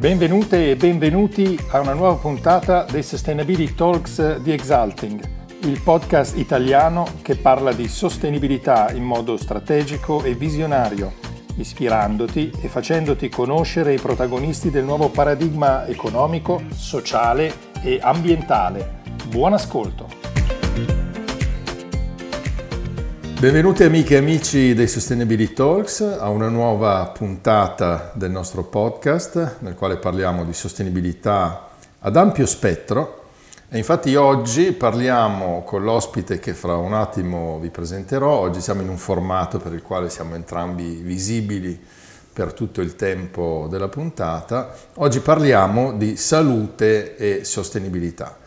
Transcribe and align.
Benvenute 0.00 0.70
e 0.70 0.76
benvenuti 0.76 1.58
a 1.72 1.80
una 1.80 1.92
nuova 1.92 2.14
puntata 2.14 2.84
dei 2.84 3.02
Sustainability 3.02 3.74
Talks 3.74 4.38
di 4.38 4.50
Exalting, 4.50 5.20
il 5.64 5.82
podcast 5.82 6.38
italiano 6.38 7.06
che 7.20 7.36
parla 7.36 7.74
di 7.74 7.86
sostenibilità 7.86 8.92
in 8.92 9.02
modo 9.02 9.36
strategico 9.36 10.22
e 10.22 10.32
visionario, 10.32 11.12
ispirandoti 11.56 12.50
e 12.62 12.68
facendoti 12.68 13.28
conoscere 13.28 13.92
i 13.92 14.00
protagonisti 14.00 14.70
del 14.70 14.84
nuovo 14.84 15.10
paradigma 15.10 15.86
economico, 15.86 16.62
sociale 16.74 17.52
e 17.82 17.98
ambientale. 18.00 19.02
Buon 19.28 19.52
ascolto! 19.52 20.99
Benvenuti 23.40 23.84
amiche 23.84 24.16
e 24.16 24.18
amici 24.18 24.74
dei 24.74 24.86
Sustainability 24.86 25.54
Talks 25.54 26.02
a 26.02 26.28
una 26.28 26.50
nuova 26.50 27.06
puntata 27.06 28.12
del 28.14 28.30
nostro 28.30 28.64
podcast 28.64 29.60
nel 29.60 29.74
quale 29.76 29.96
parliamo 29.96 30.44
di 30.44 30.52
sostenibilità 30.52 31.70
ad 32.00 32.16
ampio 32.18 32.44
spettro. 32.44 33.28
E 33.70 33.78
infatti 33.78 34.14
oggi 34.14 34.72
parliamo 34.72 35.62
con 35.64 35.84
l'ospite 35.84 36.38
che 36.38 36.52
fra 36.52 36.76
un 36.76 36.92
attimo 36.92 37.58
vi 37.60 37.70
presenterò, 37.70 38.30
oggi 38.30 38.60
siamo 38.60 38.82
in 38.82 38.90
un 38.90 38.98
formato 38.98 39.56
per 39.56 39.72
il 39.72 39.80
quale 39.80 40.10
siamo 40.10 40.34
entrambi 40.34 40.96
visibili 40.96 41.82
per 42.30 42.52
tutto 42.52 42.82
il 42.82 42.94
tempo 42.94 43.68
della 43.70 43.88
puntata, 43.88 44.76
oggi 44.96 45.20
parliamo 45.20 45.92
di 45.92 46.14
salute 46.14 47.16
e 47.16 47.44
sostenibilità. 47.44 48.39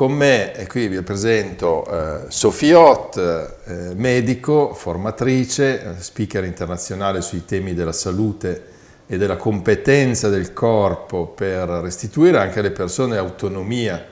Con 0.00 0.12
me, 0.12 0.54
e 0.54 0.66
qui 0.66 0.88
vi 0.88 1.02
presento 1.02 1.84
eh, 1.84 2.20
Sophie 2.28 2.72
Ott, 2.72 3.18
eh, 3.18 3.94
medico, 3.94 4.72
formatrice, 4.72 5.96
speaker 5.98 6.44
internazionale 6.44 7.20
sui 7.20 7.44
temi 7.44 7.74
della 7.74 7.92
salute 7.92 8.64
e 9.06 9.18
della 9.18 9.36
competenza 9.36 10.30
del 10.30 10.54
corpo 10.54 11.26
per 11.26 11.68
restituire 11.68 12.38
anche 12.38 12.60
alle 12.60 12.70
persone 12.70 13.18
autonomia 13.18 14.02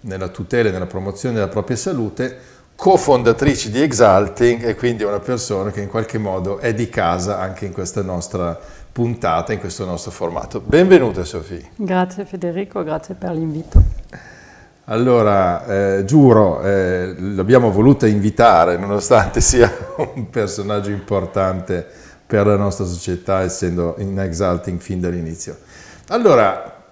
nella 0.00 0.28
tutela 0.28 0.70
e 0.70 0.72
nella 0.72 0.86
promozione 0.86 1.34
della 1.34 1.48
propria 1.48 1.76
salute, 1.76 2.38
cofondatrice 2.74 3.70
di 3.70 3.82
Exalting 3.82 4.64
e 4.64 4.74
quindi 4.74 5.02
una 5.02 5.20
persona 5.20 5.70
che 5.70 5.82
in 5.82 5.88
qualche 5.90 6.16
modo 6.16 6.56
è 6.56 6.72
di 6.72 6.88
casa 6.88 7.38
anche 7.38 7.66
in 7.66 7.72
questa 7.74 8.00
nostra 8.00 8.58
puntata, 8.90 9.52
in 9.52 9.58
questo 9.58 9.84
nostro 9.84 10.10
formato. 10.10 10.62
Benvenuta 10.62 11.22
Sofì. 11.22 11.62
Grazie 11.76 12.24
Federico, 12.24 12.82
grazie 12.82 13.14
per 13.14 13.32
l'invito. 13.32 13.93
Allora, 14.86 15.96
eh, 15.96 16.04
giuro, 16.04 16.60
eh, 16.60 17.14
l'abbiamo 17.18 17.70
voluta 17.70 18.06
invitare, 18.06 18.76
nonostante 18.76 19.40
sia 19.42 19.72
un 20.14 20.28
personaggio 20.28 20.90
importante 20.90 21.86
per 22.26 22.46
la 22.46 22.56
nostra 22.56 22.84
società, 22.84 23.40
essendo 23.40 23.94
in 23.98 24.18
Exalting 24.18 24.78
fin 24.78 25.00
dall'inizio. 25.00 25.56
Allora, 26.08 26.88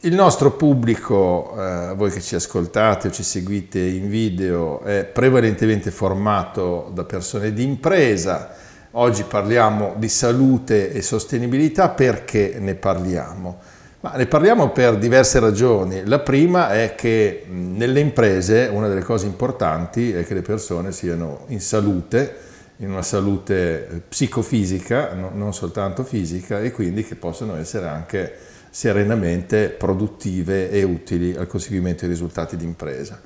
il 0.00 0.14
nostro 0.14 0.52
pubblico, 0.52 1.54
eh, 1.58 1.94
voi 1.94 2.10
che 2.10 2.22
ci 2.22 2.34
ascoltate 2.34 3.08
o 3.08 3.10
ci 3.10 3.22
seguite 3.22 3.78
in 3.78 4.08
video, 4.08 4.80
è 4.80 5.04
prevalentemente 5.04 5.90
formato 5.90 6.90
da 6.94 7.04
persone 7.04 7.52
di 7.52 7.62
impresa. 7.62 8.52
Oggi 8.92 9.22
parliamo 9.24 9.92
di 9.98 10.08
salute 10.08 10.92
e 10.92 11.02
sostenibilità, 11.02 11.90
perché 11.90 12.56
ne 12.58 12.74
parliamo? 12.74 13.58
Ma 14.04 14.12
ne 14.16 14.26
parliamo 14.26 14.68
per 14.68 14.98
diverse 14.98 15.38
ragioni. 15.38 16.02
La 16.04 16.18
prima 16.18 16.70
è 16.70 16.94
che 16.94 17.46
nelle 17.48 18.00
imprese 18.00 18.68
una 18.70 18.86
delle 18.86 19.00
cose 19.00 19.24
importanti 19.24 20.12
è 20.12 20.26
che 20.26 20.34
le 20.34 20.42
persone 20.42 20.92
siano 20.92 21.46
in 21.46 21.60
salute, 21.62 22.36
in 22.76 22.90
una 22.90 23.00
salute 23.00 24.02
psicofisica, 24.06 25.14
non 25.14 25.54
soltanto 25.54 26.04
fisica, 26.04 26.60
e 26.60 26.70
quindi 26.70 27.02
che 27.02 27.14
possano 27.14 27.56
essere 27.56 27.88
anche 27.88 28.36
serenamente 28.68 29.70
produttive 29.70 30.70
e 30.70 30.82
utili 30.82 31.34
al 31.34 31.46
conseguimento 31.46 32.00
dei 32.00 32.10
risultati 32.10 32.58
di 32.58 32.64
impresa. 32.64 33.18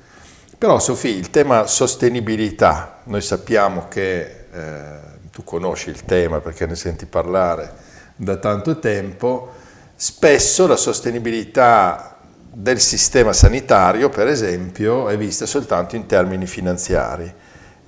Però 0.57 0.79
Sofì, 0.79 1.09
il 1.09 1.29
tema 1.29 1.67
sostenibilità, 1.67 3.01
noi 3.03 3.19
sappiamo 3.19 3.89
che 3.89 4.21
eh, 4.21 4.97
tu 5.29 5.43
conosci 5.43 5.89
il 5.89 6.05
tema 6.05 6.39
perché 6.39 6.65
ne 6.65 6.75
senti 6.75 7.05
parlare 7.05 7.69
da 8.15 8.37
tanto 8.37 8.79
tempo, 8.79 9.58
Spesso 10.01 10.65
la 10.65 10.77
sostenibilità 10.77 12.15
del 12.53 12.79
sistema 12.79 13.33
sanitario, 13.33 14.07
per 14.07 14.27
esempio, 14.27 15.09
è 15.09 15.17
vista 15.17 15.45
soltanto 15.45 15.97
in 15.97 16.05
termini 16.05 16.45
finanziari. 16.45 17.29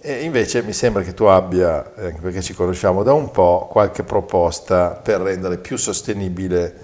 E 0.02 0.24
invece 0.26 0.62
mi 0.62 0.74
sembra 0.74 1.04
che 1.04 1.14
tu 1.14 1.24
abbia, 1.24 1.94
anche 1.96 2.20
perché 2.20 2.42
ci 2.42 2.54
conosciamo 2.54 3.04
da 3.04 3.14
un 3.14 3.32
po', 3.32 3.66
qualche 3.72 4.04
proposta 4.04 4.90
per 4.90 5.22
rendere 5.22 5.58
più 5.58 5.78
sostenibile 5.78 6.76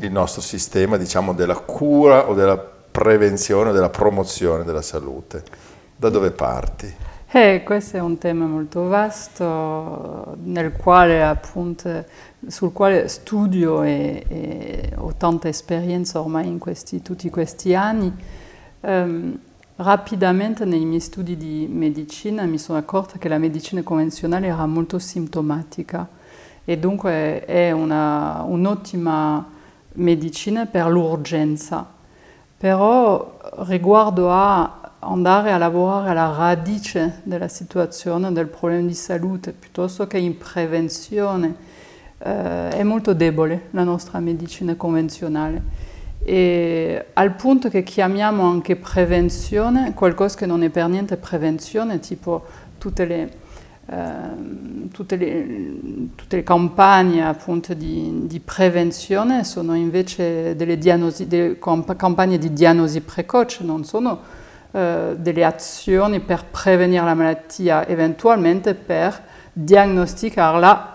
il 0.00 0.10
nostro 0.10 0.40
sistema, 0.40 0.96
diciamo, 0.96 1.32
della 1.32 1.54
cura 1.54 2.28
o 2.28 2.34
della 2.34 2.58
prevenzione 2.58 3.70
o 3.70 3.72
della 3.72 3.88
promozione 3.88 4.64
della 4.64 4.82
salute. 4.82 5.44
Da 5.94 6.08
dove 6.08 6.32
parti? 6.32 6.92
Eh, 7.34 7.62
questo 7.64 7.98
è 7.98 8.00
un 8.00 8.18
tema 8.18 8.46
molto 8.46 8.88
vasto 8.88 10.36
quale, 10.76 11.22
appunto, 11.22 12.04
sul 12.46 12.72
quale 12.72 13.08
studio 13.08 13.82
e, 13.82 14.24
e, 14.28 14.92
ho 14.96 15.14
tanta 15.16 15.48
esperienza 15.48 16.20
ormai 16.20 16.46
in 16.46 16.58
questi, 16.58 17.02
tutti 17.02 17.30
questi 17.30 17.74
anni. 17.74 18.12
Um, 18.80 19.38
rapidamente 19.76 20.64
nei 20.64 20.84
miei 20.84 21.00
studi 21.00 21.36
di 21.36 21.68
medicina 21.70 22.44
mi 22.44 22.58
sono 22.58 22.78
accorta 22.78 23.18
che 23.18 23.28
la 23.28 23.38
medicina 23.38 23.82
convenzionale 23.82 24.48
era 24.48 24.66
molto 24.66 24.98
sintomatica 24.98 26.08
e 26.64 26.78
dunque 26.78 27.44
è 27.44 27.70
una, 27.70 28.42
un'ottima 28.42 29.48
medicina 29.94 30.66
per 30.66 30.86
l'urgenza. 30.86 31.86
Però 32.56 33.38
riguardo 33.66 34.30
a 34.30 34.92
andare 35.00 35.52
a 35.52 35.58
lavorare 35.58 36.10
alla 36.10 36.32
radice 36.36 37.20
della 37.24 37.48
situazione, 37.48 38.32
del 38.32 38.46
problema 38.46 38.86
di 38.86 38.94
salute, 38.94 39.52
piuttosto 39.52 40.06
che 40.06 40.18
in 40.18 40.38
prevenzione, 40.38 41.56
eh, 42.24 42.68
è 42.70 42.82
molto 42.82 43.14
debole 43.14 43.68
la 43.70 43.84
nostra 43.84 44.18
medicina 44.20 44.74
convenzionale. 44.76 45.90
E 46.24 47.06
al 47.14 47.34
punto 47.34 47.68
che 47.68 47.82
chiamiamo 47.82 48.44
anche 48.44 48.76
prevenzione 48.76 49.92
qualcosa 49.92 50.36
che 50.36 50.46
non 50.46 50.62
è 50.62 50.70
per 50.70 50.86
niente 50.86 51.16
prevenzione, 51.16 51.98
tipo 51.98 52.44
tutte 52.78 53.04
le, 53.04 53.32
eh, 53.86 54.88
tutte 54.92 55.16
le, 55.16 55.46
tutte 56.14 56.36
le 56.36 56.42
campagne 56.44 57.26
appunto 57.26 57.74
di, 57.74 58.26
di, 58.26 58.38
prevenzione 58.38 59.42
sono 59.42 59.74
invece 59.74 60.54
delle, 60.54 60.78
diagnosi, 60.78 61.26
delle 61.26 61.58
campagne 61.58 62.38
di 62.38 62.52
diagnosi 62.52 63.00
precoce, 63.00 63.64
non 63.64 63.84
sono 63.84 64.20
eh, 64.70 65.16
delle 65.18 65.44
azioni 65.44 66.20
per 66.20 66.44
prevenire 66.44 67.04
la 67.04 67.14
malattia, 67.14 67.84
eventualmente 67.88 68.74
per 68.74 69.20
diagnosticarla 69.52 70.91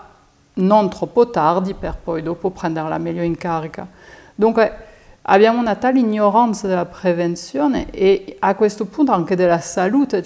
non 0.58 0.88
troppo 0.88 1.30
tardi 1.30 1.74
per 1.74 1.96
poi 2.02 2.22
dopo 2.22 2.50
prenderla 2.50 2.98
meglio 2.98 3.22
in 3.22 3.36
carica. 3.36 3.86
Dunque 4.34 4.86
abbiamo 5.22 5.58
una 5.58 5.74
tale 5.74 5.98
ignoranza 5.98 6.66
della 6.66 6.86
prevenzione 6.86 7.90
e 7.90 8.36
a 8.38 8.54
questo 8.54 8.86
punto 8.86 9.12
anche 9.12 9.36
della 9.36 9.60
salute. 9.60 10.24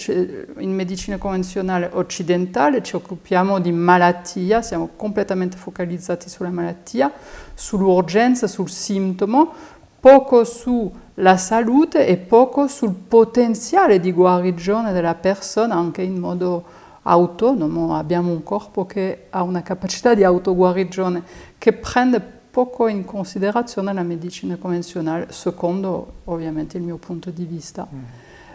In 0.59 0.75
medicina 0.75 1.19
convenzionale 1.19 1.91
occidentale 1.93 2.83
ci 2.83 2.97
occupiamo 2.97 3.59
di 3.59 3.73
malattia, 3.73 4.63
siamo 4.63 4.91
completamente 4.97 5.57
focalizzati 5.57 6.29
sulla 6.29 6.51
malattia, 6.51 7.11
sull'urgenza, 7.55 8.47
sul 8.47 8.71
sintomo, 8.71 9.53
poco 9.99 10.45
sulla 10.45 11.37
salute 11.37 12.07
e 12.07 12.17
poco 12.17 12.67
sul 12.67 12.93
potenziale 12.93 14.01
di 14.01 14.13
guarigione 14.13 14.93
della 14.93 15.15
persona 15.15 15.77
anche 15.77 16.03
in 16.03 16.19
modo 16.19 16.81
autonomo. 17.03 17.97
Abbiamo 17.97 18.31
un 18.31 18.43
corpo 18.43 18.87
che 18.87 19.27
ha 19.31 19.43
una 19.43 19.63
capacità 19.63 20.15
di 20.15 20.25
autoguarigione 20.25 21.23
che 21.59 21.73
prende 21.73 22.21
poco 22.21 22.87
in 22.87 23.05
considerazione 23.05 23.93
la 23.93 24.03
medicina 24.03 24.57
convenzionale, 24.57 25.29
secondo 25.31 26.21
ovviamente 26.25 26.77
il 26.77 26.83
mio 26.83 26.97
punto 26.97 27.31
di 27.31 27.45
vista. 27.45 27.89
Mm. 27.93 28.01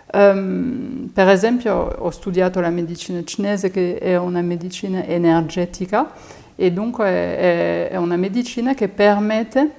Um, 0.09 1.09
per 1.11 1.27
esempio 1.27 1.73
ho 1.75 2.09
studiato 2.11 2.61
la 2.61 2.69
medicina 2.69 3.21
cinese 3.25 3.69
che 3.71 3.97
è 3.97 4.15
una 4.17 4.41
medicina 4.41 5.03
energetica 5.03 6.13
e 6.55 6.71
dunque 6.71 7.05
è, 7.05 7.89
è 7.89 7.97
una 7.97 8.15
medicina 8.15 8.73
che 8.73 8.87
permette 8.87 9.71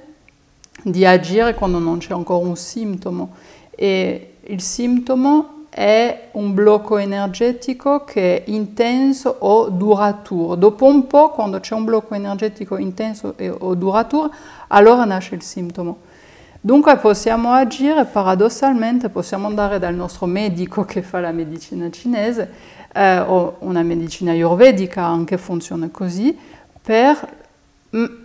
di 0.83 1.03
agire 1.03 1.55
quando 1.55 1.79
non 1.79 1.97
c'è 1.97 2.13
ancora 2.13 2.45
un 2.45 2.55
sintomo 2.55 3.33
e 3.71 4.35
il 4.43 4.61
sintomo 4.61 5.58
è 5.79 6.27
un 6.33 6.53
blocco 6.53 6.97
energetico 6.97 8.03
che 8.03 8.43
è 8.43 8.49
intenso 8.49 9.33
o 9.39 9.69
duraturo. 9.69 10.55
Dopo 10.55 10.83
un 10.83 11.07
po', 11.07 11.29
quando 11.29 11.61
c'è 11.61 11.73
un 11.73 11.85
blocco 11.85 12.15
energetico 12.15 12.75
intenso 12.75 13.33
o 13.59 13.75
duraturo, 13.75 14.29
allora 14.67 15.05
nasce 15.05 15.35
il 15.35 15.41
sintomo. 15.41 15.99
Dunque 16.59 16.97
possiamo 16.97 17.53
agire 17.53 18.03
paradossalmente, 18.03 19.07
possiamo 19.07 19.47
andare 19.47 19.79
dal 19.79 19.95
nostro 19.95 20.25
medico 20.25 20.83
che 20.83 21.01
fa 21.01 21.21
la 21.21 21.31
medicina 21.31 21.89
cinese 21.89 22.51
eh, 22.91 23.19
o 23.19 23.55
una 23.59 23.81
medicina 23.81 24.31
ayurvedica 24.31 25.01
anche 25.01 25.37
funziona 25.37 25.87
così, 25.89 26.37
per 26.81 27.37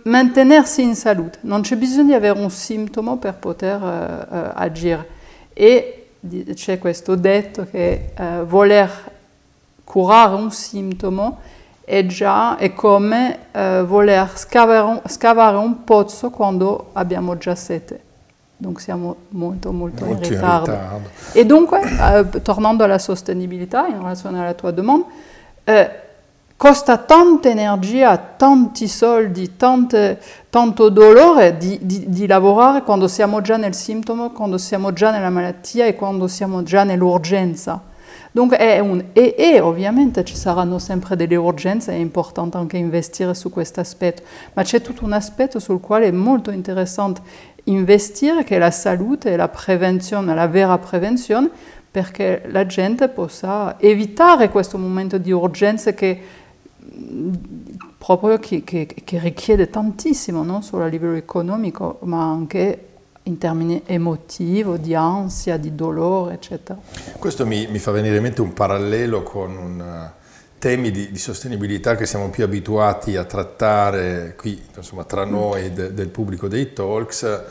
mantenersi 0.03 0.81
in 0.81 0.95
salute, 0.95 1.37
non 1.43 1.61
c'è 1.61 1.77
bisogno 1.77 2.07
di 2.07 2.13
avere 2.15 2.37
un 2.37 2.49
sintomo 2.49 3.15
per 3.15 3.35
poter 3.35 3.81
uh, 3.81 4.35
uh, 4.35 4.51
agire. 4.55 5.07
E 5.53 6.04
c'è 6.53 6.79
questo 6.79 7.15
detto 7.15 7.67
che 7.69 8.13
uh, 8.17 8.45
voler 8.45 8.89
curare 9.83 10.35
un 10.35 10.51
sintomo 10.51 11.39
è 11.85 12.05
già 12.07 12.57
è 12.57 12.73
come 12.73 13.39
voler 13.51 14.35
scavare 14.35 14.79
un, 14.79 15.01
scavare 15.05 15.55
un 15.55 15.83
pozzo 15.83 16.31
quando 16.31 16.89
abbiamo 16.93 17.37
già 17.37 17.53
sete. 17.53 18.01
Donc 18.57 18.81
siamo 18.81 19.15
molto 19.29 19.71
molto, 19.71 20.05
in, 20.05 20.17
ritardo. 20.19 20.71
in, 20.71 20.77
ritardo. 20.77 21.09
E 21.33 21.45
dunque, 21.45 22.41
tornando 22.41 22.83
alla 22.83 22.97
sostenibilità 22.97 23.85
in 23.85 23.99
relazione 23.99 24.41
alla 24.41 24.53
tua 24.53 24.71
domanda, 24.71 25.05
costa 26.57 26.97
tanta 26.97 27.49
energia, 27.49 28.17
tanti 28.17 28.87
soldi, 28.87 29.55
tante, 29.57 30.19
tanto 30.49 30.89
dolore 30.89 31.57
di, 31.57 31.79
di, 31.81 32.05
di, 32.07 32.27
lavorare 32.27 32.81
quando 32.83 33.07
siamo 33.07 33.41
già 33.41 33.57
nel 33.57 33.73
sintomo, 33.73 34.31
quando 34.31 34.57
siamo 34.57 34.93
già 34.93 35.11
nella 35.11 35.29
malattia 35.29 35.85
e 35.85 35.95
quando 35.95 36.27
siamo 36.27 36.63
già 36.63 36.83
nell'urgenza. 36.83 37.93
Dunque 38.31 38.57
è 38.57 38.79
un, 38.79 39.01
e, 39.13 39.35
e, 39.37 39.61
ovviamente 39.61 40.25
ci 40.25 40.35
saranno 40.35 40.77
sempre 40.77 41.15
delle 41.15 41.37
urgenze, 41.37 41.93
è 41.93 41.95
importante 41.95 42.57
anche 42.57 42.75
investire 42.75 43.33
su 43.33 43.49
questo 43.49 43.79
aspetto, 43.79 44.23
ma 44.53 44.63
c'è 44.63 44.81
tutto 44.81 45.05
un 45.05 45.13
aspetto 45.13 45.59
sul 45.59 45.79
quale 45.79 46.07
è 46.07 46.11
molto 46.11 46.51
interessante 46.51 47.21
investire, 47.65 48.43
che 48.43 48.57
è 48.57 48.59
la 48.59 48.71
salute 48.71 49.31
e 49.31 49.35
la 49.37 49.47
prevenzione, 49.47 50.35
la 50.35 50.47
vera 50.47 50.77
prevenzione, 50.77 51.49
perché 51.89 52.43
la 52.47 52.65
gente 52.65 53.07
possa 53.07 53.79
evitare 53.79 54.49
questo 54.49 54.77
momento 54.77 55.17
di 55.17 55.31
urgenza 55.31 55.93
che 55.93 56.21
proprio 57.97 58.37
che, 58.39 58.63
che, 58.63 58.87
che 59.03 59.19
richiede 59.19 59.69
tantissimo, 59.69 60.43
non 60.43 60.63
solo 60.63 60.83
a 60.83 60.87
livello 60.87 61.15
economico, 61.15 61.99
ma 62.03 62.29
anche 62.29 62.87
in 63.23 63.37
termini 63.37 63.81
emotivi, 63.85 64.79
di 64.79 64.93
ansia, 64.93 65.57
di 65.57 65.73
dolore, 65.73 66.35
eccetera. 66.35 66.79
Questo 67.17 67.45
mi, 67.45 67.67
mi 67.67 67.79
fa 67.79 67.91
venire 67.91 68.17
in 68.17 68.21
mente 68.21 68.41
un 68.41 68.53
parallelo 68.53 69.23
con 69.23 69.57
un, 69.57 69.79
uh, 69.79 70.23
temi 70.59 70.91
di, 70.91 71.11
di, 71.11 71.17
sostenibilità 71.17 71.95
che 71.95 72.05
siamo 72.05 72.29
più 72.29 72.43
abituati 72.43 73.15
a 73.15 73.23
trattare 73.23 74.35
qui, 74.37 74.61
insomma, 74.75 75.03
tra 75.05 75.25
noi 75.25 75.73
de, 75.73 75.93
del 75.93 76.09
pubblico 76.09 76.47
dei 76.47 76.73
talks, 76.73 77.43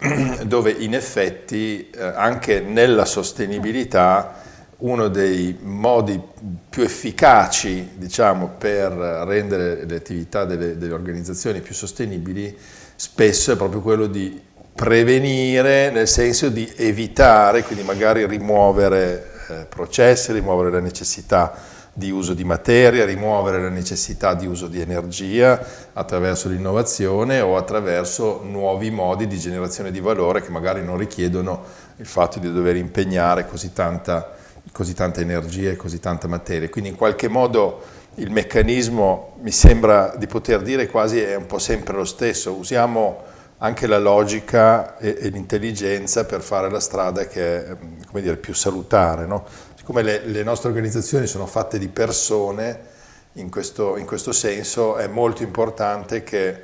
dove 0.44 0.72
in 0.72 0.94
effetti 0.94 1.90
uh, 1.94 2.12
anche 2.16 2.60
nella 2.60 3.04
sostenibilità 3.04 4.48
uno 4.80 5.08
dei 5.08 5.56
modi 5.60 6.20
più 6.68 6.82
efficaci 6.82 7.90
diciamo, 7.94 8.52
per 8.56 8.92
rendere 8.92 9.84
le 9.84 9.96
attività 9.96 10.44
delle, 10.44 10.78
delle, 10.78 10.92
organizzazioni 10.92 11.60
più 11.60 11.74
sostenibili 11.74 12.56
spesso 12.94 13.52
è 13.52 13.56
proprio 13.56 13.80
quello 13.80 14.06
di 14.06 14.40
prevenire 14.74 15.90
nel 15.90 16.08
senso 16.08 16.48
di 16.48 16.70
evitare, 16.76 17.62
quindi 17.62 17.84
magari 17.84 18.26
rimuovere 18.26 19.30
eh, 19.48 19.66
processi, 19.68 20.32
rimuovere 20.32 20.70
la 20.70 20.80
necessità 20.80 21.54
di 21.92 22.10
uso 22.10 22.34
di 22.34 22.44
materia, 22.44 23.04
rimuovere 23.04 23.60
la 23.60 23.68
necessità 23.68 24.32
di 24.32 24.46
uso 24.46 24.68
di 24.68 24.80
energia 24.80 25.60
attraverso 25.92 26.48
l'innovazione 26.48 27.40
o 27.40 27.56
attraverso 27.56 28.42
nuovi 28.44 28.90
modi 28.90 29.26
di 29.26 29.38
generazione 29.38 29.90
di 29.90 30.00
valore 30.00 30.40
che 30.40 30.50
magari 30.50 30.82
non 30.82 30.96
richiedono 30.96 31.62
il 31.96 32.06
fatto 32.06 32.38
di 32.38 32.50
dover 32.50 32.76
impegnare 32.76 33.46
così 33.46 33.72
tanta 33.72 34.38
così 34.72 34.94
tanta 34.94 35.20
energia 35.20 35.70
e 35.70 35.76
così 35.76 36.00
tanta 36.00 36.28
materia. 36.28 36.68
Quindi 36.68 36.90
in 36.90 36.96
qualche 36.96 37.28
modo 37.28 37.82
il 38.16 38.30
meccanismo 38.30 39.36
mi 39.40 39.50
sembra 39.50 40.14
di 40.16 40.26
poter 40.26 40.62
dire 40.62 40.86
quasi 40.86 41.20
è 41.20 41.36
un 41.36 41.46
po' 41.46 41.58
sempre 41.58 41.94
lo 41.94 42.04
stesso, 42.04 42.52
usiamo 42.52 43.22
anche 43.58 43.86
la 43.86 43.98
logica 43.98 44.96
e, 44.98 45.16
e 45.20 45.28
l'intelligenza 45.28 46.24
per 46.24 46.40
fare 46.40 46.70
la 46.70 46.80
strada 46.80 47.26
che 47.26 47.66
è 47.66 47.76
dire, 48.12 48.36
più 48.36 48.54
salutare. 48.54 49.26
No? 49.26 49.44
Siccome 49.74 50.02
le, 50.02 50.24
le, 50.24 50.42
nostre 50.42 50.68
organizzazioni 50.68 51.26
sono 51.26 51.46
fatte 51.46 51.78
di 51.78 51.88
persone, 51.88 52.88
in 53.34 53.50
questo, 53.50 53.96
in 53.96 54.06
questo 54.06 54.32
senso 54.32 54.96
è 54.96 55.06
molto 55.06 55.42
importante 55.42 56.24
che 56.24 56.62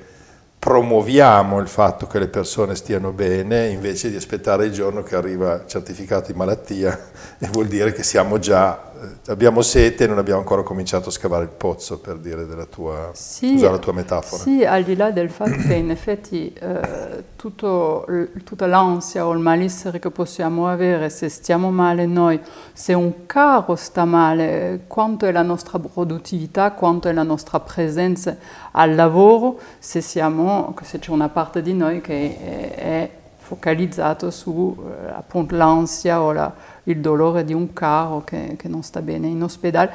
promuoviamo 0.58 1.60
il 1.60 1.68
fatto 1.68 2.06
che 2.06 2.18
le 2.18 2.28
persone 2.28 2.74
stiano 2.74 3.12
bene 3.12 3.68
invece 3.68 4.10
di 4.10 4.16
aspettare 4.16 4.66
il 4.66 4.72
giorno 4.72 5.02
che 5.02 5.14
arriva 5.14 5.64
certificato 5.66 6.32
di 6.32 6.38
malattia 6.38 6.98
e 7.38 7.48
vuol 7.48 7.66
dire 7.66 7.92
che 7.92 8.02
siamo 8.02 8.38
già, 8.38 8.92
abbiamo 9.26 9.62
sete 9.62 10.04
e 10.04 10.06
non 10.06 10.19
abbiamo 10.19 10.40
ancora 10.40 10.62
cominciato 10.62 11.08
a 11.08 11.12
scavare 11.12 11.44
il 11.44 11.50
pozzo 11.50 11.98
per 11.98 12.16
dire 12.19 12.46
della 12.46 12.64
tua, 12.64 13.10
sì, 13.14 13.54
usare 13.54 13.72
la 13.72 13.78
tua 13.78 13.93
metafora. 13.93 14.43
Sì, 14.43 14.64
al 14.64 14.82
di 14.82 14.96
là 14.96 15.10
del 15.10 15.31
fatto 15.31 15.56
che 15.66 15.75
in 15.75 15.90
effetti 15.90 16.52
eh, 16.52 17.25
tutto, 17.37 18.06
tutta 18.44 18.66
l'ansia 18.66 19.26
o 19.26 19.32
il 19.32 19.38
malessere 19.38 19.98
che 19.98 20.10
possiamo 20.10 20.69
avere 20.69 21.10
se 21.10 21.28
stiamo 21.28 21.70
male 21.70 22.06
noi, 22.06 22.40
se 22.72 22.94
un 22.94 23.26
caro 23.26 23.76
sta 23.76 24.04
male, 24.04 24.84
quanto 24.87 25.26
è 25.26 25.32
la 25.32 25.42
nostra 25.42 25.78
produttività, 25.78 26.72
quanto 26.72 27.08
è 27.08 27.12
la 27.12 27.22
nostra 27.22 27.60
presenza 27.60 28.37
al 28.72 28.94
lavoro, 28.94 29.58
se, 29.78 30.00
siamo, 30.00 30.75
se 30.82 30.99
c'è 30.99 31.10
una 31.10 31.28
parte 31.28 31.62
di 31.62 31.75
noi 31.75 32.00
che 32.00 32.38
è, 32.38 32.75
è 32.75 33.10
focalizzato 33.46 34.32
su 34.32 34.76
eh, 34.76 35.12
appunto 35.12 35.54
l'ansia 35.54 36.20
o 36.20 36.32
la, 36.32 36.52
il 36.86 36.98
dolore 36.98 37.44
di 37.44 37.52
un 37.52 37.72
caro 37.72 38.24
che, 38.24 38.56
che, 38.56 38.68
non 38.68 38.82
sta 38.82 39.00
bene 39.00 39.28
in 39.28 39.42
ospedale, 39.42 39.92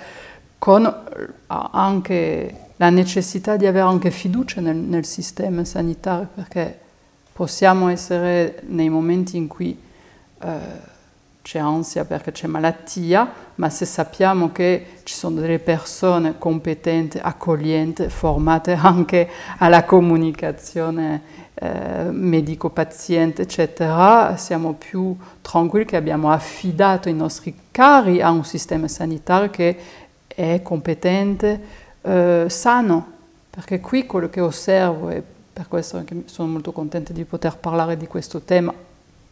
con 0.57 0.85
eh, 0.85 1.27
anche 1.47 2.55
la 2.77 2.89
necessità 2.89 3.57
di 3.57 3.65
avere 3.65 3.87
anche 3.87 4.11
fiducia 4.11 4.61
nel, 4.61 4.75
nel 4.75 5.05
sistema 5.05 5.63
sanitario, 5.63 6.27
perché 6.33 6.79
possiamo 7.33 7.89
essere 7.89 8.61
nei 8.67 8.89
momenti 8.89 9.37
in 9.37 9.47
cui 9.47 9.77
eh, 10.41 10.89
c'è 11.41 11.59
ansia 11.59 12.05
perché 12.05 12.31
c'è 12.31 12.47
malattia, 12.47 13.31
ma 13.55 13.69
se 13.69 13.85
sappiamo 13.85 14.51
che 14.51 14.99
ci 15.03 15.15
sono 15.15 15.39
delle 15.39 15.59
persone 15.59 16.37
competenti, 16.37 17.17
accoglienti, 17.17 18.09
formate 18.09 18.73
anche 18.73 19.29
alla 19.57 19.83
comunicazione 19.83 21.40
eh, 21.53 22.09
medico-paziente, 22.09 23.43
eccetera, 23.43 24.35
siamo 24.37 24.73
più 24.73 25.15
tranquilli 25.41 25.85
che 25.85 25.97
abbiamo 25.97 26.31
affidato 26.31 27.09
i 27.09 27.13
nostri 27.13 27.55
cari 27.71 28.21
a 28.21 28.29
un 28.29 28.43
sistema 28.45 28.87
sanitario 28.87 29.49
che 29.49 29.77
è 30.27 30.61
competente, 30.63 31.61
eh, 32.01 32.45
sano, 32.47 33.11
perché 33.49 33.79
qui 33.79 34.05
quello 34.05 34.29
che 34.29 34.41
osservo, 34.41 35.09
e 35.09 35.21
per 35.53 35.67
questo 35.67 36.03
sono 36.25 36.47
molto 36.47 36.71
contenta 36.71 37.13
di 37.13 37.25
poter 37.25 37.57
parlare 37.57 37.97
di 37.97 38.07
questo 38.07 38.41
tema 38.41 38.73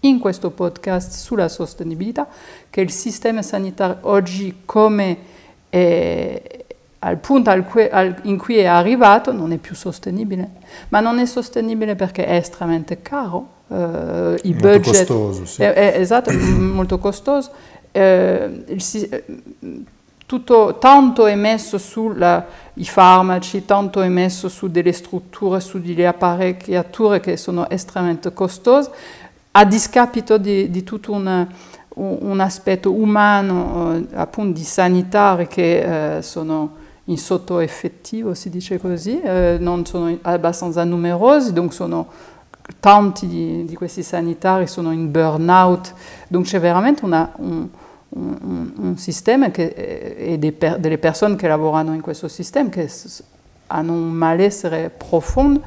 in 0.02 0.20
questo 0.20 0.52
podcast 0.52 1.12
sulla 1.12 1.48
sostenibilità, 1.48 2.28
che 2.70 2.82
il 2.82 2.92
sistema 2.92 3.42
sanitario 3.42 3.98
oggi 4.02 4.62
come 4.66 5.18
è, 5.70 6.66
al 7.00 7.18
punto 7.18 7.50
al 7.50 7.64
cui, 7.66 7.88
al, 7.90 8.16
in 8.24 8.38
cui 8.38 8.58
è 8.58 8.66
arrivato 8.66 9.32
non 9.32 9.52
è 9.52 9.58
più 9.58 9.76
sostenibile, 9.76 10.50
ma 10.90 11.00
non 11.00 11.20
è 11.20 11.26
sostenibile 11.26 11.96
perché 11.96 12.26
è 12.26 12.36
estremamente 12.36 13.02
caro, 13.02 13.48
eh, 13.70 14.40
i 14.44 14.52
molto 14.52 14.68
budget... 14.68 14.84
Costoso, 14.84 15.46
sì. 15.46 15.62
è, 15.64 15.74
è, 15.74 16.00
esatto, 16.00 16.32
molto 16.34 16.98
costoso. 16.98 17.52
Eh, 17.92 18.64
il, 18.68 18.82
tutto, 20.30 20.78
tanto 20.80 21.26
è 21.26 21.34
messo 21.34 21.80
sui 21.80 22.14
farmaci, 22.84 23.66
tanto 23.66 24.02
è 24.02 24.10
messo 24.10 24.48
su 24.48 24.70
delle 24.70 24.92
strutture, 24.92 25.60
su 25.60 25.82
delle 25.82 26.06
apparecchiature 26.06 27.20
che 27.20 27.36
sono 27.36 27.68
estremamente 27.68 28.32
costose, 28.32 28.92
a 29.52 29.66
discapito 29.66 30.38
di, 30.38 30.70
di 30.70 30.84
tutto 30.84 31.14
un, 31.14 31.48
un, 31.96 32.40
aspetto 32.40 32.94
umano, 32.94 33.96
eh, 33.96 34.16
appunto 34.16 34.60
di 34.60 34.64
sanitari 34.64 35.48
che 35.48 36.18
eh, 36.18 36.22
sono 36.22 36.76
in 37.10 37.18
sottoeffettivo, 37.18 38.34
si 38.34 38.50
dice 38.50 38.80
così, 38.80 39.20
eh, 39.20 39.58
non 39.60 39.86
sono 39.86 40.16
abbastanza 40.22 40.84
numerosi, 40.84 41.54
dunque 41.54 41.76
sono 41.76 42.08
tanti 42.80 43.28
di, 43.28 43.66
di, 43.66 43.76
questi 43.76 44.04
sanitari 44.04 44.68
sono 44.68 44.92
in 44.92 45.10
burnout, 45.10 45.94
dunque 46.28 46.52
c'è 46.52 46.60
veramente 46.60 47.04
una, 47.04 47.32
un, 47.38 47.68
un, 48.10 48.72
un, 48.78 48.98
sistema 48.98 49.50
che, 49.50 49.74
eh, 49.76 50.40
e 50.40 50.52
per, 50.52 50.78
delle 50.78 51.00
persone 51.00 51.36
che 51.36 51.48
lavorano 51.48 51.94
in 51.96 52.02
questo 52.02 52.28
sistema 52.28 52.70
che 52.70 52.90
hanno 53.68 53.92
un 53.92 54.12
malessere 54.12 54.92
profondo 54.96 55.62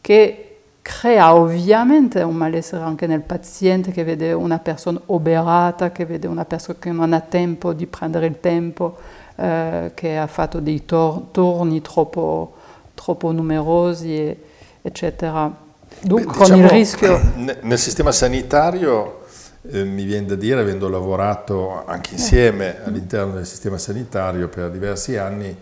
che 0.00 0.58
crea 0.82 1.34
ovviamente 1.34 2.22
un 2.22 2.36
malessere 2.36 2.84
anche 2.84 3.08
nel 3.08 3.22
paziente 3.22 3.90
che 3.90 4.04
vede 4.04 4.32
una 4.32 4.60
persona 4.60 5.00
oberata, 5.06 5.90
che 5.90 6.06
vede 6.06 6.28
una 6.28 6.44
persona 6.44 6.78
che 6.78 6.92
non 6.92 7.12
ha 7.12 7.20
tempo 7.20 7.72
di 7.72 7.86
prendere 7.86 8.26
il 8.26 8.38
tempo, 8.38 8.96
eh, 9.36 9.92
che 9.94 10.16
ha 10.16 10.26
fatto 10.26 10.60
dei 10.60 10.84
tor- 10.84 11.30
torni 11.30 11.80
troppo, 11.82 12.54
troppo 12.94 13.30
numerosi, 13.32 14.36
eccetera. 14.82 15.64
Dunque 16.00 16.32
Beh, 16.32 16.38
diciamo, 16.38 16.48
con 16.48 16.64
il 16.64 16.68
rischio... 16.68 17.20
Nel 17.62 17.78
sistema 17.78 18.12
sanitario 18.12 19.24
eh, 19.70 19.84
mi 19.84 20.04
viene 20.04 20.26
da 20.26 20.34
dire, 20.36 20.60
avendo 20.60 20.88
lavorato 20.88 21.84
anche 21.86 22.14
insieme 22.14 22.82
all'interno 22.84 23.34
del 23.34 23.46
sistema 23.46 23.78
sanitario 23.78 24.48
per 24.48 24.70
diversi 24.70 25.16
anni, 25.16 25.56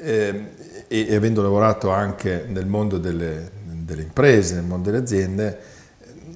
eh, 0.00 0.44
e, 0.86 1.06
e, 1.08 1.14
avendo 1.14 1.42
lavorato 1.42 1.90
anche 1.90 2.44
nel 2.48 2.66
mondo 2.66 2.98
delle, 2.98 3.50
delle, 3.62 4.02
imprese, 4.02 4.54
nel 4.54 4.64
mondo 4.64 4.90
delle 4.90 5.02
aziende, 5.02 5.58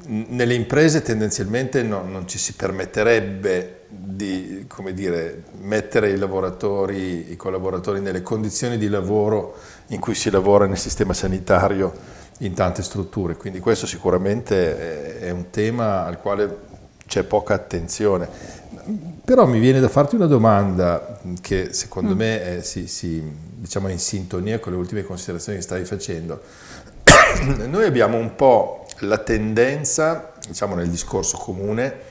nelle 0.06 0.54
imprese 0.54 1.00
tendenzialmente 1.02 1.82
no, 1.82 2.02
non 2.02 2.26
ci 2.26 2.38
si 2.38 2.54
permetterebbe 2.54 3.81
di 3.94 4.66
dire, 4.94 5.42
mettere 5.60 6.10
i 6.10 6.16
lavoratori, 6.16 7.30
i 7.30 7.36
collaboratori 7.36 8.00
nelle 8.00 8.22
condizioni 8.22 8.78
di 8.78 8.88
lavoro 8.88 9.54
in 9.88 10.00
cui 10.00 10.14
si 10.14 10.30
lavora 10.30 10.66
nel 10.66 10.78
sistema 10.78 11.12
sanitario 11.12 11.92
in 12.38 12.54
tante 12.54 12.82
strutture, 12.82 13.36
quindi 13.36 13.60
questo 13.60 13.86
sicuramente 13.86 15.20
è 15.20 15.30
un 15.30 15.50
tema 15.50 16.06
al 16.06 16.18
quale 16.18 16.70
c'è 17.06 17.22
poca 17.24 17.52
attenzione. 17.52 18.26
Però 19.24 19.46
mi 19.46 19.60
viene 19.60 19.78
da 19.78 19.88
farti 19.88 20.14
una 20.14 20.26
domanda 20.26 21.20
che 21.40 21.72
secondo 21.72 22.14
mm. 22.14 22.18
me 22.18 22.42
è, 22.42 22.62
si, 22.62 22.88
si, 22.88 23.22
diciamo, 23.22 23.88
è 23.88 23.92
in 23.92 23.98
sintonia 23.98 24.58
con 24.58 24.72
le 24.72 24.78
ultime 24.78 25.04
considerazioni 25.04 25.58
che 25.58 25.64
stavi 25.64 25.84
facendo. 25.84 26.40
Noi 27.66 27.84
abbiamo 27.84 28.16
un 28.16 28.34
po' 28.34 28.86
la 29.00 29.18
tendenza, 29.18 30.32
diciamo 30.48 30.74
nel 30.74 30.88
discorso 30.88 31.36
comune, 31.36 32.10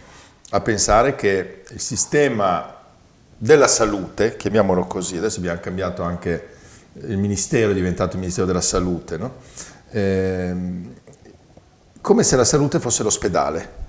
a 0.53 0.62
pensare 0.62 1.15
che 1.15 1.63
il 1.70 1.79
sistema 1.79 2.75
della 3.38 3.67
salute, 3.67 4.36
chiamiamolo 4.38 4.86
così, 4.86 5.17
adesso 5.17 5.39
abbiamo 5.39 5.60
cambiato 5.60 6.03
anche 6.03 6.50
il 6.93 7.17
ministero, 7.17 7.72
è 7.72 7.74
diventato 7.74 8.13
il 8.13 8.20
Ministero 8.20 8.46
della 8.46 8.62
Salute, 8.62 9.17
no? 9.17 9.34
eh, 9.91 10.53
come 12.01 12.24
se 12.24 12.36
la 12.36 12.43
salute 12.43 12.79
fosse 12.79 13.03
l'ospedale. 13.03 13.79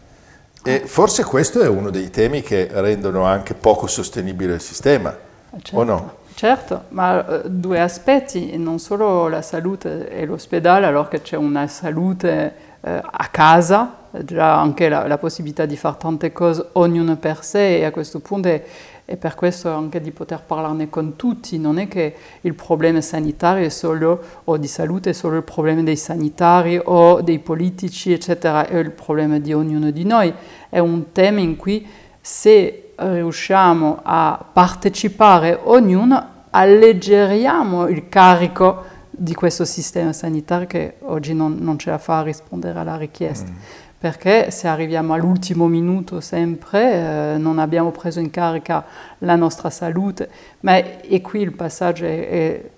E 0.63 0.85
forse 0.87 1.25
questo 1.25 1.61
è 1.61 1.67
uno 1.67 1.91
dei 1.91 2.11
temi 2.11 2.43
che 2.43 2.69
rendono 2.71 3.25
anche 3.25 3.55
poco 3.55 3.89
sostenibile 3.89 4.55
il 4.55 4.61
sistema, 4.61 5.17
certo, 5.51 5.77
o 5.77 5.83
no? 5.83 6.17
Certo, 6.35 6.85
ma 6.91 7.43
eh, 7.43 7.51
due 7.51 7.81
aspetti, 7.81 8.57
non 8.57 8.79
solo 8.79 9.27
la 9.27 9.43
salute 9.43 10.09
e 10.09 10.25
l'ospedale, 10.25 10.87
allora 10.87 11.09
che 11.09 11.21
c'è 11.23 11.37
una 11.37 11.67
salute 11.67 12.55
eh, 12.81 13.03
a 13.03 13.29
casa, 13.33 14.02
già 14.25 14.61
anche 14.61 14.89
la, 14.89 15.07
la, 15.07 15.19
possibilità 15.19 15.65
di 15.65 15.77
fare 15.77 15.97
tante 15.99 16.33
cose 16.33 16.69
ognuno 16.73 17.17
per 17.17 17.43
sé 17.43 17.79
e 17.79 17.85
a 17.85 17.91
questo 17.91 18.21
punto 18.21 18.49
è, 18.49 18.63
è, 19.05 19.17
per 19.17 19.35
questo 19.35 19.71
anche 19.71 20.01
di 20.01 20.11
poter 20.11 20.43
parlarne 20.47 20.91
con 20.91 21.17
tutti, 21.17 21.59
non 21.59 21.79
è 21.79 21.89
che 21.89 22.15
il 22.43 22.55
problema 22.55 23.01
sanitario 23.01 23.69
solo, 23.71 24.23
o 24.45 24.57
di 24.57 24.69
salute 24.69 25.11
è 25.11 25.13
solo 25.13 25.37
il 25.37 25.43
problema 25.43 25.83
dei 25.83 25.97
sanitari 25.97 26.81
o 26.83 27.21
dei 27.23 27.39
politici, 27.39 28.13
eccetera, 28.13 28.67
è 28.67 28.77
il 28.77 28.91
problema 28.91 29.39
di 29.39 29.53
ognuno 29.53 29.91
di 29.91 30.05
noi, 30.05 30.33
è 30.69 30.79
un 30.79 31.13
tema 31.13 31.41
in 31.41 31.57
cui 31.57 31.87
se 32.21 32.93
riusciamo 32.97 34.01
a 34.03 34.45
partecipare 34.53 35.59
ognuno 35.63 36.31
alleggeriamo 36.51 37.89
il 37.89 38.09
carico 38.09 38.91
di 39.11 39.35
questo 39.35 39.65
sistema 39.65 40.13
sanitario 40.13 40.67
che 40.67 40.95
oggi 41.01 41.35
non, 41.35 41.57
non 41.61 41.79
ce 41.79 41.91
la 41.91 41.99
fa 41.99 42.19
a 42.19 42.23
rispondere 42.23 42.79
alla 42.79 42.97
richiesta. 42.97 43.51
Mm. 43.51 43.57
Perché 44.03 44.51
se 44.51 44.67
arriviamo 44.67 45.15
all'ultimo 45.15 45.69
minuto 45.69 46.19
sempre 46.19 47.35
eh, 47.35 47.39
non 47.39 47.61
abbiamo 47.61 47.93
preso 47.93 48.19
in 48.19 48.31
carica 48.31 48.85
la 49.19 49.37
nostra 49.37 49.71
salute, 49.71 50.29
ma 50.63 50.75
e 50.75 51.21
qui 51.21 51.41
il 51.41 51.53
passaggio 51.53 52.07
è, 52.07 52.29
è 52.29 52.71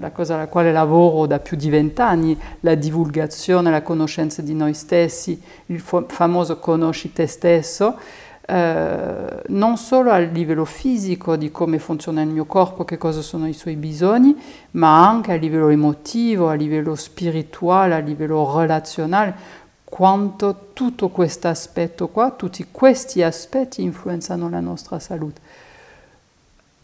la 0.00 0.10
cosa 0.10 0.34
alla 0.34 0.48
quale 0.48 0.72
lavoro 0.72 1.26
da 1.26 1.38
più 1.38 1.56
di 1.56 1.70
vent'anni, 1.70 2.36
la 2.62 2.74
divulgazione, 2.74 3.70
la 3.70 3.82
conoscenza 3.82 4.42
di 4.42 4.52
noi 4.52 4.74
stessi, 4.74 5.40
il 5.66 5.78
famoso 5.78 6.58
conosci 6.58 7.12
te 7.12 7.28
stesso, 7.28 7.96
eh, 8.44 9.42
non 9.46 9.76
solo 9.76 10.10
a 10.10 10.18
livello 10.18 10.64
fisico 10.64 11.36
di 11.36 11.52
come 11.52 11.78
funziona 11.78 12.22
il 12.22 12.28
mio 12.28 12.46
corpo, 12.46 12.84
che 12.84 12.98
cosa 12.98 13.22
sono 13.22 13.46
i 13.46 13.52
suoi 13.52 13.76
bisogni, 13.76 14.36
ma 14.72 15.08
anche 15.08 15.30
a 15.30 15.36
livello 15.36 15.68
emotivo, 15.68 16.48
a 16.48 16.54
livello 16.54 16.96
spirituale, 16.96 17.94
a 17.94 17.98
livello 17.98 18.58
relazionale, 18.58 19.62
quanto 19.94 20.70
tutto 20.72 21.08
questo 21.08 21.46
aspetto 21.46 22.08
qua, 22.08 22.32
tutti 22.32 22.66
questi 22.68 23.22
aspetti 23.22 23.80
influenzano 23.80 24.50
la 24.50 24.58
nostra 24.58 24.98
salute. 24.98 25.40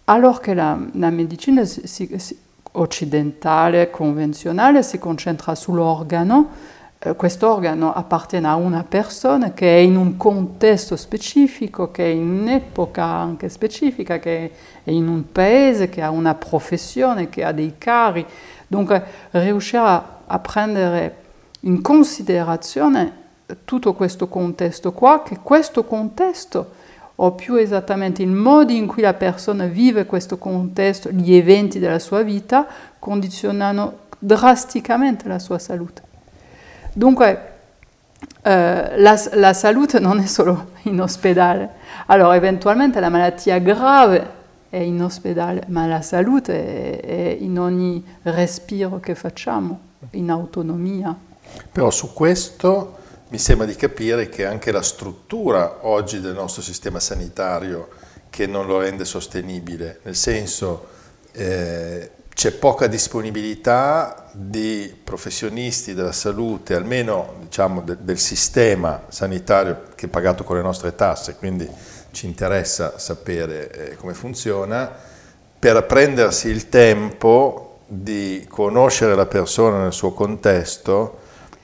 Allora 0.05 0.39
che 0.39 0.55
la, 0.55 0.79
la 0.93 1.11
medicina 1.11 1.65
si, 1.65 1.89
si, 1.89 2.39
occidentale, 2.71 3.91
convenzionale, 3.91 4.85
si 4.85 5.01
concentra 5.01 5.57
sull'organo, 5.57 6.51
eh, 7.01 7.17
questo 7.17 7.53
organo 7.53 7.93
appartiene 7.93 8.47
a 8.47 8.55
una 8.55 8.85
persona 8.85 9.55
che 9.55 9.79
è 9.79 9.81
in 9.81 9.97
un 9.97 10.17
contesto 10.17 10.95
specifico, 10.95 11.91
che 11.91 12.05
è 12.05 12.11
in 12.11 12.43
un'epoca 12.43 13.03
anche 13.03 13.49
specifica, 13.49 14.21
che 14.21 14.53
è 14.85 14.91
in 14.93 15.09
un 15.09 15.33
paese, 15.33 15.89
che 15.89 16.01
ha 16.01 16.11
una 16.11 16.37
professione, 16.37 17.29
che 17.29 17.43
ha 17.43 17.51
dei 17.51 17.75
cari. 17.77 18.25
Dunque 18.69 19.05
riuscire 19.33 19.83
a 19.83 20.39
prendere 20.39 21.20
in 21.61 21.83
considerazione 21.83 23.19
tutto 23.65 23.95
questo 23.95 24.29
contesto 24.29 24.93
qua, 24.93 25.23
che 25.23 25.39
questo 25.43 25.85
contesto, 25.85 26.79
o 27.17 27.33
più 27.33 27.57
esattamente 27.57 28.23
il 28.23 28.31
modo 28.31 28.73
in 28.73 28.87
cui 28.87 29.03
la 29.03 29.15
persona 29.15 29.67
vive 29.67 30.07
questo 30.07 30.39
contesto, 30.39 31.11
gli 31.11 31.35
eventi 31.35 31.79
della 31.79 31.99
sua 31.99 32.23
vita, 32.23 32.67
condizionano 32.99 34.09
drasticamente 34.19 35.29
la 35.29 35.39
sua 35.39 35.59
salute. 35.59 36.03
Dunque, 36.93 37.49
eh, 38.43 38.99
la, 38.99 39.21
la, 39.33 39.53
salute 39.53 39.99
non 39.99 40.19
è 40.19 40.27
solo 40.27 40.71
in 40.85 41.01
ospedale. 41.01 41.69
Allora, 42.07 42.37
eventualmente 42.37 43.01
la 43.01 43.09
malattia 43.11 43.59
grave 43.59 44.39
è 44.71 44.79
in 44.79 45.03
ospedale, 45.03 45.65
ma 45.69 45.87
la 45.87 46.01
salute 46.01 47.01
è, 47.01 47.05
è 47.05 47.37
in 47.39 47.59
ogni 47.59 48.03
respiro 48.23 48.99
che 48.99 49.15
facciamo, 49.15 49.79
in 50.13 50.31
autonomia. 50.31 51.15
Però 51.73 51.91
su 51.91 52.13
questo 52.13 52.99
mi 53.29 53.39
sembra 53.39 53.67
di 53.67 53.77
capire 53.77 54.29
che 54.29 54.45
anche 54.45 54.73
la 54.73 54.83
struttura 54.83 55.87
oggi 55.87 56.21
del 56.21 56.35
nostro 56.35 56.63
sistema 56.63 56.99
sanitario 56.99 57.89
che 58.29 58.47
non 58.47 58.67
lo 58.67 58.81
rende 58.81 59.05
sostenibile, 59.05 60.01
nel 60.03 60.17
senso 60.17 60.87
eh, 61.33 62.11
c'è 62.33 62.53
poca 62.53 62.87
disponibilità 62.87 64.31
di 64.33 64.97
professionisti 65.05 65.95
della 65.95 66.13
salute, 66.13 66.75
almeno 66.75 67.35
diciamo, 67.41 67.83
de, 67.83 67.97
del 68.01 68.19
sistema 68.19 69.03
sanitario 69.09 69.89
che 69.95 70.07
è 70.07 70.09
pagato 70.09 70.43
con 70.43 70.57
le 70.57 70.63
nostre 70.63 70.95
tasse, 70.95 71.35
quindi 71.37 71.69
ci 72.13 72.27
interessa 72.27 72.99
sapere 72.99 73.71
eh, 73.71 73.97
come 73.97 74.15
funziona, 74.15 74.91
per 75.59 75.85
prendersi 75.85 76.49
il 76.49 76.69
tempo 76.69 77.81
di 77.87 78.47
conoscere 78.49 79.15
la 79.15 79.27
persona 79.27 79.83
nel 79.83 79.93
suo 79.93 80.13
contesto, 80.13 81.19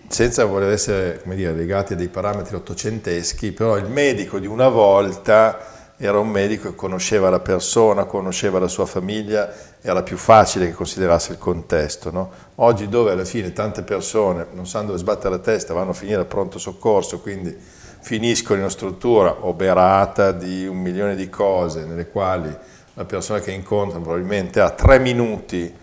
senza 0.08 0.44
voler 0.44 0.72
essere 0.72 1.20
dire, 1.24 1.52
legati 1.52 1.94
a 1.94 1.96
dei 1.96 2.08
parametri 2.08 2.54
ottocenteschi, 2.54 3.52
però 3.52 3.76
il 3.76 3.88
medico 3.88 4.38
di 4.38 4.46
una 4.46 4.68
volta 4.68 5.74
era 5.98 6.18
un 6.18 6.28
medico 6.28 6.68
che 6.68 6.74
conosceva 6.74 7.30
la 7.30 7.40
persona, 7.40 8.04
conosceva 8.04 8.58
la 8.58 8.68
sua 8.68 8.84
famiglia, 8.84 9.50
era 9.80 10.02
più 10.02 10.18
facile 10.18 10.66
che 10.66 10.72
considerasse 10.72 11.32
il 11.32 11.38
contesto. 11.38 12.10
No? 12.10 12.30
Oggi 12.56 12.88
dove 12.88 13.12
alla 13.12 13.24
fine 13.24 13.52
tante 13.52 13.82
persone 13.82 14.46
non 14.52 14.66
sanno 14.66 14.88
dove 14.88 14.98
sbattere 14.98 15.30
la 15.30 15.40
testa, 15.40 15.72
vanno 15.72 15.90
a 15.90 15.94
finire 15.94 16.20
al 16.20 16.26
pronto 16.26 16.58
soccorso, 16.58 17.20
quindi 17.20 17.56
finiscono 18.00 18.56
in 18.56 18.60
una 18.60 18.70
struttura 18.70 19.46
oberata 19.46 20.32
di 20.32 20.66
un 20.66 20.76
milione 20.76 21.16
di 21.16 21.30
cose, 21.30 21.86
nelle 21.86 22.08
quali 22.08 22.54
la 22.94 23.04
persona 23.04 23.40
che 23.40 23.52
incontrano 23.52 24.02
probabilmente 24.02 24.60
ha 24.60 24.70
tre 24.70 24.98
minuti 24.98 25.74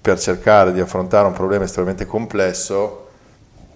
per 0.00 0.18
cercare 0.18 0.72
di 0.72 0.80
affrontare 0.80 1.26
un 1.26 1.32
problema 1.32 1.64
estremamente 1.64 2.04
complesso, 2.04 3.09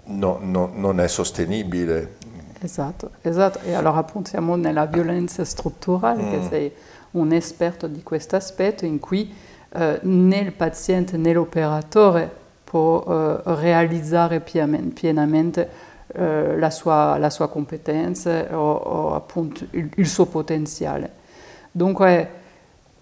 no, 0.06 0.38
no, 0.40 0.70
non 0.75 1.00
è 1.00 1.08
sostenibile. 1.08 2.16
Esatto, 2.61 3.11
esatto. 3.23 3.61
E 3.64 3.75
allora 3.75 3.99
appunto 3.99 4.30
siamo 4.30 4.56
nella 4.56 4.87
violenza 4.87 5.44
strutturale, 5.44 6.23
mm. 6.23 6.30
che 6.30 6.49
sei 6.49 6.73
un 7.12 7.32
esperto 7.32 7.87
di 7.87 8.02
questo 8.02 8.37
aspetto 8.37 8.84
in 8.84 8.99
cui 8.99 9.32
eh, 9.73 9.99
né 10.02 10.38
il 10.38 10.52
paziente 10.52 11.16
né 11.16 11.32
l'operatore 11.32 12.42
può 12.64 13.04
eh, 13.06 13.40
realizzare 13.44 14.40
pienamente 14.40 15.68
eh, 16.12 16.58
la, 16.58 16.70
sua, 16.70 17.18
la, 17.18 17.30
sua, 17.30 17.49
competenza 17.49 18.46
o, 18.58 18.73
o 18.73 19.14
appunto 19.14 19.66
il, 19.70 19.90
il, 19.96 20.06
suo 20.06 20.26
potenziale. 20.26 21.23
Dunque 21.70 22.30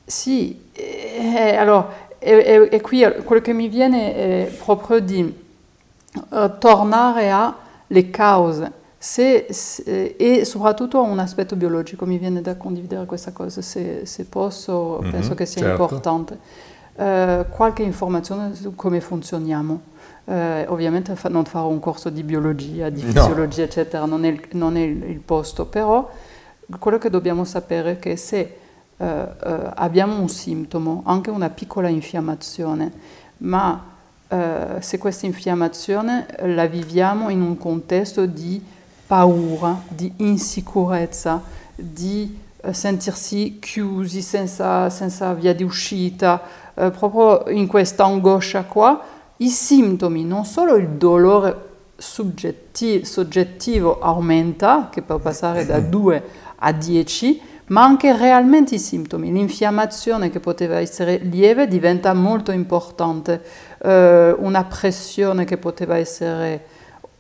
sì, 0.05 0.71
e, 0.73 1.57
allora, 1.57 2.09
e, 2.19 2.69
e, 2.71 2.81
qui 2.81 3.03
quello 3.25 3.43
che 3.43 3.53
mi 3.53 3.69
viene 3.69 4.15
è 4.15 4.53
proprio 4.63 5.01
di 5.01 5.42
uh, 6.13 6.59
tornare 6.59 7.31
alle 7.31 8.11
cause 8.11 8.81
se, 9.03 9.47
se, 9.51 10.15
e 10.17 10.45
soprattutto 10.45 11.03
un 11.03 11.19
aspetto 11.19 11.57
biologico, 11.57 12.07
mi 12.07 12.19
viene 12.19 12.41
da 12.41 12.57
condividere 12.57 13.05
questa 13.05 13.33
cosa, 13.33 13.61
se, 13.61 14.07
se 14.07 14.25
posso, 14.27 15.01
mm-hmm, 15.03 15.11
penso 15.11 15.35
che 15.35 15.45
sia 15.45 15.63
certo. 15.63 15.83
importante. 15.83 16.39
Uh, 16.95 17.47
qualche 17.49 17.83
informazione 17.83 18.55
su 18.55 18.77
come 18.77 19.01
funzioniamo. 19.01 19.81
Uh, 20.25 20.33
ovviamente 20.69 21.17
fa, 21.17 21.29
non 21.29 21.45
farò 21.45 21.67
un 21.67 21.81
corso 21.81 22.11
di 22.11 22.23
biologia, 22.23 22.91
di 22.91 23.01
fisiologia, 23.03 23.63
no. 23.63 23.67
eccetera, 23.67 24.05
non 24.05 24.25
è, 24.25 24.41
non 24.53 24.77
è 24.77 24.83
il, 24.83 25.03
il, 25.03 25.19
posto, 25.19 25.67
però 25.67 26.09
quello 26.79 26.99
che 26.99 27.11
dobbiamo 27.11 27.45
sapere 27.45 27.93
è 27.93 27.99
che 27.99 28.17
se 28.17 28.57
eh, 28.97 29.05
eh, 29.05 29.71
abbiamo 29.75 30.21
un 30.21 30.29
sintomo, 30.29 31.03
anche 31.07 31.31
una 31.31 31.51
piccola 31.51 31.89
infiammazione, 31.89 32.93
ma 33.39 33.92
eh, 34.33 34.81
se 34.81 34.97
questa 34.97 35.27
infiammazione 35.27 36.27
la 36.45 36.65
viviamo 36.65 37.29
in 37.29 37.43
un 37.43 37.59
contesto 37.59 38.25
di 38.25 38.65
paura, 39.07 39.83
di 39.89 40.11
insicurezza, 40.17 41.43
di 41.75 42.39
eh, 42.57 42.73
sentirsi 42.73 43.59
chiusi 43.61 44.23
senza, 44.23 44.89
senza, 44.89 45.35
via 45.35 45.55
di 45.55 45.63
uscita, 45.63 46.41
eh, 46.73 46.91
proprio 46.91 47.47
in 47.51 47.67
questa 47.67 48.07
angoscia 48.07 48.65
qua, 48.65 49.03
i 49.37 49.51
sintomi, 49.51 50.25
non 50.25 50.47
solo 50.47 50.77
il 50.77 50.89
dolore 50.89 51.69
soggettivo 51.99 54.01
aumenta, 54.01 54.89
che 54.91 55.03
può 55.03 55.19
passare 55.19 55.67
da 55.67 55.79
2 55.79 56.23
a 56.57 56.73
10, 56.73 57.43
ma 57.73 57.83
anche 57.83 58.17
realmente 58.17 58.75
i 58.75 58.79
sintomi. 58.79 59.33
L'infiammazione 59.33 60.31
che 60.31 60.41
poteva 60.41 60.79
essere 60.79 61.17
lieve 61.17 61.67
diventa 61.67 62.13
molto 62.13 62.53
importante, 62.53 63.43
eh, 63.83 64.35
una 64.39 64.65
pressione 64.65 65.45
che 65.45 65.59
poteva 65.59 65.97
essere 65.97 66.67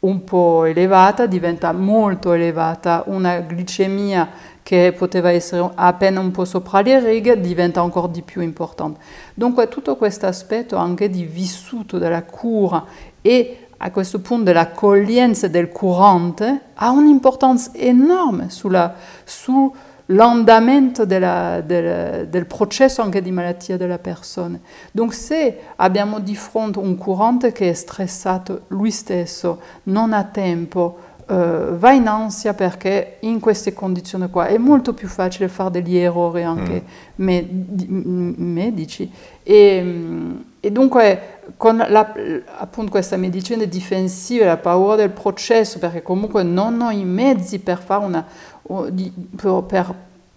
un 0.00 0.25
po' 0.25 0.64
elevata 0.64 1.26
diventa 1.26 1.73
molto 1.73 2.33
elevata, 2.33 3.04
una 3.07 3.38
glicemia 3.38 4.28
che 4.62 4.95
poteva 4.97 5.31
essere 5.31 5.71
appena 5.75 6.21
un 6.21 6.31
po' 6.31 6.45
sopra 6.45 6.81
le 6.83 6.99
righe 7.00 7.40
diventa 7.40 7.81
ancora 7.81 8.09
di 8.09 8.23
più 8.23 8.40
importante. 8.40 9.00
Dunque 9.35 9.69
tutto 9.69 9.97
questo 9.97 10.26
aspetto 10.26 10.76
anche 10.76 11.09
di 11.09 11.25
vissuto 11.25 11.99
della 11.99 12.23
cura 12.23 12.85
e 13.21 13.66
a 13.76 13.90
questo 13.90 14.21
punto 14.21 14.45
dell'accoglienza 14.45 15.49
del 15.49 15.69
curante 15.69 16.61
ha 16.75 16.90
un'importanza 16.90 17.73
enorme 17.75 18.50
sulla, 18.50 18.95
su 19.25 19.73
l'andamento 20.12 21.04
del, 21.04 21.64
del, 21.64 22.47
processo 22.47 23.02
anche 23.02 23.23
di 23.23 23.31
malattia 23.31 23.76
della 23.76 23.99
persona. 23.99 24.59
Dunque 24.90 25.14
se 25.14 25.59
abbiamo 25.76 26.21
di 26.21 26.35
fronte 26.35 26.78
un 26.78 26.97
curante 26.97 27.52
che 27.52 27.71
è 27.71 27.73
stressato 27.73 28.62
lui 28.69 28.90
stesso, 28.90 29.61
non 29.85 30.12
ha 30.12 30.25
tempo, 30.25 31.11
eh, 31.28 31.66
va 31.76 31.92
in 31.92 32.09
ansia 32.09 32.52
perché 32.52 33.16
in 33.21 33.40
queste 33.40 33.73
condizioni 33.73 34.28
qua 34.28 34.47
è 34.47 34.59
molto 34.59 34.92
più 34.92 35.09
facile 35.09 35.49
fare 35.49 35.71
degli 35.71 35.97
errori 35.97 36.42
anche 36.42 36.83
mm. 36.83 37.25
med- 37.25 37.88
medici. 38.37 39.11
E, 39.42 40.40
e 40.61 40.71
dunque 40.71 41.40
con 41.57 41.76
la, 41.76 42.12
appunto 42.59 42.90
questa 42.90 43.16
medicina 43.16 43.64
difensiva, 43.64 44.47
la 44.47 44.57
paura 44.57 44.97
del 44.97 45.11
processo, 45.11 45.78
perché 45.78 46.02
comunque 46.02 46.42
non 46.42 46.81
ho 46.81 46.90
i 46.90 47.04
mezzi 47.04 47.59
per 47.59 47.78
fare 47.78 48.04
una, 48.04 48.26
per, 48.66 49.95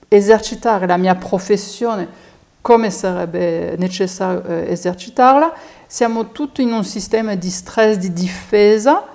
esercitare 0.07 0.87
la 0.87 0.97
mia 0.97 1.15
professione 1.15 2.23
come 2.61 2.89
sarebbe 2.89 3.75
necessario 3.77 4.43
eh, 4.43 4.71
esercitarla, 4.71 5.53
siamo 5.85 6.31
tutti 6.31 6.63
in 6.63 6.71
un 6.71 6.83
sistema 6.83 7.35
di 7.35 7.49
stress, 7.49 7.97
di 7.97 8.11
difesa 8.11 9.07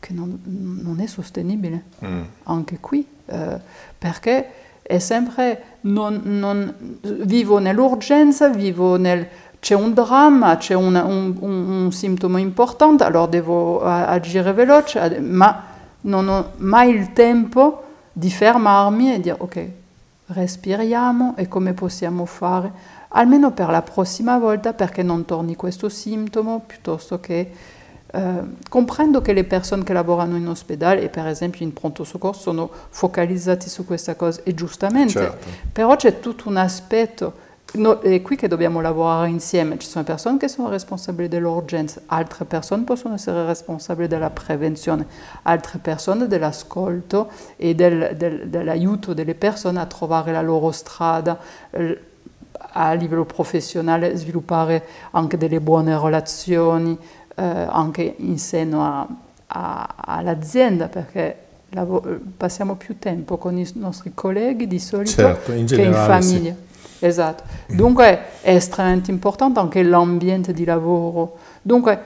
che 0.00 0.12
non, 0.14 0.40
non 0.82 1.00
è 1.00 1.06
sostenibile, 1.06 1.84
mm. 2.04 2.22
anche 2.44 2.78
qui, 2.80 3.06
eh, 3.26 3.58
perché 3.98 4.48
è 4.80 4.98
sempre, 4.98 5.78
non, 5.82 6.22
non, 6.24 6.98
vivo 7.02 7.58
nell'urgenza, 7.58 8.48
vivo 8.48 8.96
nel, 8.96 9.26
c'è 9.60 9.74
un 9.74 9.92
dramma, 9.92 10.56
c'è 10.56 10.74
un, 10.74 10.94
un, 10.94 11.36
un, 11.40 11.84
un 11.84 11.92
sintomo 11.92 12.38
importante, 12.38 13.04
allora 13.04 13.26
devo 13.26 13.82
agire 13.82 14.52
veloce, 14.52 15.20
ma 15.20 15.64
non 16.02 16.28
ho 16.28 16.52
mai 16.56 16.94
il 16.94 17.12
tempo 17.12 17.83
di 18.16 18.30
fermarmi 18.30 19.12
e 19.12 19.20
dire 19.20 19.36
ok, 19.36 19.68
respiriamo 20.26 21.34
e 21.36 21.48
come 21.48 21.74
possiamo 21.74 22.24
fare, 22.24 22.72
almeno 23.08 23.50
per 23.50 23.68
la 23.68 23.82
prossima 23.82 24.38
volta 24.38 24.72
perché 24.72 25.02
non 25.02 25.24
torni 25.24 25.56
questo 25.56 25.88
sintomo, 25.88 26.62
piuttosto 26.64 27.18
che 27.18 27.50
eh, 28.06 28.42
comprendo 28.68 29.20
che 29.20 29.32
le 29.32 29.42
persone 29.42 29.82
che 29.82 29.92
lavorano 29.92 30.36
in 30.36 30.46
ospedale 30.46 31.02
e 31.02 31.08
per 31.08 31.26
esempio 31.26 31.64
in 31.64 31.72
pronto 31.72 32.04
soccorso 32.04 32.40
sono 32.40 32.70
focalizzate 32.88 33.68
su 33.68 33.84
questa 33.84 34.14
cosa 34.14 34.42
e 34.44 34.54
giustamente, 34.54 35.12
certo. 35.12 35.48
però 35.72 35.96
c'è 35.96 36.20
tutto 36.20 36.48
un 36.48 36.56
aspetto 36.56 37.42
No, 37.76 37.98
è 37.98 38.22
qui 38.22 38.36
che 38.36 38.46
dobbiamo 38.46 38.80
lavorare 38.80 39.28
insieme. 39.28 39.78
Ci 39.78 39.88
sono 39.88 40.04
persone 40.04 40.36
che 40.38 40.46
sono 40.46 40.68
responsabili 40.68 41.26
dell'urgenza, 41.26 42.02
altre 42.06 42.44
persone 42.44 42.84
possono 42.84 43.14
essere 43.14 43.44
responsabili 43.46 44.06
della 44.06 44.30
prevenzione, 44.30 45.06
altre 45.42 45.80
persone 45.80 46.28
dell'ascolto 46.28 47.30
e 47.56 47.74
del, 47.74 48.14
del, 48.16 48.48
dell'aiuto 48.48 49.12
delle 49.12 49.34
persone 49.34 49.80
a 49.80 49.86
trovare 49.86 50.30
la 50.30 50.40
loro 50.42 50.70
strada 50.70 51.36
a 52.76 52.92
livello 52.92 53.24
professionale, 53.24 54.16
sviluppare 54.16 54.84
anche 55.10 55.36
delle 55.36 55.60
buone 55.60 55.98
relazioni, 55.98 56.96
eh, 57.34 57.42
anche 57.42 58.14
in 58.18 58.38
seno 58.38 58.84
a, 58.84 59.06
a, 59.46 59.94
all'azienda, 59.98 60.86
perché 60.86 61.38
passiamo 62.36 62.76
più 62.76 62.98
tempo 63.00 63.36
con 63.36 63.58
i 63.58 63.68
nostri 63.74 64.12
colleghi 64.14 64.68
di 64.68 64.78
solito 64.78 65.10
certo, 65.10 65.52
in 65.52 65.66
che 65.66 65.82
in 65.82 65.92
famiglia. 65.92 66.52
Sì. 66.52 66.72
Esatto. 67.06 67.42
Dunque 67.66 68.40
è 68.40 68.54
estremamente 68.54 69.10
importante 69.10 69.60
anche 69.60 69.82
l'ambiente 69.82 70.54
di 70.54 70.64
lavoro. 70.64 71.36
Dunque, 71.60 72.00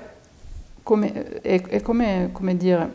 come, 0.83 1.41
è, 1.41 1.63
è 1.63 1.81
come, 1.83 2.31
come, 2.33 2.57
dire, 2.57 2.93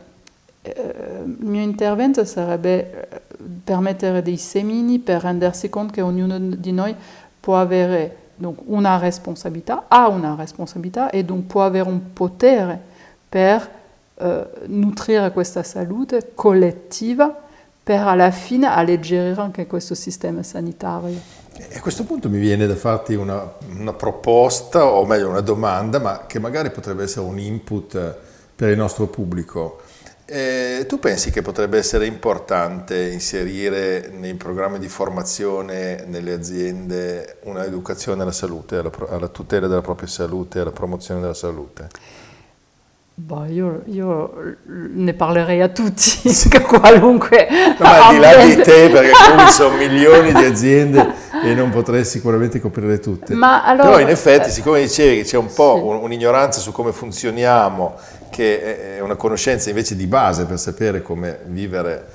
eh, 0.63 1.21
il 1.23 1.45
mio 1.45 1.61
intervento 1.61 2.25
sarebbe 2.25 3.09
eh, 3.09 3.21
permettere 3.63 4.21
dei 4.21 4.35
semini 4.35 4.99
per 4.99 5.21
rendersi 5.21 5.69
conto 5.69 5.93
che 5.93 6.01
ognuno 6.01 6.37
di 6.37 6.73
noi 6.73 6.93
può 7.39 7.57
avere 7.57 8.17
una 8.65 8.97
responsabilità, 8.97 9.85
ha 9.87 10.09
una 10.09 10.35
responsabilità 10.35 11.09
e 11.09 11.23
dunque 11.23 11.45
può 11.47 11.63
avere 11.63 11.87
un 11.87 12.11
potere 12.11 12.81
per 13.29 13.69
eh, 14.15 14.47
nutrire 14.65 15.31
questa 15.31 15.63
salute 15.63 16.31
collettiva 16.33 17.33
per 17.81 18.05
alla 18.05 18.31
fine 18.31 18.67
alleggerire 18.67 19.39
anche 19.39 19.67
questo 19.67 19.95
sistema 19.95 20.43
sanitario. 20.43 21.42
E 21.55 21.77
a 21.77 21.81
questo 21.81 22.03
punto 22.03 22.29
mi 22.29 22.39
viene 22.39 22.65
da 22.65 22.75
farti 22.75 23.13
una, 23.13 23.53
una, 23.75 23.93
proposta, 23.93 24.85
o 24.85 25.05
meglio 25.05 25.29
una 25.29 25.41
domanda, 25.41 25.99
ma 25.99 26.25
che 26.25 26.39
magari 26.39 26.71
potrebbe 26.71 27.03
essere 27.03 27.25
un 27.25 27.37
input 27.37 28.15
per 28.55 28.69
il 28.69 28.77
nostro 28.77 29.07
pubblico. 29.07 29.81
Eh, 30.25 30.85
tu 30.87 30.99
pensi 30.99 31.31
che 31.31 31.41
potrebbe 31.41 31.77
essere 31.77 32.05
importante 32.05 33.09
inserire 33.09 34.09
nei 34.11 34.35
programmi 34.35 34.79
di 34.79 34.87
formazione 34.87 36.05
nelle 36.07 36.33
aziende 36.33 37.37
un'educazione 37.43 38.21
alla 38.21 38.31
salute, 38.31 38.77
alla, 38.77 38.91
alla 39.09 39.27
tutela 39.27 39.67
della 39.67 39.81
propria 39.81 40.07
salute, 40.07 40.59
alla 40.59 40.71
promozione 40.71 41.19
della 41.21 41.33
salute? 41.33 41.89
Boh, 43.15 43.45
io, 43.45 43.84
io, 43.86 44.56
ne 44.65 45.13
parlerei 45.13 45.62
a 45.62 45.67
tutti, 45.67 46.02
sì. 46.34 46.49
qualunque... 46.49 47.47
No, 47.49 47.76
ma 47.86 48.08
al 48.08 48.13
di 48.15 48.19
là 48.19 48.43
di 48.43 48.56
te, 48.56 48.89
perché 48.89 49.12
comunque 49.30 49.52
sono 49.52 49.76
milioni 49.78 50.34
di 50.34 50.43
aziende 50.43 51.13
e 51.43 51.54
non 51.54 51.69
potrei 51.69 52.06
sicuramente 52.06 52.60
coprire 52.60 52.99
tutte. 52.99 53.34
Allora, 53.34 53.76
Però 53.76 53.99
in 53.99 54.10
effetti, 54.10 54.49
siccome 54.49 54.82
dicevi 54.82 55.17
che 55.17 55.23
c'è 55.26 55.38
un 55.38 55.54
po' 55.54 55.76
sì. 55.76 56.04
un'ignoranza 56.04 56.60
su 56.60 56.71
come 56.71 56.91
funzioniamo, 56.91 57.95
che 58.32 58.95
è 58.95 58.99
una 58.99 59.15
conoscenza 59.15 59.69
invece 59.69 59.95
di 59.95 60.08
base 60.08 60.45
per 60.45 60.58
sapere 60.58 61.04
come 61.04 61.41
vivere 61.45 62.08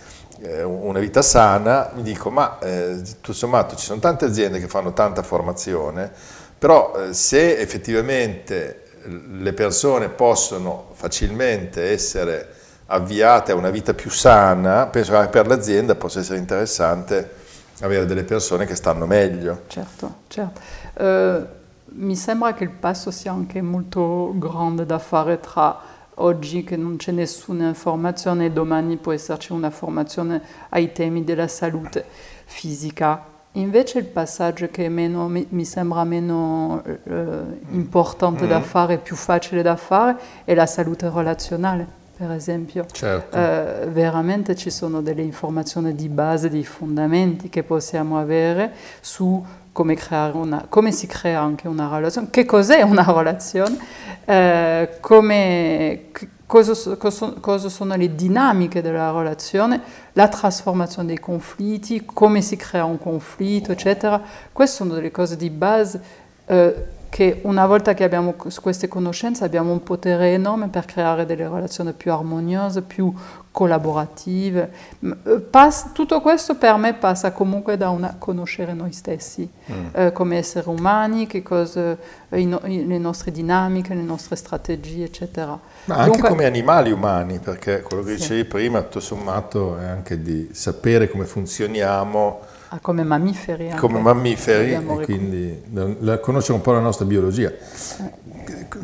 eh, 0.42 0.64
una 0.64 0.98
vita 0.98 1.22
sana, 1.22 1.92
mi 1.94 2.02
dico, 2.02 2.28
ma 2.30 2.58
eh, 2.58 3.00
tutto 3.20 3.32
sommato 3.32 3.76
ci 3.76 3.84
sono 3.84 4.00
tante 4.00 4.24
aziende 4.24 4.58
che 4.58 4.66
fanno 4.66 4.92
tanta 4.92 5.22
formazione, 5.22 6.10
però 6.58 6.92
eh, 6.96 7.14
se 7.14 7.56
effettivamente 7.58 8.82
le 9.08 9.52
persone 9.52 10.08
possono 10.08 10.90
facilmente 10.92 11.90
essere 11.90 12.54
avviate 12.86 13.52
a 13.52 13.54
una 13.54 13.70
vita 13.70 13.94
più 13.94 14.10
sana, 14.10 14.86
penso 14.86 15.18
che 15.18 15.28
per 15.28 15.46
l'azienda 15.46 15.94
possa 15.94 16.20
essere 16.20 16.38
interessante 16.38 17.36
avere 17.80 18.06
delle 18.06 18.24
persone 18.24 18.66
che 18.66 18.74
stanno 18.74 19.06
meglio. 19.06 19.62
Certo, 19.66 20.14
certo. 20.28 20.60
Uh, 20.94 21.46
mi 21.90 22.16
sembra 22.16 22.54
che 22.54 22.64
il 22.64 22.70
passo 22.70 23.10
sia 23.10 23.32
anche 23.32 23.62
molto 23.62 24.32
grande 24.36 24.84
da 24.84 24.98
fare 24.98 25.40
tra 25.40 25.96
oggi 26.14 26.64
che 26.64 26.76
non 26.76 26.96
c'è 26.96 27.12
nessuna 27.12 27.68
informazione 27.68 28.46
e 28.46 28.50
domani 28.50 28.96
può 28.96 29.12
esserci 29.12 29.52
una 29.52 29.70
formazione 29.70 30.42
ai 30.70 30.92
temi 30.92 31.24
della 31.24 31.48
salute 31.48 32.04
fisica, 32.44 33.22
Invece 33.52 33.98
il 33.98 34.04
passaggio 34.04 34.68
che 34.70 34.88
meno, 34.88 35.26
mi, 35.26 35.46
mi, 35.50 35.64
sembra 35.64 36.04
meno 36.04 36.82
eh, 36.84 37.22
importante 37.70 38.44
mm. 38.44 38.48
da 38.48 38.60
fare, 38.60 38.98
più 38.98 39.16
facile 39.16 39.62
da 39.62 39.76
fare, 39.76 40.16
è 40.44 40.54
la 40.54 40.66
salute 40.66 41.10
relazionale, 41.12 41.86
per 42.16 42.30
esempio. 42.30 42.86
Certo. 42.90 43.36
Eh, 43.36 43.88
veramente 43.90 44.54
ci 44.54 44.70
sono 44.70 45.00
delle 45.00 45.22
informazioni 45.22 45.94
di 45.94 46.08
base, 46.08 46.50
dei 46.50 46.64
fondamenti 46.64 47.48
che 47.48 47.62
possiamo 47.62 48.18
avere 48.18 48.72
su 49.00 49.44
come, 49.72 49.96
una, 50.32 50.66
come 50.68 50.92
si 50.92 51.06
crea 51.06 51.40
anche 51.40 51.68
una 51.68 51.88
relazione, 51.94 52.28
che 52.30 52.44
cos'è 52.44 52.82
una 52.82 53.04
relazione, 53.12 53.78
eh, 54.24 54.98
come, 55.00 56.10
cosa, 56.48 56.96
cosa, 57.40 57.68
sono 57.68 57.94
le 57.94 58.14
dinamiche 58.14 58.80
della 58.80 59.12
relazione, 59.12 59.80
la 60.14 60.28
trasformazione 60.28 61.08
dei 61.08 61.20
conflitti, 61.20 62.04
come 62.06 62.40
si 62.40 62.56
crea 62.56 62.84
un 62.84 62.98
conflitto, 62.98 63.70
eccetera. 63.70 64.20
Queste 64.50 64.76
sono 64.76 64.94
delle 64.94 65.10
cose 65.10 65.36
di 65.36 65.50
base 65.50 66.00
eh, 66.46 66.74
che 67.08 67.40
una 67.42 67.66
volta 67.66 67.94
che 67.94 68.04
abbiamo 68.04 68.34
queste 68.34 68.86
conoscenze 68.86 69.44
abbiamo 69.44 69.72
un 69.72 69.82
potere 69.82 70.32
enorme 70.32 70.68
per 70.68 70.84
creare 70.84 71.24
delle 71.24 71.48
relazioni 71.48 71.92
più 71.92 72.12
armoniose, 72.12 72.82
più 72.82 73.12
collaborative. 73.50 74.70
Eh, 75.00 75.40
Pas, 75.40 75.90
tutto 75.92 76.20
questo 76.20 76.56
per 76.56 76.76
me 76.76 76.94
passa 76.94 77.32
comunque 77.32 77.76
da 77.76 77.88
una, 77.88 78.16
conoscere 78.18 78.72
noi 78.74 78.92
stessi 78.92 79.48
mm. 79.72 79.86
eh, 79.92 80.12
come 80.12 80.36
esseri 80.36 80.68
umani, 80.68 81.26
che 81.26 81.42
cosa, 81.42 81.96
eh, 82.28 82.40
i, 82.40 82.86
le 82.86 82.98
nostre 82.98 83.32
dinamiche, 83.32 83.94
le 83.94 84.02
nostre 84.02 84.36
strategie, 84.36 85.04
eccetera. 85.04 85.58
Ma 85.86 85.96
anche 85.96 86.10
Dunque, 86.10 86.28
come 86.28 86.44
animali 86.44 86.92
umani, 86.92 87.38
perché 87.38 87.80
quello 87.80 88.02
che 88.02 88.10
sì. 88.10 88.16
dicevi 88.16 88.44
prima, 88.44 88.82
tutto 88.82 89.00
sommato, 89.00 89.78
è 89.78 89.86
anche 89.86 90.20
di 90.20 90.50
sapere 90.52 91.08
come 91.08 91.24
funzioniamo 91.24 92.56
Ah, 92.70 92.80
come 92.80 93.02
mammiferi. 93.02 93.70
Anche. 93.70 93.80
Come 93.80 94.00
mammiferi, 94.00 94.74
e 94.74 95.04
quindi 95.04 95.62
la, 96.00 96.18
conoscere 96.18 96.54
un 96.54 96.60
po' 96.60 96.72
la 96.72 96.80
nostra 96.80 97.06
biologia. 97.06 97.50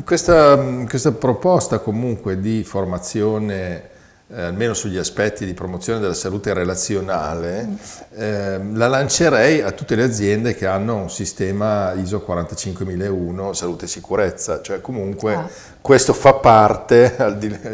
Questa, 0.03 0.57
questa 0.87 1.11
proposta 1.11 1.77
comunque 1.77 2.39
di 2.39 2.63
formazione, 2.63 3.89
eh, 4.27 4.41
almeno 4.41 4.73
sugli 4.73 4.97
aspetti 4.97 5.45
di 5.45 5.53
promozione 5.53 5.99
della 5.99 6.15
salute 6.15 6.51
relazionale, 6.55 7.77
eh, 8.15 8.59
la 8.73 8.87
lancerei 8.87 9.61
a 9.61 9.71
tutte 9.71 9.93
le 9.93 10.03
aziende 10.03 10.55
che 10.55 10.65
hanno 10.65 10.95
un 10.95 11.11
sistema 11.11 11.93
ISO 11.93 12.21
45001 12.21 13.53
salute 13.53 13.85
e 13.85 13.87
sicurezza, 13.87 14.63
cioè 14.63 14.81
comunque 14.81 15.35
ah. 15.35 15.47
questo 15.79 16.13
fa 16.13 16.33
parte, 16.33 17.15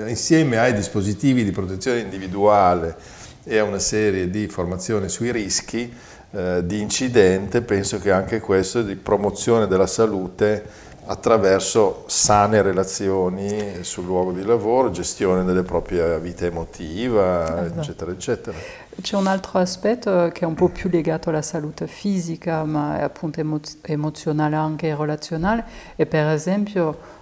insieme 0.08 0.60
ai 0.60 0.74
dispositivi 0.74 1.46
di 1.46 1.52
protezione 1.52 2.00
individuale, 2.00 3.20
e 3.44 3.58
a 3.58 3.64
una 3.64 3.80
serie 3.80 4.30
di 4.30 4.48
formazione 4.48 5.10
sui 5.10 5.32
rischi 5.32 5.94
eh, 6.32 6.66
di 6.66 6.80
incidente, 6.80 7.62
penso 7.62 8.00
che 8.00 8.12
anche 8.12 8.40
questo 8.40 8.82
di 8.84 8.96
promozione 8.96 9.68
della 9.68 9.88
salute 9.88 10.90
attraverso 11.06 12.04
sane 12.08 12.62
relazioni 12.62 13.84
sul 13.84 14.06
luogo 14.06 14.32
di 14.32 14.44
lavoro, 14.44 14.92
gestione 14.92 15.44
della 15.44 15.64
propria 15.64 16.18
vita 16.18 16.46
emotiva, 16.46 17.66
esatto. 17.66 17.80
eccetera, 17.80 18.12
eccetera. 18.12 18.58
C'è 19.02 19.16
un 19.18 19.28
altro 19.28 19.60
aspetto 19.60 20.30
che 20.32 20.42
è 20.42 20.46
un 20.46 20.54
po' 20.54 20.70
più 20.70 20.90
legato 20.90 21.30
alla 21.30 21.42
salute 21.42 21.88
fisica, 21.88 22.64
ma 22.64 23.00
appunto 23.00 23.42
emozionale 23.82 24.56
anche 24.56 24.96
relazionale, 24.96 25.66
e 25.96 26.06
per 26.06 26.28
esempio 26.28 27.20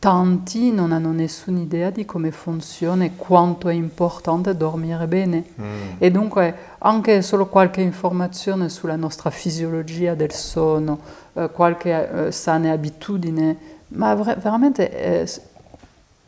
tanti 0.00 0.72
non 0.72 0.92
hanno 0.92 1.12
nessuna 1.12 1.60
idea 1.60 1.90
di 1.90 2.06
come 2.06 2.30
funziona 2.30 3.04
e 3.04 3.12
quanto 3.16 3.68
è 3.68 3.74
importante 3.74 4.56
dormire 4.56 5.06
bene. 5.06 5.44
Mm. 5.60 5.90
E 5.98 6.10
dunque 6.10 6.56
anche 6.78 7.20
solo 7.20 7.46
qualche 7.46 7.82
informazione 7.82 8.70
sulla 8.70 8.96
nostra 8.96 9.28
fisiologia 9.28 10.14
del 10.14 10.32
sonno, 10.32 10.98
eh, 11.34 11.50
qualche 11.52 12.26
eh, 12.28 12.32
sana 12.32 12.72
abitudine, 12.72 13.56
ma 13.88 14.14
veramente 14.14 14.88
è, 14.88 15.30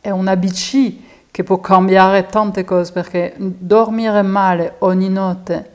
è 0.01 0.09
un 0.11 0.27
ABC 0.27 0.93
che 1.31 1.43
può 1.43 1.59
cambiare 1.59 2.27
tante 2.27 2.63
cose 2.63 2.91
perché 2.91 3.33
dormire 3.37 4.21
male 4.21 4.75
ogni 4.79 5.09
notte 5.09 5.71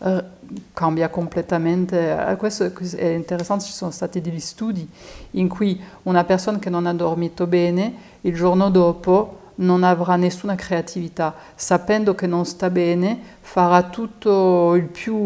eh, 0.00 0.24
cambia 0.72 1.08
completamente. 1.08 2.28
Eh, 2.30 2.36
questo 2.36 2.72
è 2.96 3.04
interessante, 3.06 3.64
ci 3.64 3.72
sono 3.72 3.90
stati 3.90 4.20
degli 4.20 4.40
studi 4.40 4.88
in 5.32 5.48
cui 5.48 5.80
una 6.04 6.24
persona 6.24 6.58
che 6.58 6.70
non 6.70 6.86
ha 6.86 6.94
dormito 6.94 7.46
bene 7.46 8.14
il 8.22 8.34
giorno 8.34 8.70
dopo 8.70 9.44
non 9.56 9.84
avrà 9.84 10.16
nessuna 10.16 10.54
creatività, 10.54 11.34
sapendo 11.54 12.14
che 12.14 12.26
non 12.26 12.44
sta 12.44 12.68
bene, 12.70 13.18
farà 13.40 13.84
tutto 13.84 14.74
il 14.74 14.84
più, 14.84 15.16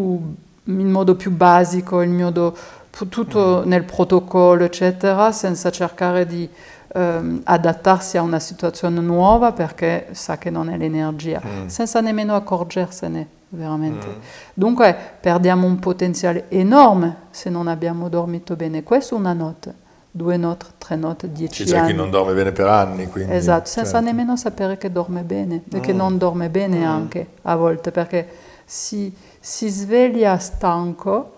in 0.64 0.90
modo 0.90 1.16
più 1.16 1.32
basico, 1.32 2.02
il 2.02 2.10
modo, 2.10 2.56
tutto 3.08 3.62
mm. 3.64 3.68
nel 3.68 3.84
protocollo, 3.84 4.64
eccetera, 4.64 5.32
senza 5.32 5.70
cercare 5.70 6.26
di 6.26 6.48
ehm, 6.94 7.40
adattarsi 7.44 8.18
a 8.18 8.22
una 8.22 8.38
situazione 8.38 9.00
nuova 9.00 9.52
perché 9.52 10.08
sa 10.12 10.38
che 10.38 10.50
non 10.50 10.68
è 10.70 10.76
l'energia, 10.76 11.40
mm. 11.44 11.66
senza 11.66 12.00
nemmeno 12.00 12.36
accorgersene 12.36 13.38
veramente. 13.50 14.06
Mm. 14.06 14.20
Dunque 14.54 14.96
perdiamo 15.20 15.66
un 15.66 15.78
potenziale 15.78 16.46
enorme 16.48 17.16
se 17.30 17.50
non 17.50 17.68
abbiamo 17.68 18.08
dormito 18.08 18.56
bene. 18.56 18.82
Questa 18.82 19.14
è 19.14 19.18
una 19.18 19.32
notte, 19.32 19.74
due 20.10 20.36
notti, 20.36 20.66
tre 20.78 20.96
notti, 20.96 21.30
dieci 21.30 21.64
C'è 21.64 21.76
anni. 21.76 21.86
C'è 21.88 21.92
chi 21.92 21.96
non 21.96 22.10
dorme 22.10 22.34
bene 22.34 22.52
per 22.52 22.66
anni. 22.66 23.06
Quindi, 23.08 23.32
esatto, 23.32 23.66
senza 23.66 23.92
certo. 23.92 24.06
nemmeno 24.06 24.36
sapere 24.36 24.78
che 24.78 24.90
dorme 24.90 25.22
bene 25.22 25.62
e 25.70 25.78
mm. 25.78 25.80
che 25.80 25.92
non 25.92 26.18
dorme 26.18 26.48
bene 26.48 26.78
mm. 26.78 26.84
anche 26.84 27.28
a 27.42 27.56
volte, 27.56 27.90
perché 27.90 28.28
si, 28.64 29.12
si 29.38 29.68
sveglia 29.68 30.38
stanco, 30.38 31.36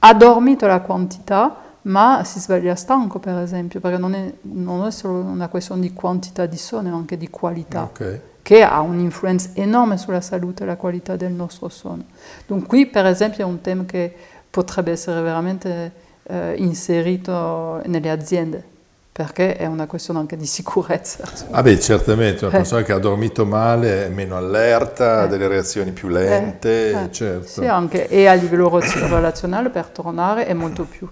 ha 0.00 0.14
dormito 0.14 0.66
la 0.66 0.80
quantità, 0.80 1.56
ma 1.82 2.22
si 2.24 2.40
sveglia 2.40 2.74
stanco 2.74 3.18
per 3.18 3.36
esempio, 3.38 3.78
perché 3.78 3.98
non 3.98 4.14
è, 4.14 4.32
non 4.42 4.86
è 4.86 4.90
solo 4.90 5.18
una 5.18 5.48
questione 5.48 5.82
di 5.82 5.92
quantità 5.92 6.46
di 6.46 6.56
sonno, 6.56 6.90
ma 6.90 6.96
anche 6.96 7.16
di 7.16 7.28
qualità. 7.28 7.82
Okay 7.82 8.32
che 8.44 8.62
ha 8.62 8.80
un'influenza 8.80 9.52
enorme 9.54 9.96
sulla 9.96 10.20
salute 10.20 10.64
e 10.64 10.66
la 10.66 10.76
qualità 10.76 11.16
del 11.16 11.32
nostro 11.32 11.70
sonno. 11.70 12.04
Dunque 12.46 12.68
qui 12.68 12.86
per 12.86 13.06
esempio 13.06 13.42
è 13.42 13.48
un 13.48 13.62
tema 13.62 13.86
che 13.86 14.14
potrebbe 14.50 14.90
essere 14.90 15.22
veramente 15.22 15.92
eh, 16.24 16.54
inserito 16.58 17.80
nelle 17.86 18.10
aziende 18.10 18.72
perché 19.10 19.56
è 19.56 19.64
una 19.64 19.86
questione 19.86 20.18
anche 20.18 20.36
di 20.36 20.44
sicurezza. 20.44 21.24
Ah 21.52 21.62
beh, 21.62 21.80
certamente, 21.80 22.44
una 22.44 22.56
persona 22.56 22.82
eh. 22.82 22.84
che 22.84 22.92
ha 22.92 22.98
dormito 22.98 23.46
male 23.46 24.06
è 24.06 24.08
meno 24.10 24.36
allerta, 24.36 25.20
ha 25.20 25.24
eh. 25.24 25.28
delle 25.28 25.48
reazioni 25.48 25.92
più 25.92 26.08
lente, 26.08 26.90
eh. 26.90 27.04
eh. 27.04 27.12
certo. 27.12 27.46
Sì, 27.46 27.64
anche, 27.64 28.08
e 28.08 28.26
a 28.26 28.34
livello 28.34 28.68
relazionale 28.68 29.70
per 29.70 29.86
tornare 29.86 30.46
è 30.46 30.52
molto 30.52 30.84
più 30.84 31.08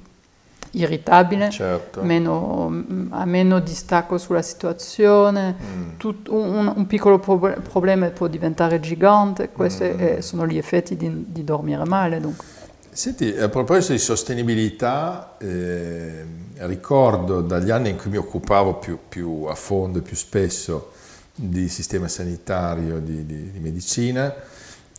irritabile, 0.72 1.50
certo. 1.50 2.02
meno, 2.02 2.85
ha 3.11 3.24
meno 3.24 3.61
distacco 3.61 4.18
sulla 4.18 4.42
situazione, 4.42 5.54
mm. 5.61 5.88
Tut, 5.96 6.28
un, 6.28 6.72
un, 6.74 6.87
piccolo 6.87 7.18
prob- 7.18 7.61
problema 7.61 8.08
può 8.11 8.26
diventare 8.26 8.80
gigante, 8.80 9.50
questi 9.50 9.85
mm. 9.85 10.18
sono 10.18 10.46
gli 10.46 10.56
effetti 10.56 10.96
di, 10.96 11.24
di, 11.28 11.44
dormire 11.44 11.85
male. 11.85 12.20
Dunque. 12.20 12.44
Senti, 12.90 13.35
a 13.37 13.48
proposito 13.48 13.92
di 13.92 13.98
sostenibilità, 13.98 15.37
eh, 15.38 16.24
ricordo 16.66 17.40
dagli 17.40 17.70
anni 17.70 17.90
in 17.90 17.96
cui 17.96 18.11
mi 18.11 18.18
occupavo 18.18 18.74
più, 18.74 18.98
più 19.08 19.44
a 19.44 19.54
fondo 19.54 19.98
e 19.98 20.02
più 20.02 20.16
spesso 20.16 20.92
di 21.35 21.68
sistema 21.68 22.08
sanitario, 22.08 22.98
di, 22.98 23.24
di, 23.24 23.50
di 23.50 23.58
medicina, 23.58 24.35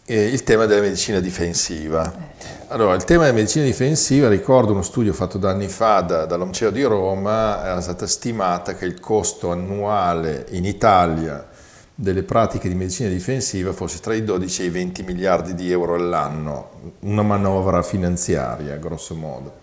eh, 0.05 0.25
il 0.25 0.43
tema 0.43 0.65
della 0.65 0.81
medicina 0.81 1.19
difensiva. 1.19 2.31
Allora, 2.67 2.95
il 2.95 3.03
tema 3.03 3.23
della 3.23 3.35
medicina 3.35 3.63
difensiva, 3.63 4.27
ricordo 4.27 4.71
uno 4.71 4.81
studio 4.81 5.13
fatto 5.13 5.37
da 5.37 5.51
anni 5.51 5.67
fa 5.67 6.01
da, 6.01 6.25
dall'Omceo 6.25 6.71
di 6.71 6.83
Roma, 6.83 7.63
era 7.63 7.79
stata 7.81 8.07
stimata 8.07 8.75
che 8.75 8.85
il 8.85 8.99
costo 8.99 9.51
annuale 9.51 10.47
in 10.51 10.65
Italia 10.65 11.47
delle 11.95 12.23
pratiche 12.23 12.67
di 12.67 12.75
medicina 12.75 13.09
difensiva 13.09 13.71
fosse 13.71 13.99
tra 13.99 14.15
i 14.15 14.23
12 14.23 14.63
e 14.63 14.65
i 14.65 14.69
20 14.69 15.03
miliardi 15.03 15.53
di 15.53 15.71
euro 15.71 15.93
all'anno, 15.93 16.95
una 17.01 17.21
manovra 17.21 17.81
finanziaria, 17.83 18.75
grosso 18.77 19.15
modo. 19.15 19.61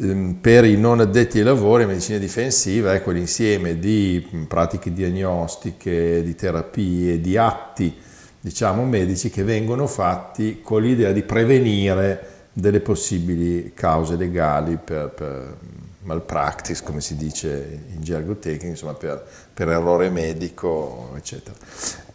Ehm, 0.00 0.38
per 0.40 0.64
i 0.64 0.76
non 0.76 1.00
addetti 1.00 1.38
ai 1.38 1.44
lavori, 1.44 1.86
medicina 1.86 2.18
difensiva 2.18 2.92
è 2.92 3.02
quell'insieme 3.02 3.78
di 3.78 4.46
pratiche 4.48 4.92
diagnostiche, 4.92 6.22
di 6.22 6.34
terapie, 6.34 7.20
di 7.20 7.36
atti 7.36 8.10
diciamo, 8.42 8.84
medici 8.84 9.30
che 9.30 9.44
vengono 9.44 9.86
fatti 9.86 10.60
con 10.62 10.82
l'idea 10.82 11.12
di 11.12 11.22
prevenire 11.22 12.30
delle 12.52 12.80
possibili 12.80 13.72
cause 13.72 14.16
legali 14.16 14.76
per, 14.82 15.10
per 15.10 15.56
malpractice, 16.00 16.82
come 16.82 17.00
si 17.00 17.16
dice 17.16 17.84
in 17.94 18.02
gergo 18.02 18.34
tecnico, 18.36 18.66
insomma 18.66 18.94
per, 18.94 19.24
per 19.54 19.68
errore 19.68 20.10
medico, 20.10 21.10
eccetera. 21.16 21.54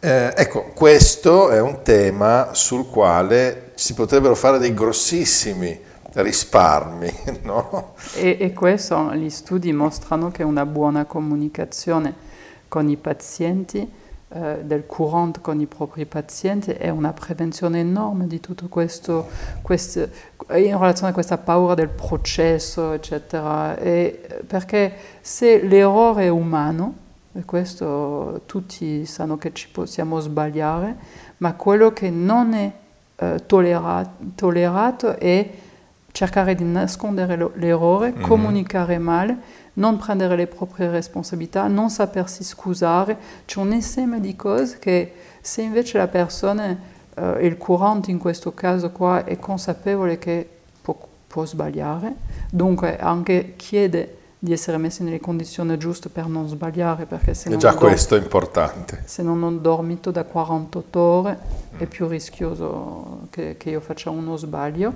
Eh, 0.01 0.33
ecco, 0.35 0.71
questo 0.75 1.49
è 1.49 1.61
un 1.61 1.79
tema 1.81 2.49
sul 2.51 2.87
quale 2.87 3.71
si 3.75 3.93
potrebbero 3.93 4.35
fare 4.35 4.59
dei 4.59 4.73
grossissimi 4.73 5.79
risparmi. 6.11 7.13
No? 7.47 7.93
E, 8.15 8.35
e 8.37 8.51
questo, 8.51 9.13
gli 9.13 9.29
studi 9.29 9.71
mostrano 9.71 10.29
che 10.29 10.43
una 10.43 10.65
buona 10.65 11.05
comunicazione 11.05 12.13
con 12.67 12.89
i 12.89 12.97
pazienti 12.97 13.89
eh, 14.29 14.59
del 14.63 14.85
courant 14.85 15.39
con 15.39 15.61
i 15.61 15.67
propri 15.67 16.05
pazienti 16.05 16.71
è 16.71 16.89
una 16.89 17.13
prevenzione 17.13 17.79
enorme 17.79 18.27
di 18.27 18.41
tutto 18.41 18.67
questo, 18.67 19.27
questo 19.61 19.99
in 19.99 20.77
relazione 20.77 21.11
a 21.11 21.13
questa 21.13 21.37
paura 21.37 21.75
del 21.75 21.87
processo, 21.87 22.91
eccetera. 22.91 23.77
E 23.77 24.43
perché 24.45 24.93
se 25.21 25.65
l'errore 25.65 26.25
è 26.25 26.27
umano, 26.27 27.05
e 27.33 27.45
questo 27.45 28.41
tutti 28.45 29.05
sanno 29.05 29.37
che 29.37 29.53
ci 29.53 29.69
possiamo 29.69 30.19
sbagliare, 30.19 30.95
ma 31.37 31.53
quello 31.53 31.93
che 31.93 32.09
non 32.09 32.53
è 32.53 32.71
eh, 33.15 33.43
tollerato, 33.45 34.11
tollerato 34.35 35.17
è 35.17 35.49
cercare 36.11 36.55
di 36.55 36.63
nascondere 36.63 37.51
l'errore, 37.55 38.11
mm-hmm. 38.11 38.21
comunicare 38.23 38.97
male, 38.97 39.37
non 39.77 39.97
prendere 39.97 40.35
le 40.35 40.47
proprie 40.47 40.89
responsabilità, 40.89 41.67
non 41.67 41.89
sapersi 41.89 42.43
scusare, 42.43 43.17
c'è 43.45 43.59
un 43.59 43.73
insieme 43.73 44.19
di 44.19 44.35
cose 44.35 44.77
che 44.79 45.13
se 45.41 45.61
invece 45.61 45.97
la 45.97 46.07
persona, 46.07 46.77
eh, 47.15 47.45
il 47.45 47.57
curante 47.57 48.11
in 48.11 48.17
questo 48.17 48.53
caso 48.53 48.91
qua, 48.91 49.23
è 49.23 49.37
consapevole 49.39 50.17
che 50.17 50.47
può, 50.81 50.97
può 51.27 51.45
sbagliare, 51.45 52.15
dunque 52.49 52.97
anche 52.97 53.53
chiede 53.55 54.15
di 54.39 54.51
essere 54.51 54.77
messi 54.77 55.03
nelle 55.03 55.19
condizioni 55.19 55.77
giuste 55.77 56.09
per 56.09 56.27
non 56.27 56.47
sbagliare, 56.47 57.05
perché 57.05 57.33
se 57.33 57.49
non 57.49 57.57
già 57.57 57.73
questo 57.73 58.15
è 58.15 58.19
importante. 58.19 59.01
Se 59.05 59.23
non 59.23 59.41
ho 59.41 59.51
dormito 59.51 60.11
da 60.11 60.23
48 60.23 60.99
ore 60.99 61.39
è 61.77 61.85
più 61.85 62.07
rischioso 62.07 63.27
che, 63.29 63.57
che 63.57 63.69
io 63.71 63.79
faccia 63.79 64.09
uno 64.09 64.37
sbaglio 64.37 64.93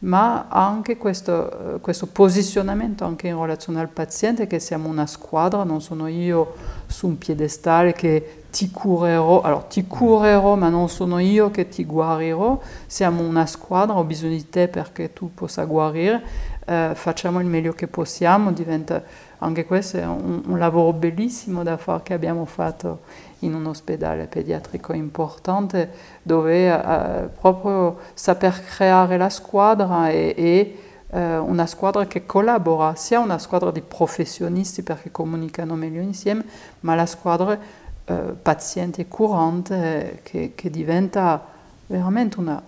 ma 0.00 0.46
anche 0.48 0.96
questo, 0.98 1.78
questo, 1.80 2.06
posizionamento 2.06 3.04
anche 3.04 3.28
in 3.28 3.40
relazione 3.40 3.80
al 3.80 3.88
paziente, 3.88 4.46
che 4.46 4.60
siamo 4.60 4.88
una 4.88 5.06
squadra, 5.06 5.64
non 5.64 5.80
sono 5.80 6.06
io 6.06 6.54
su 6.86 7.06
un 7.06 7.18
piedestale 7.18 7.92
che 7.92 8.42
ti 8.50 8.70
curerò, 8.70 9.40
allora 9.40 9.62
ti 9.62 9.86
curerò 9.86 10.54
ma 10.54 10.68
non 10.68 10.88
sono 10.88 11.18
io 11.18 11.50
che 11.50 11.68
ti 11.68 11.84
guarirò, 11.84 12.60
siamo 12.86 13.22
una 13.22 13.46
squadra, 13.46 13.96
ho 13.96 14.04
bisogno 14.04 14.34
di 14.34 14.48
te 14.50 14.68
perché 14.68 15.12
tu 15.12 15.32
possa 15.32 15.64
guarire, 15.64 16.22
eh, 16.66 16.90
facciamo 16.94 17.40
il 17.40 17.46
meglio 17.46 17.72
che 17.72 17.86
possiamo, 17.86 18.52
diventa 18.52 19.02
anche 19.38 19.66
questo 19.66 19.98
è 19.98 20.06
un, 20.06 20.42
un 20.46 20.58
lavoro 20.58 20.92
bellissimo 20.92 21.62
da 21.62 21.76
fare 21.76 22.02
che 22.02 22.14
abbiamo 22.14 22.46
fatto 22.46 23.00
in 23.40 23.54
un 23.54 23.66
ospedale 23.66 24.26
pediatrico 24.26 24.92
importante 24.92 25.90
dove 26.22 26.68
eh, 26.68 27.28
proprio 27.38 27.98
saper 28.14 28.64
creare 28.64 29.16
la 29.16 29.28
squadra 29.28 30.08
e, 30.08 30.34
e 30.36 30.78
eh, 31.10 31.36
una 31.36 31.66
squadra 31.66 32.06
che 32.06 32.26
collabora, 32.26 32.94
sia 32.94 33.20
una 33.20 33.38
squadra 33.38 33.70
di 33.70 33.82
professionisti 33.82 34.82
perché 34.82 35.10
comunicano 35.10 35.74
meglio 35.74 36.00
insieme, 36.00 36.44
ma 36.80 36.94
la 36.94 37.06
squadra 37.06 37.58
eh, 38.04 38.14
paziente 38.14 39.06
curante 39.06 40.20
che, 40.22 40.52
che 40.54 40.70
diventa 40.70 41.54
veramente 41.86 42.40
una 42.40 42.62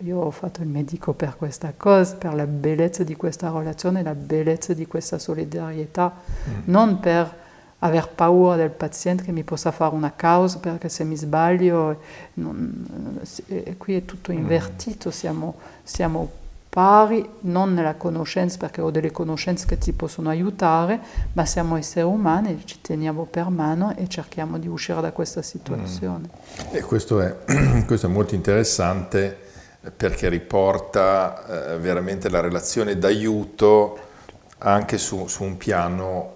io 0.00 0.18
ho 0.18 0.30
fatto 0.30 0.60
il 0.60 0.68
medico 0.68 1.14
per 1.14 1.36
questa 1.36 1.72
cosa, 1.74 2.16
per 2.16 2.34
la 2.34 2.46
bellezza 2.46 3.02
di 3.02 3.16
questa 3.16 3.50
relazione, 3.50 4.02
la 4.02 4.14
bellezza 4.14 4.74
di 4.74 4.86
questa 4.86 5.18
solidarietà, 5.18 6.12
mm. 6.48 6.52
non 6.64 7.00
per 7.00 7.44
aver 7.80 8.08
paura 8.08 8.56
del 8.56 8.70
paziente 8.70 9.22
che 9.22 9.32
mi 9.32 9.42
possa 9.42 9.70
fare 9.70 9.94
una 9.94 10.12
causa 10.14 10.58
perché 10.58 10.88
se 10.88 11.04
mi 11.04 11.16
sbaglio, 11.16 12.00
non, 12.34 13.20
e 13.46 13.76
qui 13.76 13.96
è 13.96 14.04
tutto 14.04 14.32
mm. 14.32 14.36
invertito, 14.36 15.10
siamo, 15.10 15.56
siamo 15.82 16.44
pari, 16.76 17.26
non 17.40 17.72
nella 17.72 17.94
conoscenza 17.94 18.58
perché 18.58 18.82
ho 18.82 18.90
delle 18.90 19.10
conoscenze 19.10 19.66
che 19.66 19.78
ti 19.78 19.92
possono 19.92 20.28
aiutare, 20.28 21.00
ma 21.32 21.46
siamo 21.46 21.76
esseri 21.76 22.06
umani, 22.06 22.60
ci 22.66 22.80
teniamo 22.82 23.24
per 23.24 23.48
mano 23.48 23.96
e 23.96 24.08
cerchiamo 24.08 24.58
di 24.58 24.68
uscire 24.68 25.00
da 25.00 25.12
questa 25.12 25.40
situazione. 25.40 26.28
Mm. 26.28 26.74
E 26.74 26.82
questo 26.82 27.20
è, 27.20 27.34
questo 27.86 28.06
è 28.06 28.10
molto 28.10 28.34
interessante 28.34 29.44
perché 29.96 30.28
riporta 30.28 31.72
eh, 31.72 31.78
veramente 31.78 32.28
la 32.28 32.40
relazione 32.40 32.98
d'aiuto 32.98 33.98
anche 34.58 34.98
su, 34.98 35.26
su, 35.28 35.44
un 35.44 35.56
piano 35.56 36.34
eh, 36.34 36.35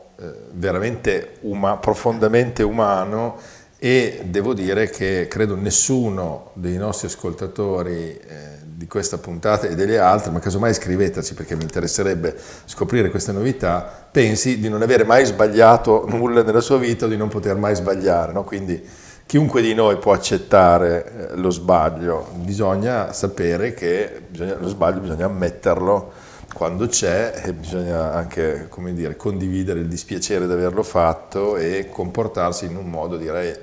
veramente 0.52 1.36
uma, 1.40 1.76
profondamente 1.76 2.62
umano 2.62 3.38
e 3.82 4.24
devo 4.26 4.52
dire 4.52 4.90
che 4.90 5.26
credo 5.28 5.56
nessuno 5.56 6.50
dei 6.52 6.76
nostri 6.76 7.06
ascoltatori 7.06 8.14
eh, 8.14 8.58
di 8.62 8.86
questa 8.86 9.16
puntata 9.16 9.66
e 9.66 9.74
delle 9.74 9.98
altre, 9.98 10.30
ma 10.30 10.38
casomai 10.38 10.74
scriveteci 10.74 11.32
perché 11.32 11.56
mi 11.56 11.62
interesserebbe 11.62 12.36
scoprire 12.66 13.08
queste 13.08 13.32
novità, 13.32 14.08
pensi 14.10 14.60
di 14.60 14.68
non 14.68 14.82
avere 14.82 15.04
mai 15.04 15.24
sbagliato 15.24 16.04
nulla 16.08 16.42
nella 16.42 16.60
sua 16.60 16.76
vita 16.76 17.06
o 17.06 17.08
di 17.08 17.16
non 17.16 17.28
poter 17.28 17.56
mai 17.56 17.74
sbagliare, 17.74 18.32
no? 18.32 18.44
quindi 18.44 18.86
chiunque 19.24 19.62
di 19.62 19.72
noi 19.72 19.96
può 19.96 20.12
accettare 20.12 21.30
eh, 21.30 21.36
lo 21.36 21.50
sbaglio, 21.50 22.28
bisogna 22.34 23.14
sapere 23.14 23.72
che 23.72 24.22
bisogna, 24.28 24.56
lo 24.58 24.68
sbaglio 24.68 25.00
bisogna 25.00 25.24
ammetterlo 25.24 26.12
quando 26.52 26.86
c'è 26.86 27.42
e 27.44 27.52
bisogna 27.52 28.12
anche 28.12 28.68
dire, 28.92 29.16
condividere 29.16 29.80
il 29.80 29.88
dispiacere 29.88 30.46
di 30.46 30.52
averlo 30.52 30.82
fatto 30.82 31.56
e 31.56 31.88
comportarsi 31.90 32.66
in 32.66 32.76
un 32.76 32.90
modo 32.90 33.16
direi 33.16 33.54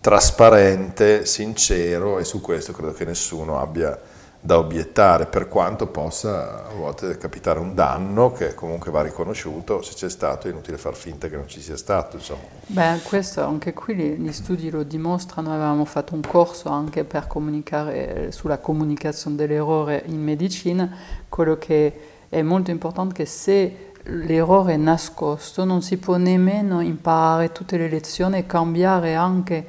trasparente, 0.00 1.24
sincero 1.26 2.18
e 2.18 2.24
su 2.24 2.40
questo 2.40 2.72
credo 2.72 2.92
che 2.92 3.04
nessuno 3.04 3.60
abbia 3.60 3.98
da 4.40 4.58
obiettare, 4.58 5.26
per 5.26 5.48
quanto 5.48 5.88
possa 5.88 6.66
a 6.68 6.72
volte 6.72 7.18
capitare 7.18 7.58
un 7.58 7.74
danno 7.74 8.30
che 8.30 8.54
comunque 8.54 8.92
va 8.92 9.02
riconosciuto, 9.02 9.82
se 9.82 9.94
c'è 9.94 10.08
stato 10.08 10.46
è 10.46 10.50
inutile 10.50 10.78
far 10.78 10.94
finta 10.94 11.28
che 11.28 11.34
non 11.34 11.48
ci 11.48 11.60
sia 11.60 11.76
stato. 11.76 12.16
Insomma. 12.16 12.42
Beh, 12.66 13.00
questo 13.02 13.42
anche 13.42 13.72
qui 13.72 13.96
gli 13.96 14.32
studi 14.32 14.70
lo 14.70 14.84
dimostrano, 14.84 15.52
avevamo 15.52 15.84
fatto 15.84 16.14
un 16.14 16.20
corso 16.20 16.68
anche 16.68 17.02
per 17.02 17.26
comunicare 17.26 18.30
sulla 18.30 18.58
comunicazione 18.58 19.34
dell'errore 19.34 20.04
in 20.06 20.22
medicina, 20.22 20.96
quello 21.28 21.58
che 21.58 22.14
è 22.28 22.42
molto 22.42 22.70
importante 22.70 23.14
che 23.14 23.26
se 23.26 23.92
l'errore 24.08 24.74
è 24.74 24.76
nascosto 24.76 25.64
non 25.64 25.82
si 25.82 25.96
può 25.96 26.16
nemmeno 26.16 26.80
imparare 26.80 27.52
tutte 27.52 27.76
le 27.76 27.88
lezioni 27.88 28.38
e 28.38 28.46
cambiare 28.46 29.14
anche 29.14 29.66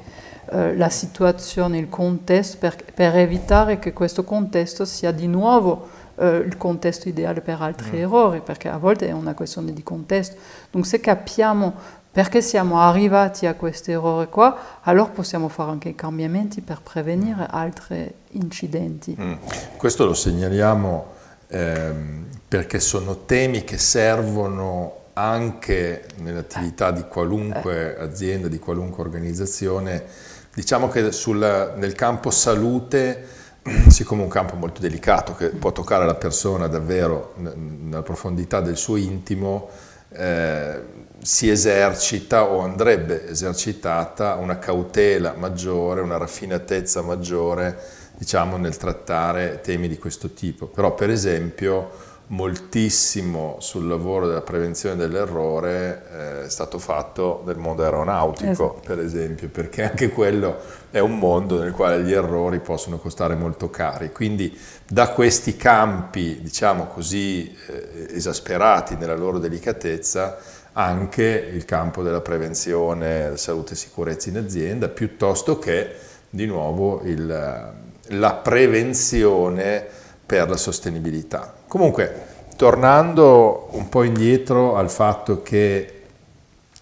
eh, 0.50 0.76
la 0.78 0.90
situazione, 0.90 1.78
il 1.78 1.90
contesto, 1.90 2.58
per, 2.60 2.76
per, 2.94 3.18
evitare 3.18 3.80
che 3.80 3.94
questo 3.94 4.24
contesto 4.24 4.86
sia 4.86 5.12
di 5.12 5.28
nuovo 5.28 5.90
eh, 6.16 6.38
il 6.38 6.56
contesto 6.58 7.10
ideale 7.10 7.42
per 7.42 7.62
altri 7.62 7.98
mm. 7.98 8.02
errori, 8.02 8.42
perché 8.42 8.70
a 8.70 8.78
volte 8.78 9.08
è 9.08 9.12
una 9.12 9.34
questione 9.34 9.74
di 9.74 9.84
contesto. 9.84 10.38
Dunque 10.72 10.90
se 10.90 11.00
capiamo 11.00 11.74
perché 12.10 12.42
siamo 12.42 12.80
arrivati 12.80 13.46
a 13.46 13.54
questo 13.56 13.92
errore 13.92 14.28
qua, 14.28 14.58
allora 14.82 15.10
possiamo 15.10 15.50
fare 15.50 15.70
anche 15.70 15.90
i 15.90 15.96
cambiamenti 15.96 16.62
per 16.62 16.80
prevenire 16.82 17.46
altri 17.50 18.12
incidenti. 18.32 19.16
Mm. 19.20 19.34
Questo 19.78 20.06
lo 20.06 20.14
segnaliamo 20.14 21.16
ehm, 21.48 22.26
perché 22.48 22.80
sono 22.80 23.26
temi 23.26 23.64
che 23.64 23.78
servono 23.78 25.06
anche 25.14 26.06
nell'attività 26.18 26.92
di 26.92 27.04
qualunque 27.08 27.98
azienda, 27.98 28.48
di 28.48 28.60
qualunque 28.60 29.04
organizzazione, 29.04 30.36
Diciamo 30.58 30.88
che 30.88 31.12
sul, 31.12 31.74
nel 31.76 31.94
campo 31.94 32.32
salute, 32.32 33.24
siccome 33.90 34.22
è 34.22 34.24
un 34.24 34.30
campo 34.32 34.56
molto 34.56 34.82
delicato 34.82 35.36
che 35.36 35.50
può 35.50 35.72
toccare 35.72 36.04
la 36.04 36.16
persona 36.16 36.66
davvero 36.66 37.36
nella 37.36 38.02
profondità 38.02 38.60
del 38.60 38.76
suo 38.76 38.96
intimo, 38.96 39.70
eh, 40.10 40.82
si 41.22 41.48
esercita 41.48 42.46
o 42.46 42.62
andrebbe 42.62 43.30
esercitata 43.30 44.34
una 44.34 44.58
cautela 44.58 45.36
maggiore, 45.38 46.02
una 46.02 46.18
raffinatezza 46.18 47.04
maggiore 47.04 47.80
diciamo, 48.18 48.58
nel 48.58 48.78
trattare 48.78 49.62
temi 49.62 49.88
di 49.88 49.98
questo 49.98 50.32
tipo. 50.32 50.66
Però 50.66 50.94
per 50.94 51.10
esempio 51.10 52.16
moltissimo 52.30 53.56
sul 53.60 53.88
lavoro 53.88 54.28
della 54.28 54.42
prevenzione 54.42 54.98
dell'errore 54.98 56.04
eh, 56.12 56.46
è 56.46 56.50
stato 56.50 56.78
fatto 56.78 57.42
nel 57.46 57.58
mondo 57.58 57.84
aeronautico, 57.84 58.50
esatto. 58.50 58.82
per 58.86 59.00
esempio, 59.00 59.48
perché 59.48 59.84
anche 59.84 60.10
quello 60.10 60.58
è 60.92 61.00
un 61.00 61.18
mondo 61.18 61.62
nel 61.62 61.72
quale 61.72 62.04
gli 62.04 62.12
errori 62.12 62.60
possono 62.60 62.98
costare 62.98 63.36
molto 63.36 63.70
cari. 63.70 64.12
Quindi 64.12 64.58
da 64.86 65.10
questi 65.10 65.56
campi, 65.56 66.40
diciamo 66.42 66.88
così, 66.88 67.56
eh, 67.68 68.08
esasperati 68.10 68.96
nella 68.98 69.16
loro 69.16 69.40
delicatezza, 69.40 70.38
anche 70.74 71.24
il 71.24 71.66
campo 71.66 72.04
della 72.04 72.22
prevenzione, 72.22 73.38
salute 73.38 73.74
e 73.74 73.78
sicurezza 73.78 74.30
in 74.30 74.38
azienda, 74.38 74.90
piuttosto 74.90 75.58
che 75.60 75.96
di 76.30 76.46
nuovo 76.46 77.02
il, 77.04 77.86
la 78.10 78.34
prevenzione 78.34 79.86
per 80.26 80.50
la 80.50 80.58
sostenibilità. 80.58 81.54
Comunque, 81.68 82.26
tornando 82.56 83.70
un 83.72 83.90
po' 83.90 84.04
indietro 84.04 84.76
al 84.76 84.90
fatto 84.90 85.42
che 85.42 85.94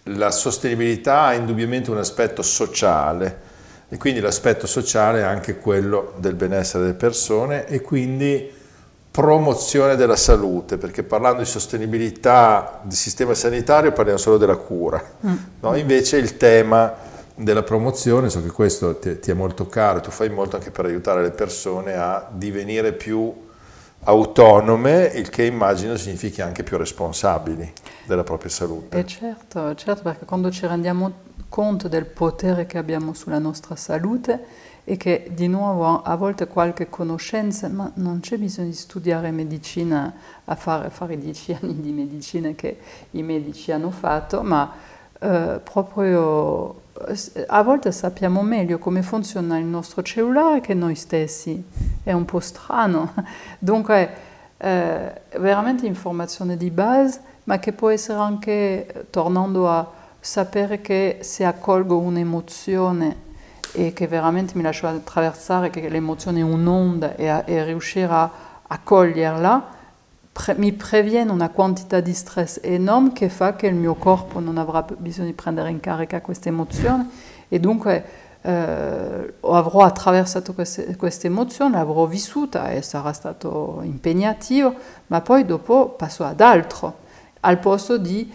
la 0.09 0.31
sostenibilità 0.31 1.23
ha 1.23 1.33
indubbiamente 1.33 1.91
un 1.91 1.97
aspetto 1.97 2.41
sociale 2.41 3.53
e 3.89 3.97
quindi 3.97 4.19
l'aspetto 4.19 4.67
sociale 4.67 5.19
è 5.19 5.23
anche 5.23 5.57
quello 5.57 6.13
del 6.17 6.35
benessere 6.35 6.83
delle 6.83 6.95
persone 6.95 7.67
e 7.67 7.81
quindi 7.81 8.51
promozione 9.11 9.95
della 9.95 10.17
salute, 10.17 10.77
perché 10.77 11.03
parlando 11.03 11.39
di 11.39 11.47
sostenibilità 11.47 12.81
del 12.83 12.97
sistema 12.97 13.33
sanitario 13.33 13.93
parliamo 13.93 14.19
solo 14.19 14.37
della 14.37 14.57
cura, 14.57 15.01
mm. 15.25 15.35
no? 15.61 15.75
invece 15.77 16.17
il 16.17 16.35
tema 16.35 16.93
della 17.35 17.63
promozione, 17.63 18.29
so 18.29 18.41
che 18.41 18.49
questo 18.49 18.97
ti, 18.97 19.19
ti 19.19 19.31
è 19.31 19.33
molto 19.33 19.67
caro, 19.67 19.99
tu 19.99 20.09
fai 20.09 20.29
molto 20.29 20.55
anche 20.55 20.71
per 20.71 20.85
aiutare 20.85 21.21
le 21.21 21.31
persone 21.31 21.93
a 21.93 22.27
divenire 22.31 22.93
più 22.93 23.43
autonome, 24.03 25.11
il 25.15 25.29
che 25.29 25.43
immagino 25.43 25.97
significhi 25.97 26.41
anche 26.41 26.63
più 26.63 26.77
responsabili 26.77 27.71
della 28.05 28.23
propria 28.23 28.49
salute. 28.49 28.97
E 28.97 29.05
certo, 29.05 29.75
certo, 29.75 30.03
perché 30.03 30.25
quando 30.25 30.49
ci 30.51 30.65
rendiamo 30.65 31.23
conto 31.49 31.87
del 31.87 32.05
potere 32.05 32.65
che 32.65 32.77
abbiamo 32.77 33.13
sulla 33.13 33.39
nostra 33.39 33.75
salute 33.75 34.63
e 34.83 34.97
che 34.97 35.29
di 35.31 35.47
nuovo 35.47 36.03
a 36.03 36.15
volte 36.15 36.47
qualche 36.47 36.89
conoscenza, 36.89 37.67
ma 37.67 37.91
non 37.95 38.19
c'è 38.19 38.37
bisogno 38.37 38.67
di 38.67 38.75
studiare 38.75 39.31
medicina 39.31 40.13
a 40.45 40.55
fare, 40.55 40.89
fare 40.89 41.17
dieci 41.17 41.51
anni 41.59 41.81
di 41.81 41.91
medicina 41.91 42.51
che 42.51 42.77
i 43.11 43.23
medici 43.23 43.71
hanno 43.71 43.89
fatto, 43.89 44.43
ma 44.43 44.71
eh, 45.19 45.59
proprio 45.63 46.83
a 47.47 47.61
volte 47.61 47.91
sappiamo 47.91 48.41
meglio 48.41 48.77
come 48.77 49.01
funziona 49.01 49.57
il 49.57 49.65
nostro 49.65 50.01
cellulare 50.01 50.61
che 50.61 50.73
noi 50.73 50.95
stessi, 50.95 51.61
è 52.03 52.13
un 52.13 52.23
po' 52.23 52.39
strano. 52.39 53.13
Dunque, 53.59 54.09
eh, 54.57 55.21
veramente 55.37 55.85
informazione 55.85 56.55
di 56.55 56.71
base, 56.71 57.19
ma 57.43 57.59
che 57.59 57.73
può 57.73 57.89
essere 57.89 58.19
anche, 58.19 59.07
tornando 59.09 59.69
a 59.69 59.91
sapere 60.19 60.79
che 60.79 61.19
se 61.21 61.43
accolgo 61.43 61.99
un'emozione 61.99 63.23
e 63.73 63.91
che 63.91 64.07
veramente 64.07 64.53
mi 64.55 64.63
lascio 64.63 64.87
attraversare, 64.87 65.69
che 65.69 65.89
l'emozione 65.89 66.39
è 66.39 66.43
un'onda 66.43 67.15
e, 67.15 67.43
e 67.45 67.63
riuscire 67.65 68.11
a, 68.11 68.31
a 68.65 68.79
coglierla, 68.79 69.74
pre- 70.35 70.55
mi 70.57 70.73
previene 70.73 71.31
una 71.31 71.47
quantità 71.47 72.01
di 72.01 72.13
stress 72.13 72.59
enorme 72.61 73.13
che 73.13 73.29
fa 73.29 73.55
che 73.55 73.67
il 73.67 73.75
mio 73.75 73.93
corpo 73.93 74.41
non 74.41 74.57
avrà 74.57 74.85
bisogno 74.97 75.27
di 75.27 75.33
prendere 75.33 75.69
in 75.69 75.79
carica 75.79 76.19
questa 76.19 76.49
emozione 76.49 77.07
e 77.47 77.57
dunque 77.57 78.03
eh, 78.41 79.33
avrò 79.39 79.79
attraversato 79.79 80.53
queste, 80.53 80.97
queste 80.97 81.27
emozioni, 81.27 81.71
l'avrò 81.71 82.05
vissuta 82.05 82.69
e 82.69 82.81
sarà 82.81 83.13
stato 83.13 83.79
impegnativo, 83.83 84.75
ma 85.07 85.21
poi 85.21 85.45
dopo 85.45 85.95
passo 85.97 86.25
ad 86.25 86.41
altro, 86.41 86.97
al 87.39 87.57
posto 87.57 87.97
di 87.97 88.29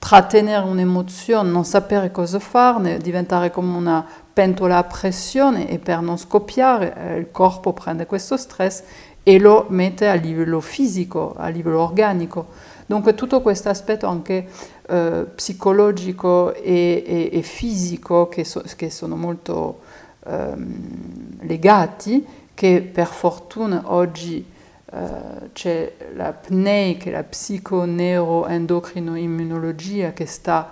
trattenere 0.00 0.66
un'emozione, 0.66 1.48
non 1.48 1.64
sapere 1.64 2.10
cosa 2.10 2.40
farne, 2.40 2.98
diventare 2.98 3.52
come 3.52 3.76
una 3.76 4.04
pentola 4.32 4.78
a 4.78 4.84
pressione 4.84 5.68
e 5.68 5.78
per 5.78 6.00
non 6.00 6.18
scoppiare 6.18 6.94
eh, 6.94 7.16
il 7.16 7.30
corpo 7.30 7.72
prende 7.72 8.04
questo 8.04 8.36
stress 8.36 8.82
e 9.28 9.40
lo 9.40 9.66
mette 9.70 10.06
a 10.06 10.14
livello 10.14 10.60
fisico, 10.60 11.34
a 11.36 11.48
livello 11.48 11.80
organico. 11.80 12.46
Dunque 12.86 13.16
tutto 13.16 13.42
questo 13.42 13.68
aspetto 13.68 14.06
anche 14.06 14.46
eh, 14.86 15.26
psicologico 15.34 16.54
e, 16.54 17.02
e, 17.04 17.30
e, 17.32 17.42
fisico 17.42 18.28
che, 18.28 18.44
so, 18.44 18.62
che 18.76 18.88
sono 18.88 19.16
molto 19.16 19.80
ehm, 20.24 21.40
legati, 21.40 22.24
che 22.54 22.82
per 22.82 23.08
fortuna 23.08 23.82
oggi 23.86 24.46
eh, 24.92 25.50
c'è 25.52 25.94
la 26.14 26.30
PNEI, 26.30 26.96
che 26.96 27.08
è 27.08 27.12
la 27.12 27.24
psiconeuroendocrinoimmunologia, 27.24 30.12
che 30.12 30.26
sta 30.26 30.70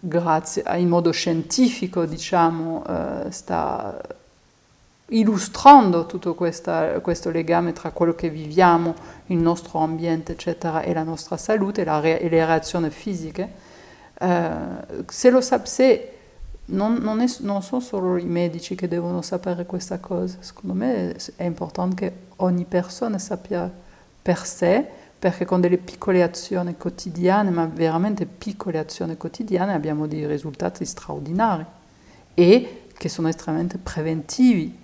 grazie 0.00 0.64
in 0.76 0.88
modo 0.88 1.10
scientifico, 1.10 2.06
diciamo, 2.06 2.82
eh, 2.86 3.30
sta 3.30 4.00
illustrando 5.10 6.06
tutto 6.06 6.34
questa, 6.34 7.00
questo 7.00 7.30
legame 7.30 7.72
tra 7.72 7.90
quello 7.90 8.14
che 8.14 8.28
viviamo, 8.28 8.94
il 9.26 9.38
nostro 9.38 9.78
ambiente, 9.80 10.32
eccetera, 10.32 10.82
e 10.82 10.92
la 10.92 11.02
nostra 11.02 11.36
salute 11.36 11.84
re, 11.84 12.20
e 12.20 12.28
le 12.28 12.44
reazioni 12.44 12.90
fisiche. 12.90 13.52
Eh, 14.18 14.50
se 15.06 15.30
lo 15.30 15.40
sa, 15.40 15.64
se 15.64 16.12
non, 16.66 16.94
non, 16.94 17.24
non, 17.40 17.62
sono 17.62 17.80
solo 17.80 18.16
i 18.16 18.24
medici 18.24 18.74
che 18.74 18.86
devono 18.86 19.22
sapere 19.22 19.66
questa 19.66 19.98
cosa, 19.98 20.36
secondo 20.40 20.74
me 20.74 21.16
è 21.36 21.44
importante 21.44 21.96
che 21.96 22.12
ogni 22.36 22.64
persona 22.64 23.18
sappia 23.18 23.70
per 24.22 24.44
sé, 24.44 24.86
perché 25.18 25.44
con 25.44 25.60
delle 25.60 25.78
piccole 25.78 26.22
azioni 26.22 26.76
quotidiane, 26.76 27.50
ma 27.50 27.66
veramente 27.66 28.26
piccole 28.26 28.78
azioni 28.78 29.16
quotidiane, 29.16 29.74
abbiamo 29.74 30.06
dei 30.06 30.26
risultati 30.26 30.84
straordinari 30.84 31.64
e 32.32 32.84
che 32.96 33.08
sono 33.08 33.28
estremamente 33.28 33.76
preventivi 33.76 34.79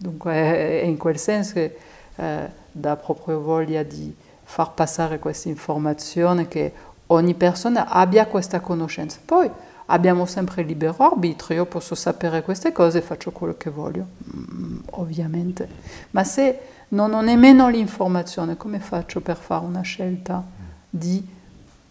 Dunque 0.00 0.32
è 0.32 0.84
in 0.84 0.96
quel 0.96 1.18
senso 1.18 1.54
che 1.54 1.76
eh, 2.14 2.48
dà 2.70 2.96
proprio 2.96 3.40
voglia 3.40 3.82
di 3.82 4.14
far 4.44 4.72
passare 4.72 5.18
questa 5.18 5.48
informazione 5.48 6.46
che 6.46 6.72
ogni 7.06 7.34
persona 7.34 7.88
abbia 7.88 8.26
questa 8.26 8.60
conoscenza. 8.60 9.18
Poi 9.24 9.50
abbiamo 9.86 10.24
sempre 10.24 10.62
il 10.62 10.68
libero 10.68 10.94
arbitrio, 10.98 11.58
io 11.58 11.66
posso 11.66 11.96
sapere 11.96 12.42
queste 12.42 12.72
cose 12.72 12.98
e 12.98 13.02
faccio 13.02 13.32
quello 13.32 13.56
che 13.56 13.70
voglio, 13.70 14.06
mm, 14.34 14.78
ovviamente. 14.92 15.68
Ma 16.10 16.22
se 16.22 16.60
non 16.90 17.12
ho 17.12 17.20
nemmeno 17.20 17.68
l'informazione, 17.68 18.56
come 18.56 18.78
faccio 18.78 19.20
per 19.20 19.36
fare 19.36 19.64
una 19.64 19.82
scelta 19.82 20.42
di, 20.88 21.26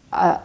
a, 0.10 0.42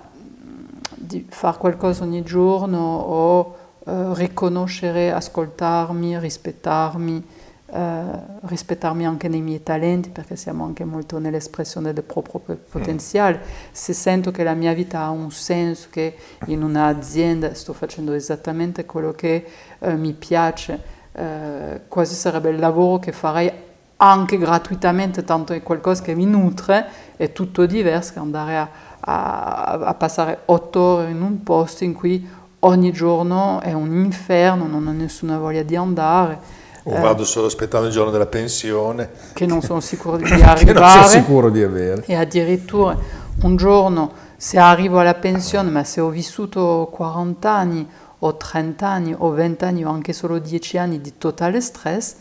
di 0.94 1.26
fare 1.28 1.58
qualcosa 1.58 2.02
ogni 2.02 2.22
giorno 2.22 2.78
o 2.78 3.56
uh, 3.78 4.14
riconoscere, 4.14 5.12
ascoltarmi, 5.12 6.18
rispettarmi? 6.18 7.31
Eh, 7.74 8.04
rispettarmi 8.42 9.06
anche 9.06 9.28
nei 9.28 9.40
miei 9.40 9.62
talenti 9.62 10.10
perché 10.10 10.36
siamo 10.36 10.62
anche 10.64 10.84
molto 10.84 11.18
nell'espressione 11.18 11.94
del 11.94 12.04
proprio 12.04 12.58
potenziale. 12.70 13.40
Se 13.70 13.94
sento 13.94 14.30
che 14.30 14.44
la 14.44 14.52
mia 14.52 14.74
vita 14.74 15.00
ha 15.00 15.08
un 15.08 15.30
senso, 15.30 15.88
che 15.90 16.14
in 16.48 16.62
un'azienda 16.62 17.54
sto 17.54 17.72
facendo 17.72 18.12
esattamente 18.12 18.84
quello 18.84 19.12
che 19.12 19.46
eh, 19.78 19.94
mi 19.94 20.12
piace, 20.12 20.82
eh, 21.12 21.80
quasi 21.88 22.14
sarebbe 22.14 22.50
il 22.50 22.58
lavoro 22.58 22.98
che 22.98 23.12
farei 23.12 23.50
anche 23.96 24.36
gratuitamente, 24.36 25.24
tanto 25.24 25.54
è 25.54 25.62
qualcosa 25.62 26.02
che 26.02 26.14
mi 26.14 26.26
nutre, 26.26 26.86
è 27.16 27.32
tutto 27.32 27.64
diverso 27.64 28.12
che 28.12 28.18
andare 28.18 28.58
a, 28.58 28.68
a, 29.00 29.62
a 29.78 29.94
passare 29.94 30.40
otto 30.44 30.78
ore 30.78 31.10
in 31.10 31.22
un 31.22 31.42
posto 31.42 31.84
in 31.84 31.94
cui 31.94 32.28
ogni 32.58 32.92
giorno 32.92 33.60
è 33.60 33.72
un 33.72 33.94
inferno, 34.04 34.66
non 34.66 34.86
ho 34.86 34.92
nessuna 34.92 35.38
voglia 35.38 35.62
di 35.62 35.74
andare. 35.74 36.60
O 36.84 37.00
vado 37.00 37.24
solo 37.24 37.46
aspettando 37.46 37.86
il 37.86 37.92
giorno 37.92 38.10
della 38.10 38.26
pensione. 38.26 39.10
Che 39.32 39.46
non 39.46 39.62
sono 39.62 39.80
sicuro 39.80 40.16
di 40.16 40.24
arrivare. 40.30 40.64
che 40.64 40.72
non 40.72 40.88
sono 40.88 41.06
sicuro 41.06 41.50
di 41.50 41.62
avere. 41.62 42.04
E 42.06 42.14
addirittura 42.14 42.96
un 43.42 43.56
giorno, 43.56 44.12
se 44.36 44.58
arrivo 44.58 44.98
alla 44.98 45.14
pensione, 45.14 45.70
ma 45.70 45.84
se 45.84 46.00
ho 46.00 46.08
vissuto 46.08 46.88
40 46.92 47.50
anni 47.50 47.88
o 48.18 48.36
30 48.36 48.86
anni 48.88 49.14
o 49.16 49.30
20 49.30 49.64
anni 49.64 49.84
o 49.84 49.90
anche 49.90 50.12
solo 50.12 50.38
10 50.38 50.78
anni 50.78 51.00
di 51.00 51.18
totale 51.18 51.60
stress, 51.60 52.14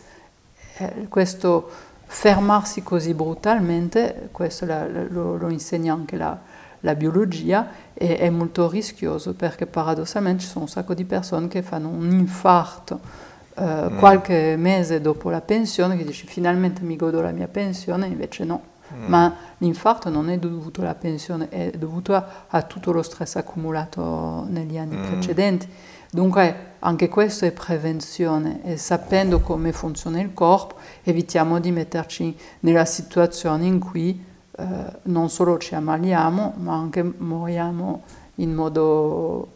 eh, 0.78 1.08
questo 1.10 1.70
fermarsi 2.06 2.84
così 2.84 3.14
brutalmente, 3.14 4.30
questo 4.32 4.66
la, 4.66 4.86
lo, 4.88 5.38
lo, 5.38 5.50
insegna 5.50 5.94
anche 5.94 6.18
la, 6.18 6.38
la 6.82 6.96
biologia, 6.96 7.68
è, 7.94 8.18
è 8.18 8.30
molto 8.30 8.70
rischioso 8.70 9.34
perché 9.34 9.66
paradossalmente 9.66 10.44
ci 10.44 10.50
sono 10.50 10.66
un 10.66 10.70
sacco 10.70 10.94
di 10.94 11.06
persone 11.06 11.48
che 11.48 11.62
fanno 11.62 11.88
un 11.88 12.12
infarto 12.12 13.00
eh, 13.56 13.90
mm. 13.90 13.98
qualche 13.98 14.56
mese 14.58 15.02
dopo 15.02 15.30
la 15.30 15.42
pensione 15.42 15.98
che 15.98 16.04
dici 16.04 16.26
finalmente 16.26 16.82
mi 16.82 16.96
godo 16.96 17.22
la 17.22 17.32
mia 17.32 17.48
pensione, 17.48 18.08
invece 18.08 18.44
no. 18.44 18.70
Mm. 18.94 19.06
Ma 19.08 19.36
l'infarto 19.58 20.10
non 20.10 20.30
è 20.30 20.38
dovuto 20.38 20.82
alla 20.82 20.96
pensione, 20.96 21.50
è 21.50 21.72
dovuto 21.72 22.14
a, 22.14 22.46
a 22.48 22.62
tutto 22.64 22.92
lo 22.92 23.02
stress 23.02 23.36
accumulato 23.36 24.46
negli 24.50 24.78
anni 24.78 24.98
mm. 24.98 25.06
precedenti. 25.06 25.68
Dunque 26.14 26.74
anche 26.80 27.08
questo 27.08 27.46
è 27.46 27.52
prevenzione 27.52 28.64
e 28.66 28.76
sapendo 28.76 29.40
come 29.40 29.72
funziona 29.72 30.20
il 30.20 30.34
corpo 30.34 30.76
evitiamo 31.04 31.60
di 31.60 31.72
metterci 31.72 32.36
nella 32.62 32.84
situazione 32.84 33.66
in 33.66 33.80
cui 33.80 34.22
eh, 34.58 34.66
non 35.04 35.30
solo 35.30 35.58
ci 35.58 35.74
ammaliamo 35.74 36.56
ma 36.58 36.74
anche 36.74 37.02
moriamo 37.02 38.04
in 38.36 38.54
modo 38.54 39.48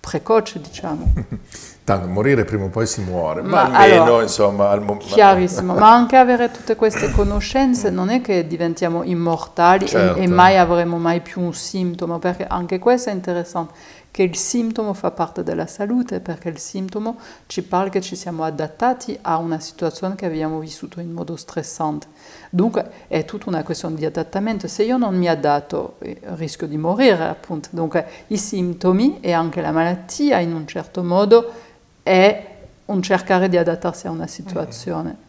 precoce, 0.00 0.60
diciamo. 0.60 1.12
Tanto 1.90 2.06
morire 2.06 2.44
prima 2.44 2.66
o 2.66 2.68
poi 2.68 2.86
si 2.86 3.00
muore, 3.00 3.42
ma, 3.42 3.68
ma 3.68 3.78
almeno 3.78 4.04
allora, 4.04 4.22
insomma 4.22 4.70
al 4.70 4.80
momento. 4.80 5.06
Chiarissimo, 5.06 5.74
ma 5.74 5.92
anche 5.92 6.16
avere 6.16 6.52
tutte 6.52 6.76
queste 6.76 7.10
conoscenze 7.10 7.90
non 7.90 8.10
è 8.10 8.20
che 8.20 8.46
diventiamo 8.46 9.02
immortali 9.02 9.88
certo. 9.88 10.20
e, 10.20 10.22
e, 10.22 10.26
mai 10.28 10.56
avremo 10.56 10.98
mai 10.98 11.20
più 11.20 11.40
un 11.40 11.52
sintomo, 11.52 12.20
perché 12.20 12.46
anche 12.46 12.78
questo 12.78 13.10
è 13.10 13.12
interessante 13.12 13.72
che 14.12 14.22
il 14.22 14.36
sintomo 14.36 14.92
fa 14.92 15.10
parte 15.10 15.42
della 15.42 15.66
salute, 15.66 16.20
perché 16.20 16.48
il 16.48 16.58
sintomo 16.58 17.18
ci 17.46 17.64
parla 17.64 17.90
che 17.90 18.00
ci 18.00 18.14
siamo 18.14 18.44
adattati 18.44 19.18
a 19.22 19.38
una 19.38 19.58
situazione 19.58 20.14
che 20.14 20.26
abbiamo 20.26 20.60
vissuto 20.60 21.00
in 21.00 21.10
modo 21.10 21.34
stressante. 21.34 22.06
Dunque 22.50 22.88
è 23.08 23.24
tutta 23.24 23.48
una 23.48 23.64
questione 23.64 23.96
di 23.96 24.04
adattamento. 24.04 24.68
Se 24.68 24.84
io 24.84 24.96
non 24.96 25.16
mi 25.16 25.28
adatto, 25.28 25.96
eh, 25.98 26.20
rischio 26.36 26.68
di 26.68 26.76
morire, 26.76 27.26
appunto. 27.26 27.68
Dunque 27.72 28.06
i 28.28 28.36
sintomi 28.36 29.18
e 29.20 29.32
anche 29.32 29.60
la 29.60 29.72
malattia, 29.72 30.38
in 30.38 30.54
un 30.54 30.66
certo 30.68 31.02
modo, 31.02 31.68
è 32.02 32.46
un 32.86 33.02
cercare 33.02 33.48
di 33.48 33.56
adattarsi 33.56 34.06
a 34.06 34.10
una 34.10 34.26
situazione. 34.26 35.28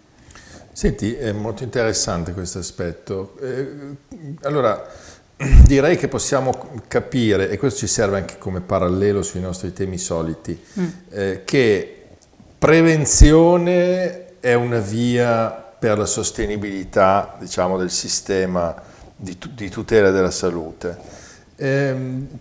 Senti, 0.72 1.14
è 1.14 1.32
molto 1.32 1.64
interessante 1.64 2.34
questo 2.34 2.60
aspetto. 2.60 3.36
Eh, 3.42 3.68
allora, 4.44 4.84
direi 5.66 5.98
che 5.98 6.08
possiamo 6.08 6.52
capire, 6.88 7.50
e 7.50 7.58
questo 7.58 7.80
ci 7.80 7.88
serve 7.88 8.18
anche 8.18 8.38
come 8.38 8.62
parallelo 8.62 9.22
sui 9.22 9.42
nostri 9.42 9.74
temi 9.74 9.98
soliti, 9.98 10.60
mm. 10.80 10.88
eh, 11.10 11.42
che 11.46 11.96
prevenzione 12.58 14.40
è 14.40 14.54
una 14.54 14.80
via 14.80 15.50
per 15.50 15.98
la 15.98 16.06
sostenibilità 16.06 17.36
diciamo, 17.40 17.78
del 17.78 17.90
sistema 17.90 18.76
di, 19.16 19.38
di, 19.54 19.70
tutela 19.70 20.12
della 20.12 20.32
salute. 20.32 20.98
Eh, 21.56 21.96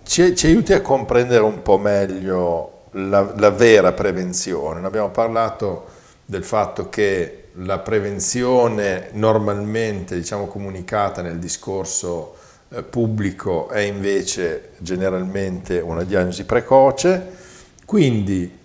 ci, 0.05 0.37
ci, 0.37 0.47
aiuti 0.47 0.73
a 0.73 0.81
comprendere 0.81 1.43
un 1.43 1.63
po' 1.63 1.79
meglio 1.79 2.80
la, 2.93 3.33
la 3.37 3.51
vera 3.51 3.93
prevenzione. 3.93 4.81
Ne 4.81 4.87
abbiamo 4.87 5.11
parlato 5.11 5.87
del 6.25 6.45
fatto 6.45 6.89
che 6.89 7.41
la 7.55 7.79
prevenzione 7.79 9.09
normalmente 9.13 10.15
diciamo, 10.15 10.47
comunicata 10.47 11.23
nel 11.23 11.39
discorso 11.39 12.37
eh, 12.69 12.83
pubblico 12.83 13.69
è 13.69 13.81
invece 13.81 14.71
generalmente 14.79 15.81
una 15.81 16.05
diagnosi 16.05 16.45
precoce, 16.45 17.39
quindi 17.85 18.59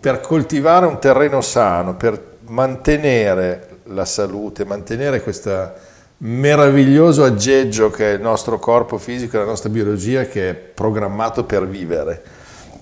per 0.00 0.20
coltivare 0.20 0.86
un 0.86 0.98
terreno 0.98 1.40
sano, 1.42 1.94
per 1.94 2.38
mantenere 2.46 3.68
la 3.84 4.04
salute, 4.04 4.64
mantenere 4.64 5.22
questo 5.22 5.90
meraviglioso 6.18 7.24
aggeggio 7.24 7.90
che 7.90 8.12
è 8.12 8.14
il 8.14 8.20
nostro 8.20 8.58
corpo 8.58 8.96
fisico 8.96 9.36
e 9.36 9.40
la 9.40 9.46
nostra 9.46 9.68
biologia 9.68 10.24
che 10.24 10.50
è 10.50 10.54
programmato 10.54 11.44
per 11.44 11.68
vivere. 11.68 12.22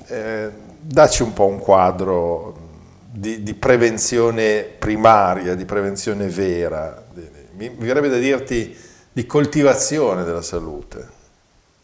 Eh, 0.07 0.51
dacci 0.81 1.23
un 1.23 1.33
po' 1.33 1.47
un 1.47 1.59
quadro 1.59 2.57
di, 3.11 3.43
di, 3.43 3.55
prevenzione 3.55 4.63
primaria, 4.63 5.55
di 5.55 5.65
prevenzione 5.65 6.27
vera. 6.29 7.05
Mi, 7.53 7.69
mi 7.69 7.87
verrebbe 7.87 8.09
da 8.09 8.17
dirti 8.17 8.77
di 9.13 9.27
coltivazione 9.27 10.25
della 10.25 10.43
salute. 10.43 11.19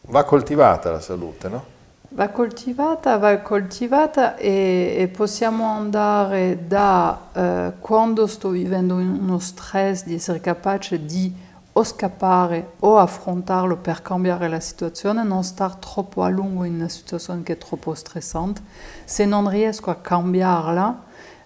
Va 0.02 0.24
coltivata 0.24 0.90
la 0.90 1.00
salute, 1.00 1.48
no? 1.48 1.74
Va 2.10 2.28
coltivata, 2.28 3.18
va 3.18 3.36
coltivata 3.38 4.36
e, 4.36 4.94
e 4.98 5.08
possiamo 5.08 5.64
andare 5.64 6.66
da 6.66 7.28
eh, 7.32 7.72
quando 7.80 8.26
sto 8.26 8.50
vivendo 8.50 8.94
uno 8.94 9.38
stress 9.40 10.04
di 10.04 10.14
essere 10.14 10.40
capace 10.40 11.04
di 11.04 11.34
o 11.78 11.84
scappare 11.84 12.72
o 12.80 12.98
affrontarlo 12.98 13.76
per 13.76 14.00
cambiare 14.00 14.48
la 14.48 14.60
situazione, 14.60 15.22
non 15.22 15.44
stare 15.44 15.74
troppo 15.78 16.22
a 16.22 16.28
lungo 16.28 16.64
in 16.64 16.74
una 16.74 16.88
situazione 16.88 17.42
che 17.42 17.54
è 17.54 17.58
troppo 17.58 17.94
stressante. 17.94 18.62
Se 19.04 19.26
non 19.26 19.48
riesco 19.48 19.90
a 19.90 19.96
cambiarla, 19.96 21.02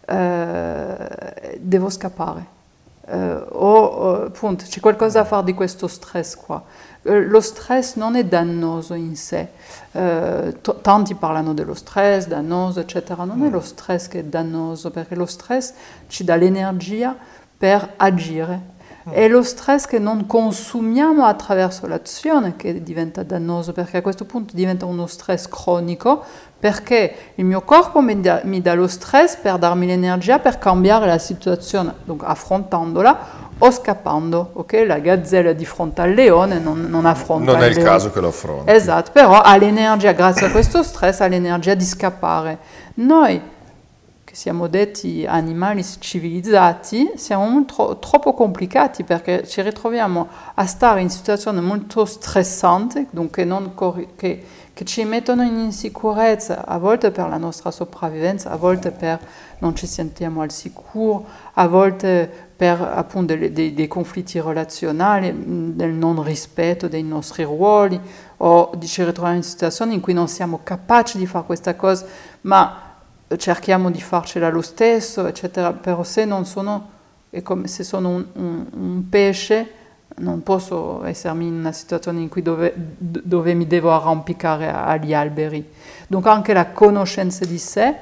eh, 0.06 1.58
devo 1.60 1.90
scappare. 1.90 2.58
Eh, 3.06 3.44
o 3.48 4.26
appunto 4.26 4.64
c'è 4.66 4.78
qualcosa 4.78 5.22
da 5.22 5.24
fare 5.24 5.44
di 5.46 5.54
questo 5.54 5.88
stress 5.88 6.36
qua. 6.36 6.62
Eh, 7.02 7.26
lo 7.26 7.40
stress 7.40 7.96
non 7.96 8.14
è 8.14 8.24
dannoso 8.24 8.94
in 8.94 9.16
sé, 9.16 9.48
eh, 9.90 10.58
tanti 10.80 11.14
parlano 11.16 11.54
dello 11.54 11.74
stress, 11.74 12.28
dannoso, 12.28 12.78
eccetera, 12.78 13.24
non 13.24 13.42
è 13.42 13.50
lo 13.50 13.60
stress 13.60 14.06
che 14.06 14.20
è 14.20 14.24
dannoso, 14.24 14.92
perché 14.92 15.16
lo 15.16 15.26
stress 15.26 15.72
ci 16.06 16.22
dà 16.22 16.36
l'energia 16.36 17.16
per 17.58 17.94
agire. 17.96 18.69
È 19.08 19.28
lo 19.28 19.42
stress 19.42 19.86
che 19.86 19.98
non 19.98 20.26
consumiamo 20.26 21.24
attraverso 21.24 21.86
l'azione 21.86 22.56
che 22.56 22.82
diventa 22.82 23.22
dannoso, 23.22 23.72
perché 23.72 23.98
a 23.98 24.02
questo 24.02 24.26
punto 24.26 24.54
diventa 24.54 24.84
uno 24.84 25.06
stress 25.06 25.48
cronico, 25.48 26.22
perché 26.58 27.32
il 27.36 27.46
mio 27.46 27.62
corpo 27.62 28.00
mi 28.00 28.20
dà, 28.20 28.42
mi 28.44 28.60
dà 28.60 28.74
lo 28.74 28.86
stress 28.86 29.36
per 29.36 29.56
darmi 29.56 29.86
l'energia 29.86 30.38
per 30.38 30.58
cambiare 30.58 31.06
la 31.06 31.18
situazione, 31.18 31.94
donc 32.04 32.22
affrontandola 32.24 33.48
o 33.56 33.70
scappando, 33.70 34.50
ok? 34.54 34.84
La 34.86 34.98
gazzella 34.98 35.52
di 35.52 35.64
fronte 35.64 36.02
al 36.02 36.12
leone 36.12 36.58
non, 36.58 36.86
non 36.88 37.06
affronta 37.06 37.52
Non 37.52 37.62
è 37.62 37.66
il, 37.68 37.78
il 37.78 37.82
caso 37.82 38.10
che 38.10 38.20
lo 38.20 38.28
affronti. 38.28 38.70
Esatto, 38.70 39.10
però 39.12 39.40
ha 39.40 39.56
l'energia, 39.56 40.12
grazie 40.12 40.46
a 40.48 40.50
questo 40.50 40.82
stress, 40.82 41.20
ha 41.20 41.26
l'energia 41.26 41.74
di 41.74 41.84
scappare. 41.84 42.58
Noi, 42.94 43.40
che 44.30 44.36
siamo 44.36 44.68
detti 44.68 45.26
animali 45.26 45.84
civilizzati, 45.84 47.14
siamo 47.16 47.64
tro- 47.64 47.98
troppo 47.98 48.32
complicati 48.32 49.02
perché 49.02 49.44
ci 49.44 49.60
ritroviamo 49.60 50.28
a 50.54 50.66
stare 50.66 51.00
in 51.00 51.10
situazioni 51.10 51.60
molto 51.60 52.04
stressanti, 52.04 53.08
dunque 53.10 53.44
cor- 53.74 54.14
che 54.14 54.44
che 54.72 54.86
ci 54.86 55.04
mettono 55.04 55.42
in 55.42 55.58
insicurezza, 55.58 56.64
a 56.64 56.78
volte 56.78 57.10
per 57.10 57.28
la 57.28 57.36
nostra 57.36 57.70
sopravvivenza, 57.70 58.50
a 58.50 58.56
volte 58.56 58.92
per 58.92 59.20
non 59.58 59.76
ci 59.76 59.86
sentiamo 59.86 60.40
al 60.40 60.50
sicuro, 60.50 61.26
a 61.52 61.66
volte 61.66 62.30
per 62.56 62.80
appunto 62.80 63.36
dei, 63.36 63.52
dei, 63.52 63.74
dei 63.74 63.88
conflitti 63.88 64.40
relazionali, 64.40 65.34
del 65.74 65.90
non 65.90 66.22
rispetto 66.22 66.88
dei 66.88 67.02
nostri 67.02 67.42
ruoli, 67.42 68.00
o 68.38 68.70
ci 68.80 69.04
ritroviamo 69.04 69.36
in 69.36 69.42
situazioni 69.42 69.92
in 69.92 70.00
cui 70.00 70.14
non 70.14 70.28
siamo 70.28 70.60
capaci 70.62 71.18
di 71.18 71.26
fare 71.26 71.44
questa 71.44 71.74
cosa, 71.74 72.06
ma 72.42 72.89
cerchiamo 73.36 73.90
di 73.90 74.00
farcela 74.00 74.48
lo 74.50 74.62
stesso, 74.62 75.26
eccetera. 75.26 75.72
Però 75.72 76.02
se 76.02 76.24
non 76.24 76.44
sono, 76.44 76.90
è 77.30 77.42
come 77.42 77.68
se 77.68 77.84
sono 77.84 78.08
un, 78.08 78.26
un, 78.34 78.66
un 78.70 79.08
pesce, 79.08 79.74
non 80.16 80.42
posso 80.42 81.04
essermi 81.04 81.46
in 81.46 81.54
una 81.54 81.72
situazione 81.72 82.20
in 82.20 82.28
cui 82.28 82.42
dove, 82.42 82.72
dove 82.76 83.54
mi 83.54 83.66
devo 83.66 83.92
arrampicare 83.92 84.70
agli 84.70 85.14
alberi. 85.14 85.66
Donc 86.06 86.26
anche 86.26 86.52
la 86.52 86.66
conoscenza 86.66 87.44
di 87.44 87.58
sé 87.58 87.94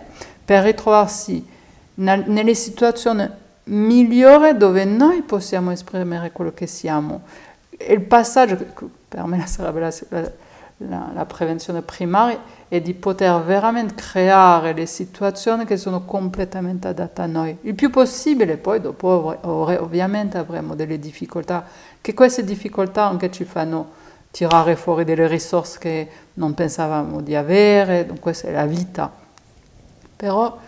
per 0.44 0.64
ritrovarsi 0.64 1.46
nelle 1.94 2.54
situazioni 2.54 3.28
migliori 3.64 4.56
dove 4.56 4.84
noi 4.84 5.22
possiamo 5.22 5.70
esprimere 5.70 6.32
quello 6.32 6.52
che 6.52 6.66
siamo. 6.66 7.22
E 7.70 7.92
il 7.92 8.00
passaggio, 8.00 8.56
per 9.06 9.24
me 9.24 9.46
sarebbe 9.46 9.80
la, 9.80 9.94
la, 10.08 10.32
la 10.78 11.24
prevenzione 11.26 11.82
primaria, 11.82 12.40
è 12.68 12.80
di 12.80 12.94
poter 12.94 13.42
veramente 13.42 13.94
creare 13.94 14.72
le 14.74 14.86
situazioni 14.86 15.64
che 15.64 15.76
sono 15.76 16.04
completamente 16.04 16.88
adatte 16.88 17.22
a 17.22 17.26
noi. 17.26 17.56
Il 17.62 17.74
più 17.74 17.90
possibile, 17.90 18.56
poi 18.56 18.80
dopo 18.80 19.36
ovviamente 19.42 20.38
avremo 20.38 20.74
delle 20.74 20.98
difficoltà 20.98 21.66
che 22.00 22.14
queste 22.14 22.44
difficoltà 22.44 23.04
anche 23.04 23.30
ci 23.30 23.44
fanno 23.44 23.96
tirare 24.30 24.76
fuori 24.76 25.04
delle 25.04 25.26
risorse 25.26 25.78
che 25.78 26.08
non 26.34 26.54
pensavamo 26.54 27.20
di 27.20 27.34
avere, 27.34 28.06
questa 28.20 28.48
è 28.48 28.52
la 28.52 28.66
vita. 28.66 29.10
Però 30.16 30.58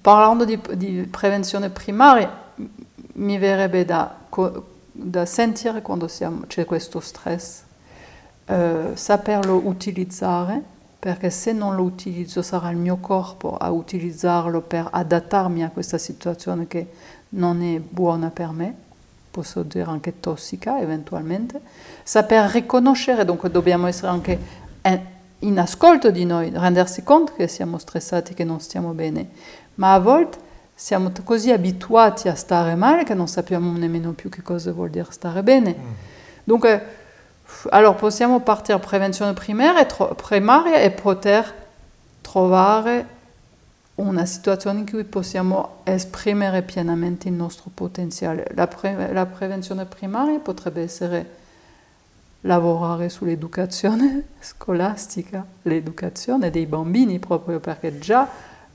parlando 0.00 0.44
di, 0.44 0.60
di 0.74 1.08
prevenzione 1.10 1.70
primaria, 1.70 2.44
mi 3.14 3.38
verrebbe 3.38 3.84
da, 3.84 4.14
da 4.92 5.26
sentire 5.26 5.82
quando 5.82 6.08
siamo, 6.08 6.42
c'è 6.46 6.64
questo 6.64 7.00
stress, 7.00 7.62
eh, 8.46 8.90
saperlo 8.94 9.60
utilizzare, 9.64 10.62
perché 10.98 11.30
se 11.30 11.52
non 11.52 11.74
lo 11.74 11.82
utilizzo 11.82 12.42
sarà 12.42 12.70
il 12.70 12.76
mio 12.76 12.96
corpo 12.96 13.56
a 13.56 13.70
utilizzarlo 13.70 14.60
per 14.60 14.88
adattarmi 14.90 15.62
a 15.62 15.70
questa 15.70 15.98
situazione 15.98 16.66
che 16.66 16.88
non 17.30 17.62
è 17.62 17.78
buona 17.78 18.30
per 18.30 18.50
me 18.50 18.84
posso 19.36 19.62
dire 19.62 19.84
anche 19.84 20.18
tossica 20.18 20.80
eventualmente, 20.80 21.60
saper 22.02 22.48
riconoscere, 22.52 23.22
dunque 23.26 23.50
dobbiamo 23.50 23.86
essere 23.86 24.08
anche 24.08 24.38
in 25.40 25.58
ascolto 25.58 26.10
di 26.10 26.24
noi, 26.24 26.50
rendersi 26.54 27.02
conto 27.02 27.34
che 27.34 27.46
siamo 27.46 27.76
stressati, 27.76 28.32
che 28.32 28.44
non 28.44 28.60
stiamo 28.60 28.92
bene, 28.92 29.28
ma 29.74 29.92
a 29.92 29.98
volte 29.98 30.38
siamo 30.74 31.12
così 31.22 31.52
abituati 31.52 32.28
a 32.28 32.34
stare 32.34 32.74
male 32.76 33.04
che 33.04 33.12
non 33.12 33.28
sappiamo 33.28 33.76
nemmeno 33.76 34.12
più 34.12 34.30
che 34.30 34.40
cosa 34.40 34.72
vuol 34.72 34.88
dire 34.88 35.06
stare 35.10 35.42
bene. 35.42 35.76
Mm. 35.78 35.92
Dunque, 36.42 36.86
allora 37.70 37.94
possiamo 37.94 38.40
partire 38.40 38.78
prevenzione 38.78 39.32
primaria 39.32 39.80
e, 39.80 39.86
tro- 39.86 40.14
primaria 40.14 40.78
e 40.78 40.90
poter 40.90 41.64
trovare 42.20 43.14
una 43.96 44.26
situazione 44.26 44.80
in 44.80 44.90
cui 44.90 45.04
possiamo 45.04 45.76
esprimere 45.84 46.62
pienamente 46.62 47.28
il 47.28 47.34
nostro 47.34 47.70
potenziale. 47.72 48.50
La, 48.54 48.66
pre- 48.66 49.12
la 49.12 49.26
prevenzione 49.26 49.86
primaria 49.86 50.38
potrebbe 50.38 50.82
essere 50.82 51.44
lavorare 52.42 53.08
sull'educazione 53.08 54.28
scolastica, 54.40 55.44
l'educazione 55.62 56.50
dei 56.50 56.66
bambini 56.66 57.18
proprio 57.18 57.58
perché 57.58 57.98
già 57.98 58.28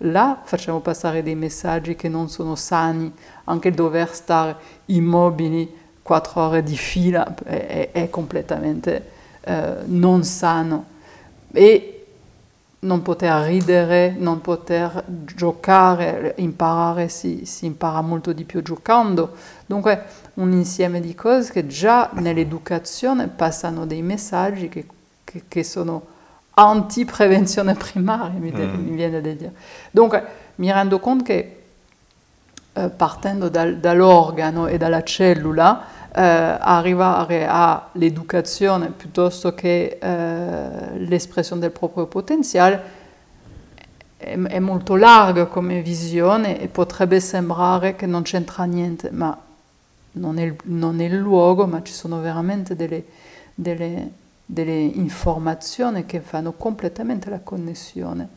là 0.05 0.41
facciamo 0.43 0.79
passare 0.79 1.21
dei 1.21 1.35
messaggi 1.35 1.95
che 1.95 2.09
non 2.09 2.29
sono 2.29 2.55
sani, 2.55 3.13
anche 3.43 3.67
il 3.67 3.75
dover 3.75 4.13
stare 4.13 4.55
immobili 4.85 5.79
quattro 6.01 6.41
ore 6.41 6.63
di 6.63 6.75
fila 6.75 7.33
è, 7.43 7.89
è 7.91 8.09
completamente 8.09 9.09
eh, 9.41 9.75
non 9.85 10.23
sano. 10.23 10.85
E 11.51 12.05
non 12.81 13.01
poter 13.03 13.45
ridere, 13.45 14.15
non 14.17 14.41
poter 14.41 15.03
giocare, 15.05 16.33
imparare 16.37 17.09
si, 17.09 17.45
si, 17.45 17.65
impara 17.65 18.01
molto 18.01 18.33
di 18.33 18.43
più 18.43 18.61
giocando. 18.61 19.35
Dunque 19.65 20.05
un 20.35 20.51
insieme 20.51 20.99
di 20.99 21.13
cose 21.13 21.51
che 21.51 21.67
già 21.67 22.09
nell'educazione 22.13 23.27
passano 23.27 23.85
dei 23.85 24.01
messaggi 24.01 24.69
che, 24.69 24.85
che, 25.23 25.43
che 25.47 25.63
sono 25.63 26.07
anti-prevenzione 26.53 27.75
primaria, 27.75 28.39
mi, 28.39 28.51
mm. 28.51 28.83
mi, 28.83 28.95
viene 28.95 29.21
da 29.21 29.31
dire. 29.31 29.53
Dunque 29.91 30.25
mi 30.55 30.71
rendo 30.71 30.99
conto 30.99 31.23
che 31.25 31.60
eh, 32.73 32.89
partendo 32.89 33.49
dal, 33.49 33.77
dall'organo 33.77 34.67
e 34.67 34.77
dalla 34.77 35.03
cellula, 35.03 35.85
eh, 36.13 36.21
arrivare 36.21 37.45
all'educazione 37.47 38.91
piuttosto 38.91 39.53
che 39.53 39.97
eh, 39.99 40.97
l'espressione 40.99 41.61
del 41.61 41.71
proprio 41.71 42.05
potenziale 42.05 42.99
è, 44.17 44.37
è, 44.37 44.59
molto 44.59 44.95
larga 44.95 45.45
come 45.45 45.81
visione 45.81 46.59
e 46.59 46.67
potrebbe 46.67 47.19
sembrare 47.19 47.95
che 47.95 48.05
non 48.05 48.21
c'entra 48.23 48.63
niente, 48.65 49.09
ma 49.11 49.37
non 50.13 50.37
è, 50.37 50.53
non 50.63 51.01
è 51.01 51.05
il 51.05 51.17
luogo, 51.17 51.65
ma 51.65 51.81
ci 51.81 51.93
sono 51.93 52.19
veramente 52.19 52.75
delle, 52.75 53.03
delle, 53.53 54.11
delle 54.45 54.79
informazioni 54.79 56.05
che 56.05 56.19
fanno 56.19 56.51
completamente 56.53 57.29
la 57.29 57.39
connessione 57.39 58.27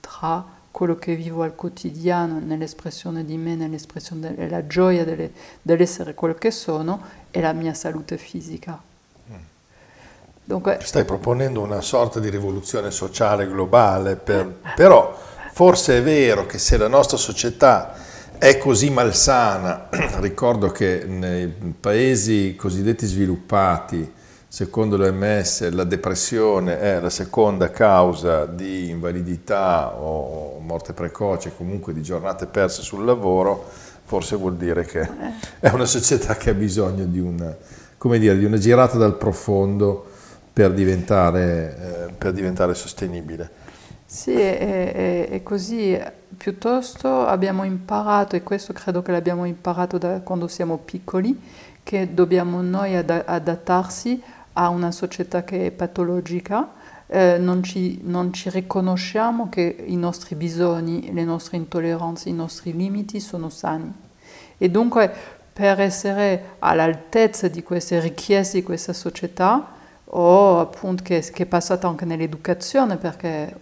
tra 0.00 0.58
quello 0.70 0.96
che 0.96 1.14
vivo 1.14 1.42
al 1.42 1.54
quotidiano, 1.54 2.38
nell'espressione 2.38 3.24
di 3.24 3.36
me, 3.36 3.54
nell'espressione 3.54 4.34
della 4.34 4.66
gioia 4.66 5.04
delle, 5.04 5.32
dell'essere 5.62 6.14
quello 6.14 6.34
che 6.34 6.50
sono 6.50 7.00
e 7.30 7.40
la 7.40 7.52
mia 7.52 7.74
salute 7.74 8.16
fisica. 8.16 8.80
Dunque, 10.42 10.80
Stai 10.82 11.04
proponendo 11.04 11.60
una 11.60 11.80
sorta 11.80 12.18
di 12.18 12.28
rivoluzione 12.28 12.90
sociale 12.90 13.46
globale, 13.46 14.16
per, 14.16 14.52
però 14.74 15.16
forse 15.52 15.98
è 15.98 16.02
vero 16.02 16.44
che 16.46 16.58
se 16.58 16.76
la 16.76 16.88
nostra 16.88 17.16
società 17.16 17.94
è 18.36 18.58
così 18.58 18.90
malsana, 18.90 19.88
ricordo 20.18 20.72
che 20.72 21.04
nei 21.06 21.46
paesi 21.78 22.56
cosiddetti 22.56 23.06
sviluppati, 23.06 24.12
secondo 24.52 24.96
l'OMS 24.96 25.70
la 25.70 25.84
depressione 25.84 26.80
è 26.80 26.98
la 26.98 27.08
seconda 27.08 27.70
causa 27.70 28.46
di 28.46 28.88
invalidità 28.88 29.94
o 29.94 30.58
morte 30.58 30.92
precoce, 30.92 31.52
comunque 31.56 31.92
di 31.92 32.02
giornate 32.02 32.46
perse 32.46 32.82
sul 32.82 33.04
lavoro, 33.04 33.64
forse 34.02 34.34
vuol 34.34 34.56
dire 34.56 34.84
che 34.84 35.08
è 35.60 35.68
una 35.68 35.84
società 35.84 36.34
che 36.34 36.50
ha 36.50 36.54
bisogno 36.54 37.04
di 37.04 37.20
una, 37.20 37.56
dire, 38.18 38.36
di 38.36 38.44
una 38.44 38.58
girata 38.58 38.98
dal 38.98 39.16
profondo 39.16 40.04
per 40.52 40.72
diventare, 40.72 42.08
eh, 42.08 42.12
per 42.12 42.32
diventare 42.32 42.74
sostenibile. 42.74 43.48
Sì, 44.04 44.32
è, 44.32 44.58
è, 44.58 45.28
è, 45.28 45.42
così. 45.44 45.96
Piuttosto 46.36 47.24
abbiamo 47.24 47.62
imparato, 47.62 48.34
e 48.34 48.42
questo 48.42 48.72
credo 48.72 49.02
che 49.02 49.12
l'abbiamo 49.12 49.44
imparato 49.44 49.96
da 49.96 50.20
quando 50.22 50.48
siamo 50.48 50.78
piccoli, 50.78 51.40
che 51.84 52.12
dobbiamo 52.12 52.62
noi 52.62 52.96
ad, 52.96 53.10
adattarsi 53.10 54.20
a 54.54 54.68
una 54.68 54.90
società 54.90 55.44
che 55.44 55.66
è 55.66 55.70
patologica, 55.70 56.72
eh, 57.06 57.38
non, 57.38 57.62
ci, 57.62 58.00
non, 58.04 58.32
ci, 58.32 58.50
riconosciamo 58.50 59.48
che 59.48 59.84
i 59.86 59.96
nostri 59.96 60.34
bisogni, 60.36 61.12
le 61.12 61.24
nostre 61.24 61.56
intolleranze, 61.56 62.28
i 62.28 62.34
nostri 62.34 62.74
limiti 62.74 63.20
sono 63.20 63.48
sani. 63.48 63.92
E 64.56 64.68
dunque 64.70 65.12
per 65.52 65.80
essere 65.80 66.56
all'altezza 66.60 67.48
di 67.48 67.62
queste 67.62 68.00
richieste 68.00 68.58
di 68.58 68.64
questa 68.64 68.92
società, 68.92 69.78
o 70.12 70.60
appunto 70.60 71.02
che, 71.02 71.20
che 71.20 71.42
è 71.44 71.46
passata 71.46 71.86
anche 71.86 72.04
nell'educazione 72.04 72.96
perché 72.96 73.54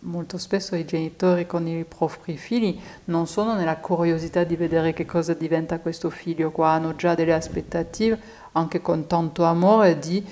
molto 0.00 0.38
spesso 0.38 0.74
i 0.74 0.84
genitori 0.84 1.46
con 1.46 1.66
i 1.66 1.84
propri 1.84 2.36
figli 2.36 2.80
non 3.06 3.26
sono 3.26 3.54
nella 3.54 3.76
curiosità 3.76 4.42
di 4.42 4.56
vedere 4.56 4.92
che 4.92 5.04
cosa 5.04 5.34
diventa 5.34 5.78
questo 5.78 6.10
figlio 6.10 6.50
qua, 6.50 6.70
hanno 6.70 6.96
già 6.96 7.14
delle 7.14 7.32
aspettative 7.32 8.20
anche 8.52 8.80
con 8.80 9.06
tanto 9.06 9.44
amore 9.44 9.98
di 9.98 10.24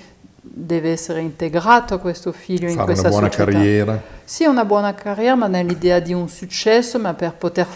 deve 0.43 0.91
essere 0.91 1.21
integrato 1.21 1.99
questo 1.99 2.33
figlio 2.33 2.68
Fare 2.68 2.73
in 2.73 2.85
questa 2.85 3.09
una 3.09 3.18
buona 3.18 3.31
società. 3.31 3.53
carriera. 3.53 4.03
Sì, 4.25 4.45
una 4.45 4.64
buona 4.64 4.95
carriera, 4.95 5.35
ma 5.35 5.47
nell'idea 5.47 6.01
di 6.01 6.12
un 6.12 6.29
successo, 6.29 6.99
ma 6.99 7.14
per 7.14 7.35
poter 7.35 7.66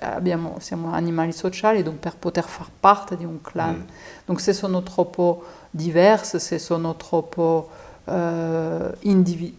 abbiamo, 0.00 0.56
siamo 0.60 0.92
animali 0.92 1.32
sociali, 1.32 1.82
donc 1.82 1.98
per 1.98 2.16
poter 2.16 2.44
far 2.44 2.68
parte 2.80 3.16
di 3.16 3.24
un 3.24 3.40
clan. 3.40 3.76
Mm. 3.76 3.94
Donc 4.26 4.40
se 4.40 4.52
sono 4.52 4.82
troppo 4.82 5.44
diverse, 5.70 6.38
se 6.38 6.58
sono 6.58 6.96
troppo 6.96 7.70
uh, 8.04 8.12
indivi- 9.00 9.56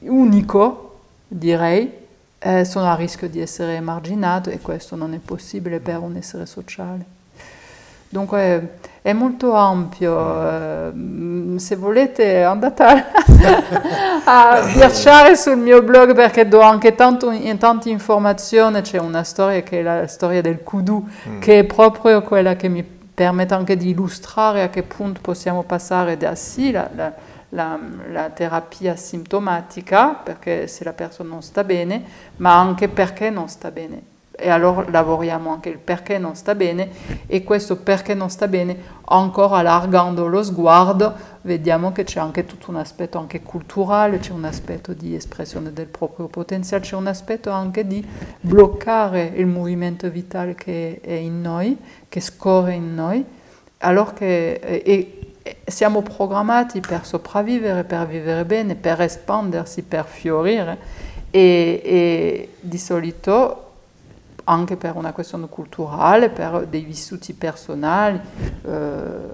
unico, 0.00 1.00
direi, 1.28 2.04
eh, 2.38 2.64
sono 2.64 2.90
a 2.90 2.94
rischio 2.94 3.28
di 3.28 3.40
essere 3.40 3.74
emarginato 3.74 4.50
e 4.50 4.60
questo 4.60 4.94
non 4.94 5.14
è 5.14 5.18
possibile 5.18 5.80
per 5.80 5.98
un 5.98 6.16
essere 6.16 6.46
sociale. 6.46 7.15
Dunque 8.08 8.78
è 9.02 9.12
molto 9.12 9.54
ampio, 9.54 10.42
eh, 10.50 11.58
se 11.58 11.76
volete 11.76 12.42
andate 12.42 12.82
a, 12.82 13.04
a 14.58 14.60
viaggiare 14.62 15.36
sul 15.36 15.56
mio 15.56 15.80
blog 15.82 16.12
perché 16.12 16.48
do 16.48 16.60
anche 16.60 16.96
tanto, 16.96 17.32
tante 17.58 17.88
informazioni, 17.88 18.80
c'è 18.80 18.98
una 18.98 19.22
storia 19.22 19.62
che 19.62 19.78
è 19.78 19.82
la 19.82 20.06
storia 20.08 20.40
del 20.40 20.62
kudu, 20.64 21.08
mm. 21.28 21.40
che 21.40 21.60
è 21.60 21.64
proprio 21.64 22.22
quella 22.22 22.56
che 22.56 22.66
mi 22.66 22.82
permette 22.82 23.54
anche 23.54 23.76
di 23.76 23.90
illustrare 23.90 24.62
a 24.62 24.70
che 24.70 24.82
punto 24.82 25.20
possiamo 25.20 25.62
passare 25.62 26.16
da 26.16 26.34
sì 26.34 26.72
la, 26.72 26.90
la, 26.94 27.12
la, 27.50 27.78
la 28.10 28.30
terapia 28.30 28.96
sintomatica, 28.96 30.14
perché 30.14 30.66
se 30.66 30.82
la 30.82 30.92
persona 30.92 31.28
non 31.28 31.42
sta 31.42 31.62
bene, 31.62 32.02
ma 32.38 32.58
anche 32.58 32.88
perché 32.88 33.30
non 33.30 33.48
sta 33.48 33.70
bene 33.70 34.14
e 34.38 34.50
allora 34.50 34.84
lavoriamo 34.88 35.50
anche 35.50 35.70
il 35.70 35.78
perché 35.78 36.18
non 36.18 36.36
sta 36.36 36.54
bene 36.54 36.90
e 37.26 37.42
questo 37.42 37.76
perché 37.76 38.12
non 38.12 38.28
sta 38.28 38.46
bene 38.46 38.76
ancora 39.06 39.56
allargando 39.56 40.26
lo 40.26 40.42
sguardo. 40.42 41.34
Vediamo 41.42 41.92
che 41.92 42.04
c'è 42.04 42.20
anche 42.20 42.44
tutto 42.44 42.70
un 42.70 42.76
aspetto 42.76 43.18
anche 43.18 43.42
culturale, 43.42 44.18
c'è 44.18 44.32
un 44.32 44.44
aspetto 44.44 44.92
di 44.92 45.14
espressione 45.14 45.72
del 45.72 45.86
proprio 45.86 46.26
potenziale, 46.26 46.84
c'è 46.84 46.96
un 46.96 47.06
aspetto 47.06 47.50
anche 47.50 47.86
di 47.86 48.06
bloccare 48.40 49.32
il 49.34 49.46
movimento 49.46 50.08
vitale 50.10 50.54
che 50.54 51.00
è 51.00 51.12
in 51.12 51.40
noi, 51.40 51.78
che 52.08 52.20
scorre 52.20 52.74
in 52.74 52.94
noi, 52.94 53.24
allora 53.78 54.12
che 54.12 54.52
e, 54.52 54.82
e 54.84 55.56
siamo 55.64 56.02
programmati 56.02 56.80
per 56.80 57.06
sopravvivere, 57.06 57.84
per 57.84 58.06
vivere 58.06 58.44
bene, 58.44 58.74
per 58.74 59.00
espandersi, 59.00 59.82
per 59.82 60.04
fiorire. 60.04 61.04
E, 61.30 61.82
e 61.84 62.48
di 62.60 62.78
solito 62.78 63.65
anche 64.48 64.76
per 64.76 64.96
una 64.96 65.12
questione 65.12 65.48
culturale, 65.48 66.28
per 66.28 66.66
dei 66.66 66.82
vissuti 66.82 67.32
personali, 67.32 68.20
eh, 68.62 69.30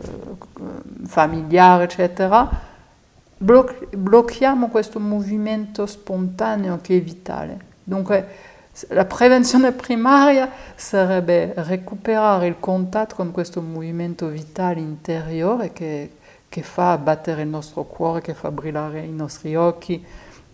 familiari, 1.07 1.85
eccetera, 1.85 2.49
bloc- 3.37 3.95
blocchiamo 3.95 4.69
questo 4.69 4.99
movimento 5.01 5.85
spontaneo 5.87 6.79
che 6.81 6.97
è 6.97 7.03
vitale. 7.03 7.71
Dunque, 7.85 8.51
la 8.89 9.05
prevenzione 9.05 9.73
primaria 9.73 10.51
sarebbe 10.75 11.53
recuperare 11.57 12.47
il 12.47 12.57
contatto 12.59 13.17
con 13.17 13.31
questo 13.33 13.61
movimento 13.61 14.29
vitale 14.29 14.81
interiore 14.81 15.75
che, 15.75 16.13
che 16.49 16.63
fa 16.63 16.97
battere 16.97 17.43
il 17.43 17.49
nostro 17.49 17.85
cuore, 17.85 18.23
che 18.23 18.33
fa 18.33 18.51
brillare 18.51 19.01
i 19.01 19.13
nostri 19.13 19.55
occhi, 19.57 20.03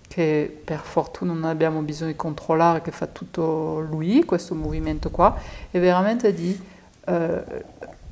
che 0.08 0.60
per 0.64 0.80
fortuna 0.80 1.34
non 1.34 1.44
abbiamo 1.44 1.80
bisogno 1.82 2.10
di 2.10 2.16
controllare, 2.16 2.82
che 2.82 2.90
fa 2.90 3.06
tutto 3.06 3.80
lui, 3.88 4.24
questo 4.24 4.54
movimento 4.54 5.10
qua, 5.10 5.38
e 5.70 5.78
veramente 5.78 6.32
di, 6.32 6.58
eh, 7.04 7.64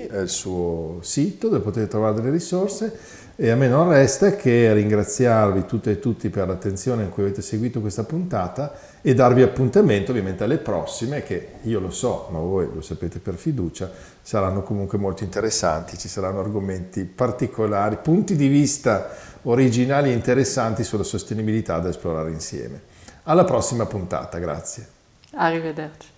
è 0.08 0.20
il 0.20 0.28
suo 0.28 0.98
sito 1.00 1.48
dove 1.48 1.62
potete 1.62 1.88
trovare 1.88 2.14
delle 2.14 2.30
risorse 2.30 3.24
e 3.38 3.50
a 3.50 3.56
me 3.56 3.68
non 3.68 3.90
resta 3.90 4.34
che 4.34 4.72
ringraziarvi 4.72 5.64
tutte 5.64 5.92
e 5.92 5.98
tutti 5.98 6.28
per 6.28 6.46
l'attenzione 6.46 7.04
in 7.04 7.10
cui 7.10 7.22
avete 7.22 7.42
seguito 7.42 7.80
questa 7.80 8.04
puntata 8.04 8.74
e 9.02 9.14
darvi 9.14 9.42
appuntamento 9.42 10.10
ovviamente 10.10 10.44
alle 10.44 10.58
prossime 10.58 11.22
che 11.22 11.48
io 11.62 11.80
lo 11.80 11.90
so, 11.90 12.28
ma 12.32 12.38
voi 12.38 12.68
lo 12.72 12.80
sapete 12.80 13.18
per 13.18 13.34
fiducia, 13.34 13.90
saranno 14.26 14.64
comunque 14.64 14.98
molto 14.98 15.22
interessanti, 15.22 15.96
ci 15.96 16.08
saranno 16.08 16.40
argomenti 16.40 17.04
particolari, 17.04 17.96
punti 17.98 18.34
di 18.34 18.48
vista 18.48 19.08
originali 19.42 20.10
e 20.10 20.14
interessanti 20.14 20.82
sulla 20.82 21.04
sostenibilità 21.04 21.78
da 21.78 21.90
esplorare 21.90 22.32
insieme. 22.32 22.82
Alla 23.22 23.44
prossima 23.44 23.86
puntata, 23.86 24.38
grazie. 24.38 24.88
Arrivederci. 25.34 26.08